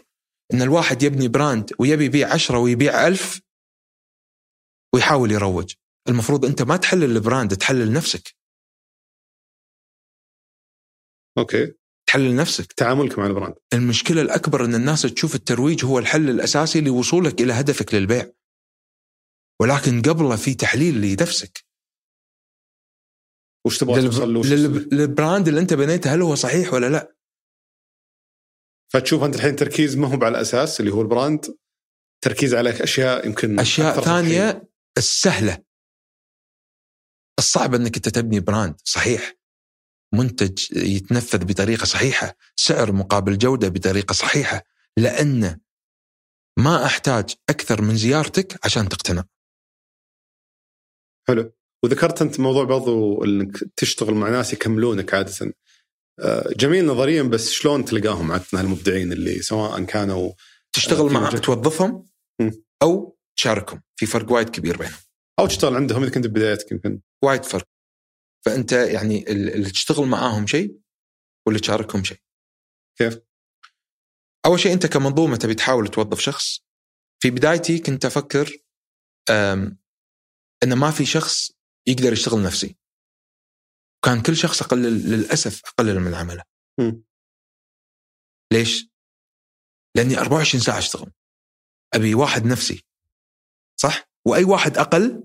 [0.53, 3.41] أن الواحد يبني brand ويبي يبيع عشرة ويبيع ألف
[4.95, 5.73] ويحاول يروج.
[6.09, 8.35] المفروض أنت ما تحلل ال brand تحلل نفسك.
[11.37, 11.73] okay.
[12.07, 12.73] تحلل نفسك.
[12.73, 13.55] تعاملك مع البراند.
[13.73, 18.31] المشكلة الأكبر أن الناس تشوف الترويج هو الحل الأساسي لوصولك إلى هدفك للبيع.
[19.61, 21.65] ولكن قبله في تحليل لنفسك.
[23.65, 24.33] وش تبغى توصل
[24.93, 27.16] لل brand اللي أنت بنيته هل هو صحيح ولا لا؟
[28.93, 31.57] فتشوف أنت الحين تركيز ما هو على الأساس اللي هو ال brand
[32.21, 34.01] تركيز على أشياء يمكن أشياء.
[34.01, 35.63] ثانية السهلة.
[37.39, 39.33] الصعب إنك أنت تبني براند صحيح.
[40.13, 44.63] منتج يتنفذ بطريقة صحيحة سعر مقابل جودة بطريقة صحيحة
[44.97, 45.59] لأن
[46.59, 49.23] ما أحتاج أكثر من زيارتك عشان تقتنع.
[51.27, 51.53] حلو.
[51.83, 55.53] وذكرت أنت موضوع برضو إنك تشتغل مع ناس يكملونك عادة.
[56.57, 60.33] جميل نظريا بس شلون تلقاهم عاده المبدعين اللي سواء كانوا
[60.73, 62.09] تشتغل مع توظفهم.
[62.81, 64.99] أو تشاركهم في فرق وايد كبير بينهم.
[65.39, 67.01] أو تشتغل عندهم إذا كنت بدايتك يمكن.
[67.23, 67.67] وايد فرق.
[68.45, 70.77] فأنت يعني ال- اللي تشتغل معاهم شيء
[71.45, 72.17] واللي تشاركهم شيء.
[72.97, 73.19] كيف؟
[74.45, 76.59] أول شيء أنت كمنظومة تبي تحاول توظف شخص.
[77.19, 78.57] في بدايتي كنت أفكر
[79.29, 79.77] أم،
[80.63, 81.51] إن ما في شخص
[81.87, 82.77] يقدر يشتغل نفسي.
[84.05, 86.43] كان كل شخص اقلل للأسف اقلل من عمله
[86.79, 87.03] مم.
[88.53, 88.89] ليش؟
[89.97, 91.11] لأني 24 ساعة أشتغل.
[91.93, 92.85] أبي واحد نفسي.
[93.79, 95.23] صح؟ وأي واحد أقل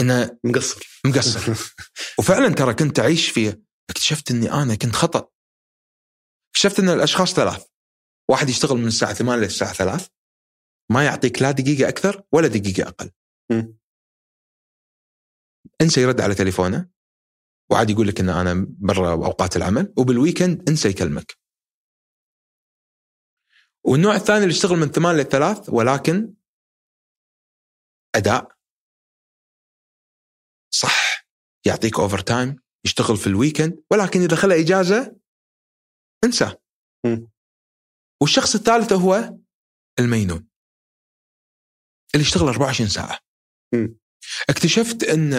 [0.00, 1.00] انه مقصر.
[1.06, 1.52] مقصر.
[2.18, 5.28] وفعلا ترى كنت أعيش فيه اكتشفت إني أنا كنت خطأ.
[6.50, 7.66] اكتشفت إن الأشخاص ثلاث.
[8.30, 10.10] واحد يشتغل من الساعة 8 للساعه 3
[10.90, 13.10] ما يعطيك لا دقيقة أكثر ولا دقيقة أقل.
[13.50, 13.78] مم.
[15.80, 16.97] انسى يرد على تليفونه.
[17.70, 21.38] وعاد يقول لك إن أنا برا أوقات العمل وبال weekend انسى يكلمك
[23.84, 26.34] والنوع الثاني اللي يشتغل من 8 ل 3 ولكن
[28.14, 28.58] أداء
[30.74, 31.26] صح
[31.66, 35.16] يعطيك overtime يشتغل في ال weekend ولكن إذا خلى إجازة
[36.24, 36.56] انسى.
[38.22, 39.38] والشخص الثالث هو
[39.98, 40.48] المجنون
[42.14, 43.18] اللي يشتغل 24 ساعة.
[44.50, 45.30] اكتشفت إن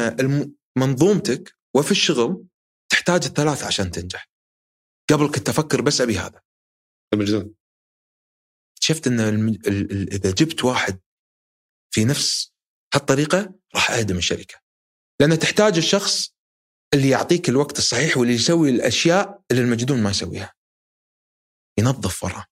[0.78, 2.46] منظومتك وفي الشغل
[2.92, 4.30] تحتاج الثلاث عشان تنجح.
[5.10, 6.42] قبل كنت أفكر بس أبي هذا.
[7.16, 7.56] مجنون
[8.78, 11.00] اكتشفت إن الم- ال- ال- إذا جبت واحد
[11.94, 12.54] في نفس
[12.94, 14.62] هالطريقة راح اهدم الشركة.
[15.22, 16.36] لأن تحتاج الشخص
[16.94, 20.54] اللي يعطيك الوقت الصحيح واللي يسوي الأشياء اللي المجنون ما يسويها.
[21.80, 22.46] ينظف وراه.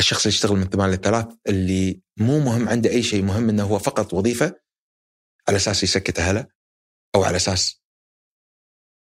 [0.00, 3.64] الشخص اللي يشتغل من 8 ل 3 اللي مو مهم عنده أي شيء مهم إنه
[3.64, 4.60] هو فقط وظيفة
[5.48, 6.46] على أساس يسكت أهله
[7.14, 7.81] أو على أساس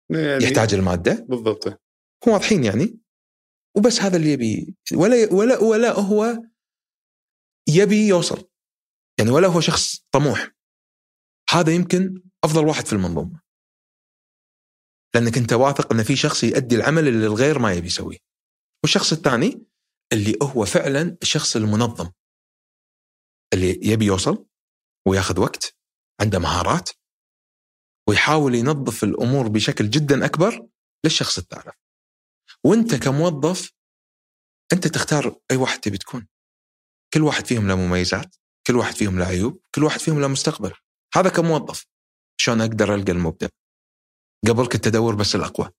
[0.09, 1.67] يعني يحتاج الماده بالضبط.
[2.27, 2.99] هم واضحين يعني؟
[3.77, 6.43] وبس هذا اللي يبي ولا ولا ولا هو
[7.69, 8.49] يبي يوصل.
[9.19, 10.51] يعني ولا هو شخص طموح.
[11.49, 13.41] هذا يمكن أفضل واحد في المنظومة.
[15.15, 18.17] لأنك أنت واثق إن في شخص يؤدي العمل اللي الغير ما يبي يسويه.
[18.83, 19.65] والشخص الثاني
[20.13, 22.11] اللي هو فعلا الشخص المنظم.
[23.53, 24.45] اللي يبي يوصل
[25.07, 25.75] وياخذ وقت
[26.21, 26.89] عنده مهارات
[28.09, 30.67] ويحاول ينظف الأمور بشكل جدا أكبر
[31.05, 31.75] للشخص الثالث
[32.63, 33.71] وأنت كموظف
[34.73, 36.27] أنت تختار أي واحد تبي تكون.
[37.13, 38.35] كل واحد فيهم له مميزات
[38.67, 40.73] كل واحد فيهم له عيوب كل واحد فيهم له مستقبل.
[41.15, 41.85] هذا كموظف
[42.37, 43.47] شلون أقدر ألقى المبدع
[44.47, 45.69] قبل كنت أدور بس الأقوى.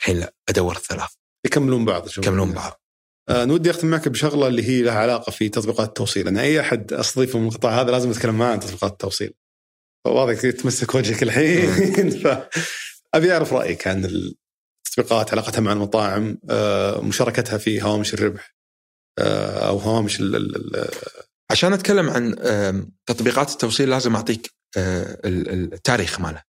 [0.00, 1.10] الحين لا أدور الثلاث.
[1.46, 2.24] يكملون بعض شوف.
[2.24, 2.82] يكملون بعض.
[3.28, 6.28] آه نودي أختم معك بشغلة اللي هي لها علاقة في تطبيقات التوصيل.
[6.28, 9.34] أنا أي أحد أستضيفه من القطاع هذا لازم أتكلم معاه عن تطبيقات التوصيل.
[10.08, 12.10] فواضح تمسك وجهك الحين.
[13.12, 18.54] فابي أعرف رأيك عن التطبيقات علاقتها مع المطاعم آه مشاركتها في هوامش الربح
[19.18, 20.88] آه أو هوامش ال- ال-
[21.50, 22.34] عشان أتكلم عن
[23.06, 26.42] تطبيقات التوصيل لازم أعطيك آه، ال- ال- التاريخ ماله.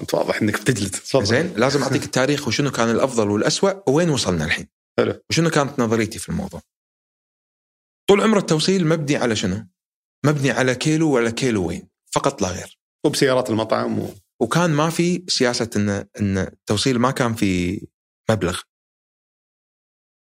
[0.00, 0.96] أنت واضح إنك بتجلد.
[1.22, 4.68] زين لازم أعطيك التاريخ وشنو كان الأفضل والأسوأ وين وصلنا الحين.
[4.98, 5.20] حلو.
[5.30, 6.60] وشنو كانت نظريتي في الموضوع.
[8.08, 9.66] طول عمر التوصيل مبني على شنو؟
[10.24, 12.78] مبني على كيلو ولا كيلو وين؟ فقط لا غير.
[13.06, 14.14] وبسيارات المطعم و...
[14.40, 15.88] وكان ما في سياسة ان
[16.20, 17.80] إن التوصيل ما كان في
[18.30, 18.60] مبلغ.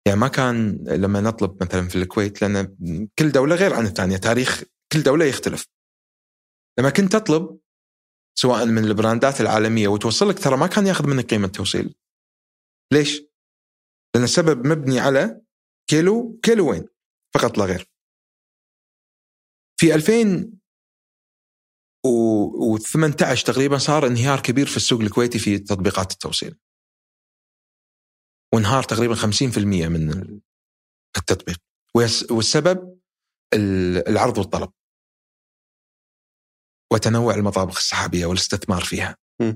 [0.07, 2.75] يعني ما كان لما نطلب مثلا في الكويت لأن
[3.19, 4.63] كل دولة غير عن الثانية تاريخ
[4.93, 5.67] كل دولة يختلف.
[6.79, 7.59] لما كنت تطلب
[8.39, 11.95] سواء من البراندات العالمية وتوصلك ترى ما كان ياخذ منك قيمة توصيل.
[12.93, 13.21] ليش؟
[14.15, 15.41] لأن السبب مبني على
[15.89, 16.87] كيلو كيلوين
[17.35, 17.89] فقط لا غير.
[19.79, 19.95] في
[22.07, 26.59] 2018 تقريبا صار انهيار كبير في السوق الكويتي في تطبيقات التوصيل.
[28.53, 30.39] وانهار تقريبا 50% من
[31.17, 31.57] التطبيق.
[32.31, 32.99] والسبب
[34.07, 34.69] العرض والطلب.
[36.93, 39.17] وتنوع المطابخ السحابية والاستثمار فيها.
[39.41, 39.53] م.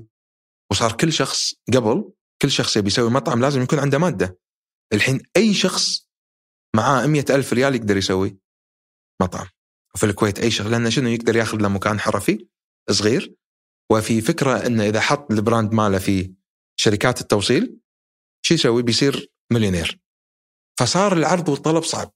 [0.70, 2.12] وصار كل شخص قبل
[2.42, 4.38] كل شخص يبي يسوي مطعم لازم يكون عنده مادة.
[4.92, 6.08] الحين أي شخص
[6.76, 8.38] معاه مية ألف ريال يقدر يسوي
[9.22, 9.46] مطعم.
[9.94, 12.46] وفي الكويت أي شغلة لأنه شنو يقدر ياخذ له مكان حرفي
[12.90, 13.34] صغير
[13.92, 16.34] وفي فكرة إنه إذا حط البراند ماله في
[16.76, 17.82] شركات التوصيل
[18.46, 20.00] شو يسوي؟ بيصير مليونير.
[20.78, 22.14] فصار العرض والطلب صعب.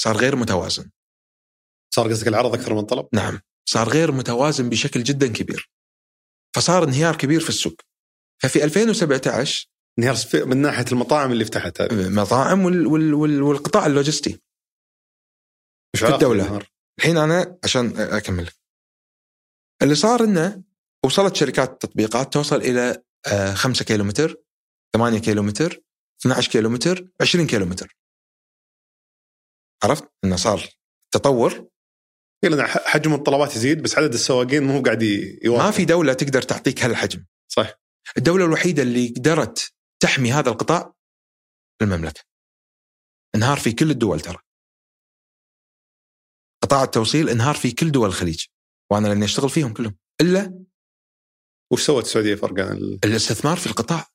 [0.00, 0.90] صار غير متوازن.
[1.94, 5.70] صار قصدك العرض أكثر من الطلب؟ نعم، صار غير متوازن بشكل جدا كبير.
[6.56, 7.80] فصار انهيار كبير في السوق.
[8.42, 9.68] ففي 2017
[9.98, 14.40] انهيار من ناحية المطاعم اللي فتحت هذه مطاعم وال وال وال والقطاع اللوجستي.
[15.94, 16.68] مش في الدولة.
[16.98, 18.50] الحين أنا عشان أكمل.
[19.82, 20.62] اللي صار إنه
[21.04, 23.02] وصلت شركات التطبيقات توصل إلى
[23.54, 24.36] 5 كيلو متر
[24.94, 25.82] 8 كيلو متر
[26.20, 27.96] 12 كيلو متر 20 كيلو متر
[29.84, 30.68] عرفت؟ إنه صار
[31.14, 31.68] تطور.
[32.44, 35.02] لأن حجم الطلبات يزيد بس عدد السواقين مو قاعد
[35.42, 37.26] يوافق ما في دولة تقدر تعطيك هالحجم.
[37.52, 37.74] صح.
[38.16, 40.94] الدولة الوحيدة اللي قدرت تحمي هذا القطاع
[41.82, 42.22] المملكة.
[43.34, 44.38] انهار في كل الدول ترى.
[46.68, 48.44] قطاع التوصيل انهار في كل دول الخليج
[48.92, 50.64] وأنا لاني أشتغل فيهم كلهم إلا
[51.72, 52.98] وش سوت السعودية فرق عن ال...
[53.04, 54.06] الاستثمار في القطاع؟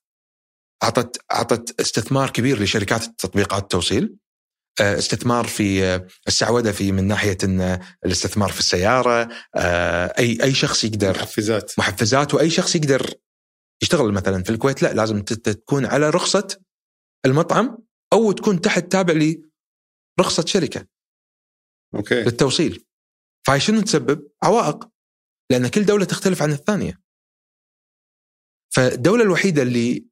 [0.82, 4.16] أعطت أعطت استثمار كبير لشركات تطبيقات التوصيل
[4.80, 10.54] آه، استثمار في آه، السعودة في من ناحية ان الاستثمار في السيارة آه، أي أي
[10.54, 11.10] شخص يقدر.
[11.10, 11.78] محفزات.
[11.78, 13.14] محفزات وأي شخص يقدر
[13.82, 16.48] يشتغل مثلا في الكويت لا لازم تكون على رخصة
[17.26, 17.78] المطعم
[18.12, 19.34] أو تكون تحت تابع
[20.18, 20.93] لرخصة شركة.
[21.96, 22.22] okay.
[22.22, 22.86] للتوصيل.
[23.46, 24.88] فهي شنو تسبب؟ عوائق
[25.50, 27.00] لأن كل دولة تختلف عن الثانية.
[28.74, 30.06] فالدولة الوحيدة اللي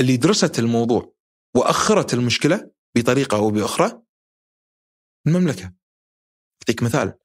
[0.00, 1.14] اللي درست الموضوع
[1.56, 4.02] وأخرت المشكلة بطريقة أو بأخرى
[5.26, 5.74] المملكة.
[6.62, 7.18] أعطيك مثال.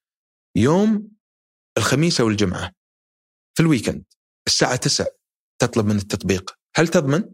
[0.57, 1.11] يوم
[1.77, 2.71] الخميس أو الجمعة
[3.57, 4.05] في ال weekend
[4.47, 5.07] الساعة 9
[5.59, 6.59] تطلب من التطبيق.
[6.75, 7.31] هل تضمن؟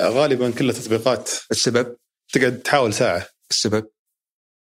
[0.00, 1.96] غالبا كلها تطبيقات السبب؟
[2.32, 3.28] تقعد تحاول ساعة.
[3.50, 3.90] السبب؟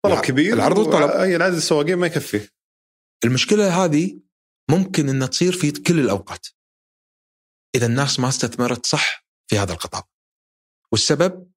[0.10, 2.50] طلب كبير العرض والطلب أي عدد السواقين ما يكفي.
[3.26, 4.20] المشكلة هذه
[4.72, 6.48] ممكن انها تصير في كل الأوقات.
[7.76, 10.04] إذا الناس ما استثمرت صح في هذا القطاع.
[10.92, 11.52] والسبب؟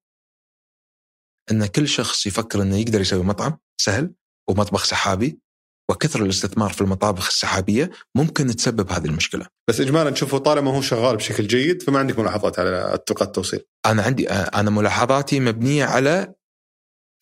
[1.50, 4.14] إن كل شخص يفكر إنه يقدر يسوي مطعم سهل
[4.50, 5.40] ومطبخ سحابي
[5.90, 9.46] وكثر الاستثمار في المطابخ السحابية ممكن تسبب هذه المشكلة.
[9.68, 13.64] بس اجمالا تشوفه طالما هو شغال بشكل جيد فما عندك ملاحظات على تطبيقات التوصيل.
[13.86, 16.34] أنا عندي أنا ملاحظاتي مبنية على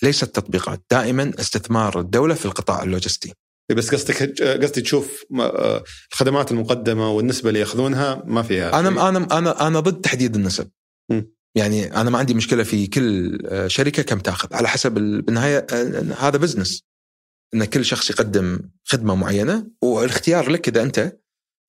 [0.02, 3.34] ليست تطبيقات، دائما استثمار الدولة في القطاع اللوجستي.
[3.70, 9.66] بس قصدك قصدي تشوف آه، الخدمات المقدمة والنسبة اللي يأخذونها ما فيها أنا أنا أنا
[9.66, 10.70] أنا ضد تحديد النسب.
[11.10, 11.22] م.
[11.54, 16.14] يعني أنا ما عندي مشكلة في كل آه، شركة كم تأخذ على حسب بالنهاية آه،
[16.18, 16.82] هذا business
[17.54, 21.16] إن كل شخص يقدم خدمة معينة والاختيار لك إذا أنت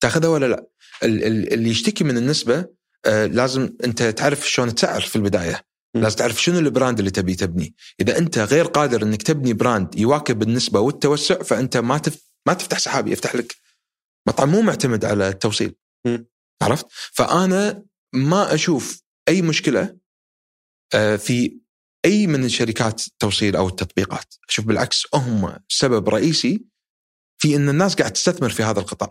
[0.00, 0.66] تأخذها ولا لا
[1.02, 2.66] اللي يشتكي من النسبة
[3.06, 5.67] لازم أنت تعرف شلون تسعر في البداية
[6.02, 7.74] لازم تعرف شنو ال brand اللي تبي تبني.
[8.00, 12.30] إذا أنت غير قادر إنك تبني brand يواكب النسبة والتوسع فأنت ما تف...
[12.46, 13.56] ما تفتح سحابي يفتح لك
[14.28, 15.74] مطعم مو معتمد على التوصيل.
[16.06, 16.18] م.
[16.62, 17.82] عرفت؟ فأنا
[18.14, 19.96] ما أشوف أي مشكلة
[20.94, 21.58] آه، في
[22.04, 24.34] أي من شركات التوصيل أو التطبيقات.
[24.48, 26.64] أشوف بالعكس هم سبب رئيسي
[27.38, 29.08] في إن الناس قاعد تستثمر في هذا القطاع.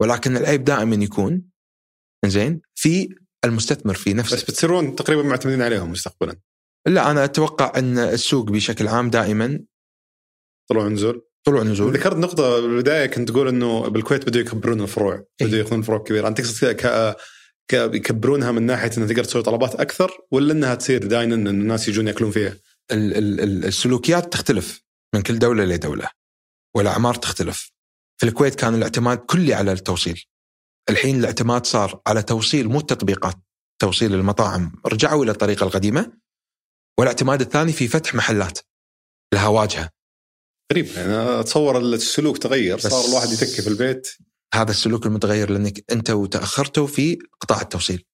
[0.00, 1.42] ولكن العيب دائما يكون
[2.26, 3.08] زين في
[3.44, 6.36] المستثمر في نفسه بس بتصيرون تقريبا معتمدين عليهم مستقبلا
[6.86, 9.60] لا أنا أتوقع أن السوق بشكل عام دائما
[10.70, 15.46] طلوع نزول طلوع نزول ذكرت نقطة بالبداية كنت تقول إنه بالكويت بدوا يكبرون الفروع، إيه؟
[15.46, 17.16] بدوا ياخذون فروع كبيرة، أنت تقصد ك...
[17.70, 17.72] ك...
[17.74, 22.06] يكبرونها من ناحية إنها تقدر تسوي طلبات أكثر ولا إنها تصير داينا إن الناس يجون
[22.08, 22.56] يأكلون فيها؟
[22.92, 24.82] ال- ال- ال- السلوكيات تختلف
[25.14, 26.10] من كل دولة لدولة
[26.76, 27.72] والأعمار تختلف.
[28.20, 30.24] في الكويت كان الاعتماد كلي على التوصيل.
[30.90, 33.34] الحين الاعتماد صار على توصيل مو التطبيقات
[33.78, 34.72] توصيل المطاعم.
[34.86, 36.12] رجعوا إلى الطريقة القديمة
[36.98, 38.58] والاعتماد الثاني في فتح محلات.
[39.34, 39.90] لها واجهة.
[40.72, 40.86] غريب.
[40.86, 44.08] يعني أتصور السلوك تغير صار الواحد يتكي في البيت.
[44.54, 48.04] هذا السلوك المتغير لأنك أنت وتأخرتوا في قطاع التوصيل.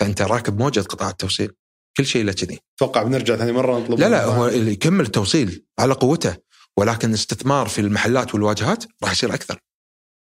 [0.00, 1.52] فأنت راكب موجة قطاع التوصيل
[1.96, 2.58] كل شيء له كذي.
[2.76, 6.36] أتوقع بنرجع ثاني مرة نطلب لا لا هو اللي يكمل التوصيل على قوته
[6.76, 9.60] ولكن الاستثمار في المحلات والواجهات راح يصير أكثر.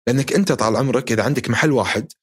[0.07, 2.13] لأنك أنت طال عمرك إذا عندك محل واحد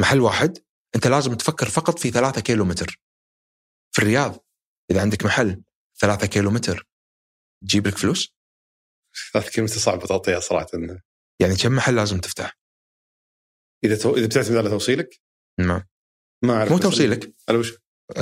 [0.00, 0.58] محل واحد
[0.94, 3.00] أنت لازم تفكر فقط في ثلاثة كيلو متر
[3.92, 4.44] في الرياض
[4.90, 5.62] إذا عندك محل
[6.00, 6.88] ثلاثة كيلو متر
[7.62, 8.36] تجيب لك فلوس؟
[9.32, 10.66] ثلاث كلمة صعبة تعطيها صراحة.
[10.74, 11.02] إنه
[11.40, 12.58] يعني كم محل لازم تفتح؟
[13.84, 14.16] إذا تو...
[14.16, 15.20] إذا بتعتمد على توصيلك؟
[15.60, 15.86] ما
[16.44, 16.72] ما أعرف.
[16.72, 17.34] مو توصيلك.
[17.48, 17.72] على وش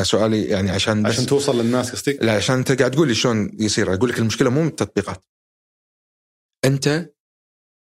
[0.02, 3.51] سؤالي يعني عشان بس عشان توصل للناس قصدك؟ لا عشان انت قاعد تقول لي شلون
[3.60, 3.94] يصير.
[3.94, 5.24] أقول لك المشكلة مو من التطبيقات.
[6.64, 7.13] أنت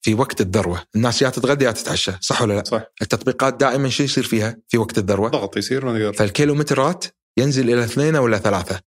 [0.02, 0.84] في وقت الذروة.
[0.96, 2.84] الناس يا تتغدى يا تتعشى صح ولا لا؟ صح.
[3.02, 6.12] التطبيقات دائما شو يصير فيها في وقت الذروة؟ ضغط يصير ما نقدر.
[6.12, 7.04] فالكيلومترات
[7.38, 8.80] ينزل إلى اثنين ولا ثلاثة.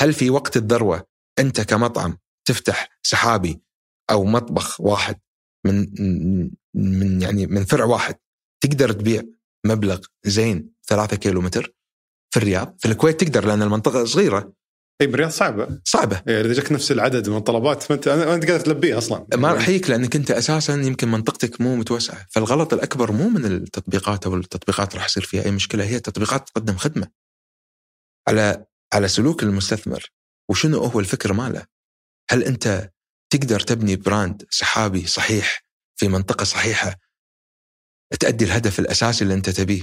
[0.00, 1.06] هل في وقت الذروة
[1.38, 2.18] أنت كمطعم
[2.48, 3.60] تفتح سحابي
[4.10, 5.20] أو مطبخ واحد
[5.66, 5.86] من
[6.74, 8.14] من يعني من فرع واحد
[8.60, 9.22] تقدر تبيع
[9.66, 11.74] مبلغ زين ثلاثة كيلو متر
[12.30, 14.52] في الرياض؟ في الكويت تقدر لأن المنطقة صغيرة.
[15.00, 18.60] اي بالرياض صعبة صعبة يعني إذا جاك نفس العدد من الطلبات فأنت أنا- انت قادر
[18.60, 23.28] تلبيه أصلا ما راح يجيك لأنك أنت أساسا يمكن منطقتك مو متوسعة، فالغلط الأكبر مو
[23.28, 27.08] من التطبيقات أو التطبيقات راح يصير فيها أي مشكلة هي التطبيقات تقدم خدمة.
[28.28, 30.10] على على سلوك المستثمر
[30.50, 31.66] وشنو هو الفكر ماله؟
[32.30, 32.90] هل أنت
[33.32, 35.62] تقدر تبني براند سحابي صحيح
[35.96, 36.94] في منطقة صحيحة
[38.20, 39.82] تؤدي الهدف الأساسي اللي أنت تبيه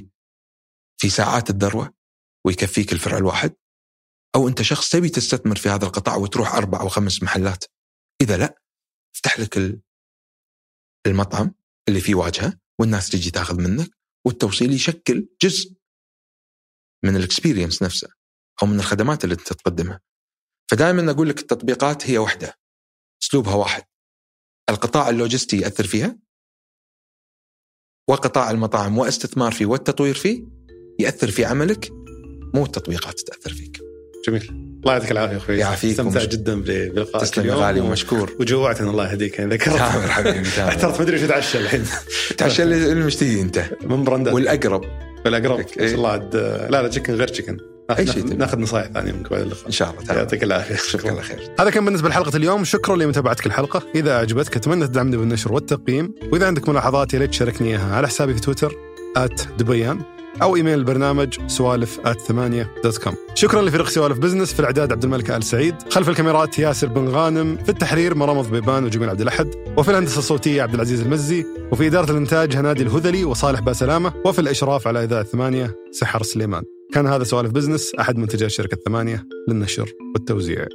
[0.98, 1.94] في ساعات الذروة
[2.46, 3.54] ويكفيك الفرع الواحد؟
[4.36, 7.64] أو أنت شخص تبي تستثمر في هذا القطاع وتروح أربع أو خمس محلات؟
[8.22, 8.62] إذا لا
[9.16, 9.82] افتح لك ال-
[11.08, 11.54] المطعم
[11.88, 13.90] اللي فيه واجهة والناس تجي تاخذ منك
[14.26, 15.76] والتوصيل يشكل جزء
[17.06, 18.08] من ال experience نفسه
[18.64, 20.02] أو من الخدمات اللي أنت تقدمها.
[20.72, 22.60] فدائما أقول لك التطبيقات هي واحدة
[23.24, 23.84] أسلوبها واحد.
[24.70, 26.20] القطاع اللوجستي يأثر فيها
[28.10, 30.44] وقطاع المطاعم واستثمار فيه والتطوير فيه
[31.00, 31.90] يأثر في عملك
[32.54, 33.85] مو التطبيقات تأثر فيك.
[34.28, 34.50] جميل.
[34.82, 35.58] الله يعطيك العافية أخوي.
[35.58, 38.32] يعافيك استمتع ومش- جدا بلقائك تسلم يا اليوم غالي ومشكور.
[38.40, 39.76] وجوعتنا الله يهديك يعني ذكرت.
[39.76, 40.70] تامر حبيبي تامر.
[40.72, 41.84] احترت ما أدري شو أتعشى الحين.
[42.38, 43.64] تعال اللي اللي مشتهي أنت.
[43.84, 44.82] من brandات والأقرب.
[45.26, 45.66] بالاقرب إيه.
[45.82, 46.36] ما شاء الله عاد
[46.70, 47.32] لا لا تشيكن غير
[48.00, 48.38] أي ناخذ شيء.
[48.38, 49.66] ناخذ نصائح ثانية منك بعد اللقاء.
[49.68, 50.20] إن شاء الله تامر.
[50.20, 50.76] يعطيك العافية.
[50.76, 51.40] شكرا الله خير.
[51.60, 52.64] هذا كان بالنسبة لحلقة اليوم.
[52.64, 53.84] شكرا لمتابعتك الحلقة.
[53.96, 56.14] إذا أعجبتك أتمنى تدعمني بالنشر والتقييم.
[56.32, 58.76] وإذا عندك ملاحظات يا ريت تشاركني إياها على حسابي في تويتر
[59.60, 60.02] دبيان.
[60.42, 65.32] أو إيميل البرنامج سوالف ثمانية dot com شكرا لفريق سوالف بزنس في الإعداد عبد الملك
[65.32, 69.92] آل سعيد خلف الكاميرات ياسر بن غانم في التحرير مرام ضبيبان وجميل عبد الأحد وفي
[69.92, 75.04] الهندسة الصوتية عبد العزيز المزي وفي إدارة الإنتاج هنادي الهذلي وصالح باسلامة وفي الإشراف على
[75.04, 76.64] إذاعة ثمانية سحر سليمان.
[76.94, 80.66] كان هذا سوالف بزنس أحد منتجات شركة ثمانية للنشر والتوزيع.